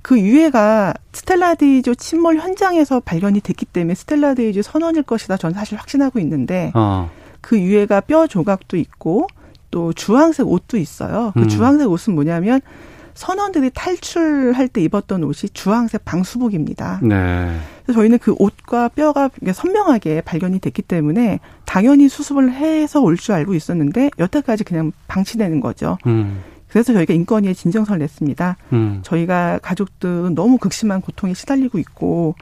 그 0.04 0.20
유해가 0.20 0.93
스텔라데이조 1.14 1.95
침몰 1.95 2.38
현장에서 2.38 2.99
발견이 2.99 3.39
됐기 3.41 3.66
때문에 3.66 3.95
스텔라데이조 3.95 4.62
선원일 4.62 5.04
것이다. 5.04 5.38
저는 5.38 5.56
사실 5.56 5.80
확신하고 5.80 6.20
있는데 6.20 6.72
어. 6.76 7.10
그 7.41 7.60
유해가 7.60 7.99
뼈 8.01 8.28
조각도 8.28 8.78
있고 8.78 9.28
또 9.72 9.91
주황색 9.93 10.47
옷도 10.47 10.78
있어요. 10.78 11.32
그 11.34 11.41
음. 11.43 11.47
주황색 11.47 11.89
옷은 11.89 12.14
뭐냐면 12.14 12.62
선원들이 13.16 13.72
탈출할 13.74 14.68
때 14.68 14.82
입었던 14.82 15.24
옷이 15.24 15.49
주황색 15.54 16.04
방수복입니다. 16.04 16.99
네. 17.04 17.58
그래서 17.84 17.99
저희는 17.99 18.18
그 18.20 18.36
옷과 18.39 18.89
뼈가 18.89 19.30
선명하게 19.54 20.22
발견이 20.22 20.60
됐기 20.60 20.82
때문에 20.82 21.39
당연히 21.66 22.10
수습을 22.10 22.51
해서 22.54 23.01
올 23.01 23.16
줄 23.18 23.36
알고 23.36 23.54
있었는데 23.54 24.10
여태까지 24.20 24.64
그냥 24.64 24.91
방치되는 25.08 25.60
거죠. 25.60 25.97
음. 26.08 26.41
그래서 26.74 26.91
저희가 26.91 27.13
인권위에 27.13 27.53
진정서를 27.53 27.99
냈습니다. 27.99 28.57
음. 28.74 28.99
저희가 29.03 29.59
가족들은 29.61 30.34
너무 30.34 30.57
극심한 30.57 31.01
고통에 31.01 31.36
시달리고 31.36 31.78
있고 31.78 32.34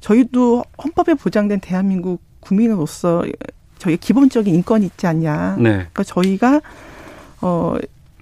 저희도 0.00 0.64
헌법에 0.82 1.12
보장된 1.12 1.60
대한민국 1.60 2.22
국민으로서 2.40 3.22
저희 3.78 3.98
기본적인 3.98 4.54
인권이 4.54 4.86
있지 4.86 5.06
않냐. 5.06 5.56
네. 5.58 5.70
그러니까 5.70 6.04
저희가 6.04 6.62
어 7.42 7.74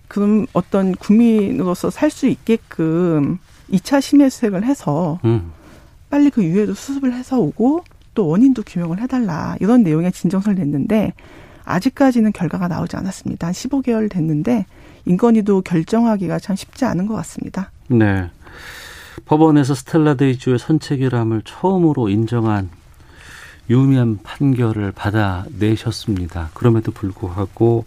그럼 0.09 0.47
어떤 0.55 0.93
국민으로서 0.97 1.89
살 1.89 2.11
수 2.11 2.27
있게끔 2.27 3.39
2차 3.71 4.01
심해 4.01 4.29
수색을 4.29 4.65
해서 4.65 5.21
음. 5.25 5.53
빨리 6.11 6.31
그 6.31 6.43
유해도 6.43 6.75
수습을 6.75 7.13
해서 7.15 7.39
오고 7.39 7.85
또 8.15 8.27
원인도 8.27 8.65
규명을 8.67 9.01
해달라 9.01 9.55
이런 9.61 9.85
내용의 9.85 10.11
진정서를 10.11 10.59
냈는데 10.59 11.13
아직까지는 11.65 12.33
결과가 12.33 12.67
나오지 12.67 12.97
않았습니다. 12.97 13.47
한 13.47 13.55
15개월 13.55 14.11
됐는데 14.11 14.67
인권위도 15.07 15.63
결정하기가 15.63 16.39
참 16.39 16.57
쉽지 16.57 16.85
않은 16.85 17.07
것 17.07 17.15
같습니다. 17.15 17.71
네. 17.89 18.31
법원에서 19.27 19.75
스텔라 19.75 20.15
데이주의 20.15 20.59
선책이람을 20.59 21.43
처음으로 21.45 22.09
인정한 22.09 22.71
유의미한 23.71 24.19
판결을 24.23 24.93
받아내셨습니다. 24.93 26.51
그럼에도 26.53 26.93
불구하고 26.93 27.87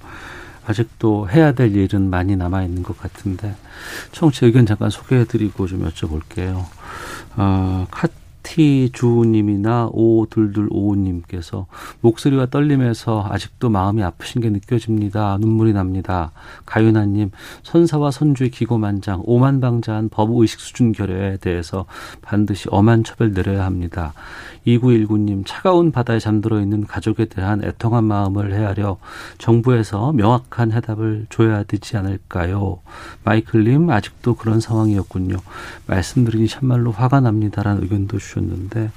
아직도 0.66 1.30
해야 1.30 1.54
될 1.54 1.76
일은 1.76 2.10
많이 2.10 2.36
남아 2.36 2.64
있는 2.64 2.84
것 2.84 2.98
같은데 2.98 3.56
청취 4.12 4.46
의견 4.46 4.66
잠깐 4.66 4.90
소개해드리고 4.90 5.68
좀 5.68 5.88
여쭤볼게요. 5.88 6.66
어, 7.38 7.88
카 7.90 8.08
티 8.48 8.90
주우님이나 8.94 9.90
오둘둘오우님께서 9.92 11.68
목소리와 12.00 12.46
떨림에서 12.46 13.28
아직도 13.30 13.70
마음이 13.70 14.02
아프신 14.02 14.42
게 14.42 14.50
느껴집니다. 14.50 15.38
눈물이 15.42 15.74
납니다. 15.74 16.32
가윤아님 16.66 17.32
선사와 17.64 18.12
선주의 18.12 18.50
기고만장 18.50 19.24
오만방자한 19.26 20.08
법의식 20.08 20.62
수준 20.62 20.94
결여에 20.94 21.38
대해서 21.38 21.86
반드시 22.22 22.70
엄한 22.72 23.04
처벌 23.04 23.34
내려야 23.34 23.66
합니다. 23.66 24.14
2919님 24.66 25.44
차가운 25.46 25.92
바다에 25.92 26.20
잠들어 26.20 26.62
있는 26.62 26.86
가족에 26.86 27.26
대한 27.26 27.64
애통한 27.64 28.04
마음을 28.06 28.54
헤아려 28.54 28.98
정부에서 29.38 30.14
명확한 30.14 30.72
해답을 30.72 31.28
줘야 31.30 31.64
되지 31.64 31.98
않을까요? 31.98 32.80
마이클님 33.24 33.90
아직도 33.90 34.36
그런 34.36 34.60
상황이었군요. 34.60 35.38
말씀드리니 35.86 36.48
참말로 36.48 36.92
화가 36.92 37.22
납니다라는 37.22 37.84
의견도 37.84 38.18
주셨 38.20 38.37
는데 38.42 38.92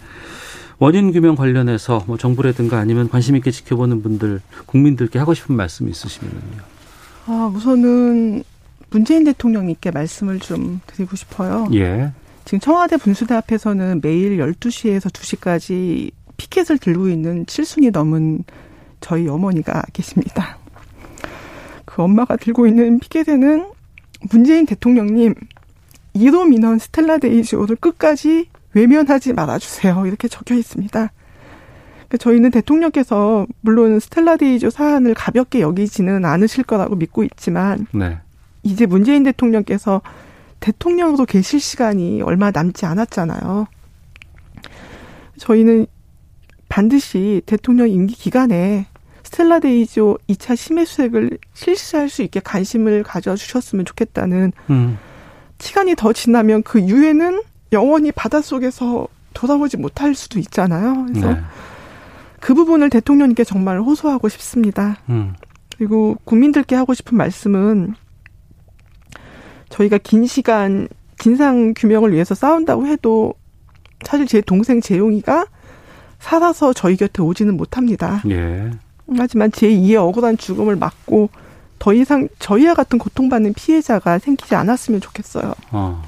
원인 0.79 1.13
규명 1.13 1.37
관련해서 1.37 2.05
뭐 2.07 2.17
정부라든가 2.17 2.79
아니면 2.79 3.09
관심 3.09 3.37
있게 3.37 3.51
지켜보는 3.51 4.03
분들 4.03 4.41
국민들께 4.67 5.19
하고 5.19 5.35
싶은 5.35 5.55
말씀 5.55 5.89
있으시면요. 5.89 6.41
아 7.27 7.53
우선은 7.55 8.43
문재인 8.91 9.25
대통령님께 9.25 9.91
말씀을 9.91 10.41
좀 10.41 10.81
드리고 10.87 11.17
싶어요. 11.17 11.69
예. 11.75 12.13
지금 12.45 12.59
청와대 12.59 12.97
분수대 12.97 13.35
앞에서는 13.35 14.01
매일 14.03 14.39
12시에서 14.39 15.13
2시까지 15.13 16.11
피켓을 16.37 16.79
들고 16.79 17.09
있는 17.09 17.47
칠순이 17.47 17.91
넘은 17.91 18.45
저희 19.01 19.29
어머니가 19.29 19.83
계십니다. 19.93 20.59
그 21.85 22.03
엄마가 22.03 22.37
들고 22.37 22.67
있는 22.67 22.99
피켓에는 22.99 23.67
문재인 24.31 24.67
대통령님 24.67 25.35
1호 26.15 26.49
민원 26.49 26.79
스텔라데이지오를 26.79 27.77
끝까지 27.77 28.47
외면하지 28.75 29.33
말아주세요. 29.33 30.07
이렇게 30.07 30.29
적혀 30.29 30.55
있습니다. 30.55 31.13
그러니까 32.11 32.17
저희는 32.19 32.51
대통령께서 32.51 33.47
물론 33.61 34.01
스텔라데이조 34.01 34.71
사안을 34.71 35.15
가볍게 35.15 35.61
여기지는 35.61 36.25
않으실 36.25 36.65
거라고 36.65 36.97
믿고 36.97 37.23
있지만 37.25 37.87
네. 37.93 38.19
이제 38.63 38.87
문재인 38.87 39.23
대통령께서 39.23 40.03
대통령으로 40.59 41.25
계실 41.25 41.61
시간이 41.61 42.23
얼마 42.23 42.51
남지 42.51 42.85
않았잖아요. 42.85 43.67
저희는 45.39 45.87
반드시 46.69 47.43
대통령 47.47 47.89
임기 47.89 48.15
기간에 48.15 48.87
스텔라데이조 49.23 50.19
2차 50.29 50.57
심해 50.57 50.85
수색을 50.85 51.39
실시할 51.55 52.09
수 52.09 52.23
있게 52.23 52.41
관심을 52.41 53.03
가져주셨으면 53.05 53.85
좋겠다는 53.85 54.53
음. 54.71 54.99
시간이 55.59 55.95
더 55.95 56.13
지나면 56.13 56.63
그 56.63 56.81
유해는 56.81 57.43
영원히 57.73 58.13
바닷속에서 58.13 59.09
돌아오지 59.35 59.77
못할 59.77 60.15
수도 60.15 60.39
있잖아요. 60.39 61.07
그래서 61.07 61.33
네. 61.35 61.41
그 62.41 62.55
부분을 62.55 62.91
대통령님께 62.91 63.45
정말 63.45 63.81
호소하고 63.81 64.29
싶습니다. 64.29 64.99
음. 65.09 65.35
그리고 65.77 66.17
국민들께 66.25 66.75
하고 66.75 66.95
싶은 66.95 67.17
말씀은 67.17 67.95
저희가 69.69 69.99
긴 69.99 70.27
시간 70.27 70.89
진상 71.19 71.75
규명을 71.77 72.13
위해서 72.13 72.35
싸운다고 72.35 72.87
해도 72.87 73.35
사실 74.05 74.27
제 74.27 74.41
동생 74.41 74.81
재용이가 74.81 75.47
살아서 76.19 76.73
저희 76.73 76.97
곁에 76.97 77.23
오지는 77.23 77.57
못합니다. 77.57 78.23
예. 78.29 78.71
하지만 79.17 79.51
제2의 79.51 79.97
억울한 79.97 80.39
죽음을 80.39 80.77
막고 80.77 81.31
더 81.79 81.95
이상 81.95 82.29
저희와 82.39 82.75
같은 82.75 82.99
고통받는 82.99 83.55
피해자가 83.55 84.19
생기지 84.19 84.55
않았으면 84.55 85.01
좋겠어요. 85.01 85.55
어. 85.73 86.03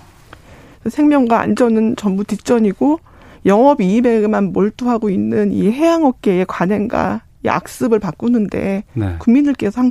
생명과 0.89 1.41
안전은 1.41 1.97
전부 1.97 2.24
뒷전이고 2.24 3.01
영업 3.47 3.80
이익에만 3.80 4.53
몰두하고 4.53 5.11
있는 5.11 5.53
이 5.53 5.70
해양업계의 5.70 6.47
관행과 6.47 7.22
이 7.45 7.49
악습을 7.49 7.99
바꾸는데 7.99 8.85
네. 8.95 9.16
국민들께서 9.18 9.83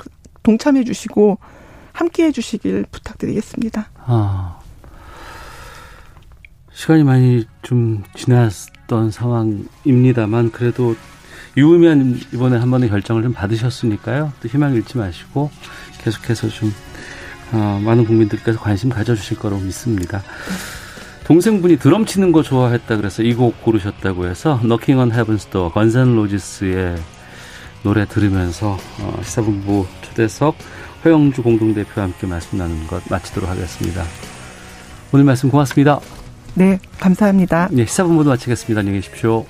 동참해 0.44 0.84
주시고 0.84 1.38
함께 1.92 2.26
해 2.26 2.32
주시길 2.32 2.86
부탁드리겠습니다. 2.92 3.90
아. 4.06 4.60
시간이 6.72 7.04
많이 7.04 7.46
좀 7.62 8.04
지났던 8.16 9.12
상황입니다만 9.12 10.52
그래도 10.52 10.96
유의미한 11.58 12.18
이번에 12.34 12.58
한 12.58 12.72
번의 12.72 12.90
결정을 12.90 13.24
좀 13.24 13.34
받으셨으니까요. 13.34 14.32
또 14.42 14.48
희망 14.48 14.74
잃지 14.74 14.98
마시고 14.98 15.52
계속해서 16.00 16.48
좀 16.48 16.74
어, 17.54 17.80
많은 17.84 18.06
국민들께서 18.06 18.60
관심 18.60 18.90
가져주실 18.90 19.38
거라고 19.40 19.62
믿습니다. 19.62 20.22
동생분이 21.26 21.78
드럼 21.78 22.06
치는 22.06 22.32
거 22.32 22.44
좋아했다 22.44 22.98
그래서 22.98 23.24
이 23.24 23.34
곡 23.36 23.62
고르셨다고 23.62 24.28
해서 24.28 24.60
Knocking 24.62 25.00
on 25.00 25.12
Heaven's 25.12 25.50
Door 25.52 25.74
건산 25.74 26.16
로지스의 26.16 26.96
노래 27.84 28.06
들으면서 28.06 28.78
어, 29.00 29.20
시사본부 29.24 29.86
초대석 30.02 30.56
허영주 31.06 31.42
공동대표와 31.44 32.08
함께 32.08 32.28
말씀 32.28 32.58
나누는 32.58 32.88
것 32.88 33.02
마치도록 33.10 33.50
하겠습니다. 33.50 34.04
오늘 35.12 35.26
말씀 35.26 35.50
고맙습니다. 35.50 36.00
네, 36.54 36.80
감사합니다. 37.00 37.70
네, 37.72 37.86
시사본부도 37.86 38.30
마치겠습니다. 38.30 38.80
안녕히 38.82 39.00
계십시오. 39.00 39.46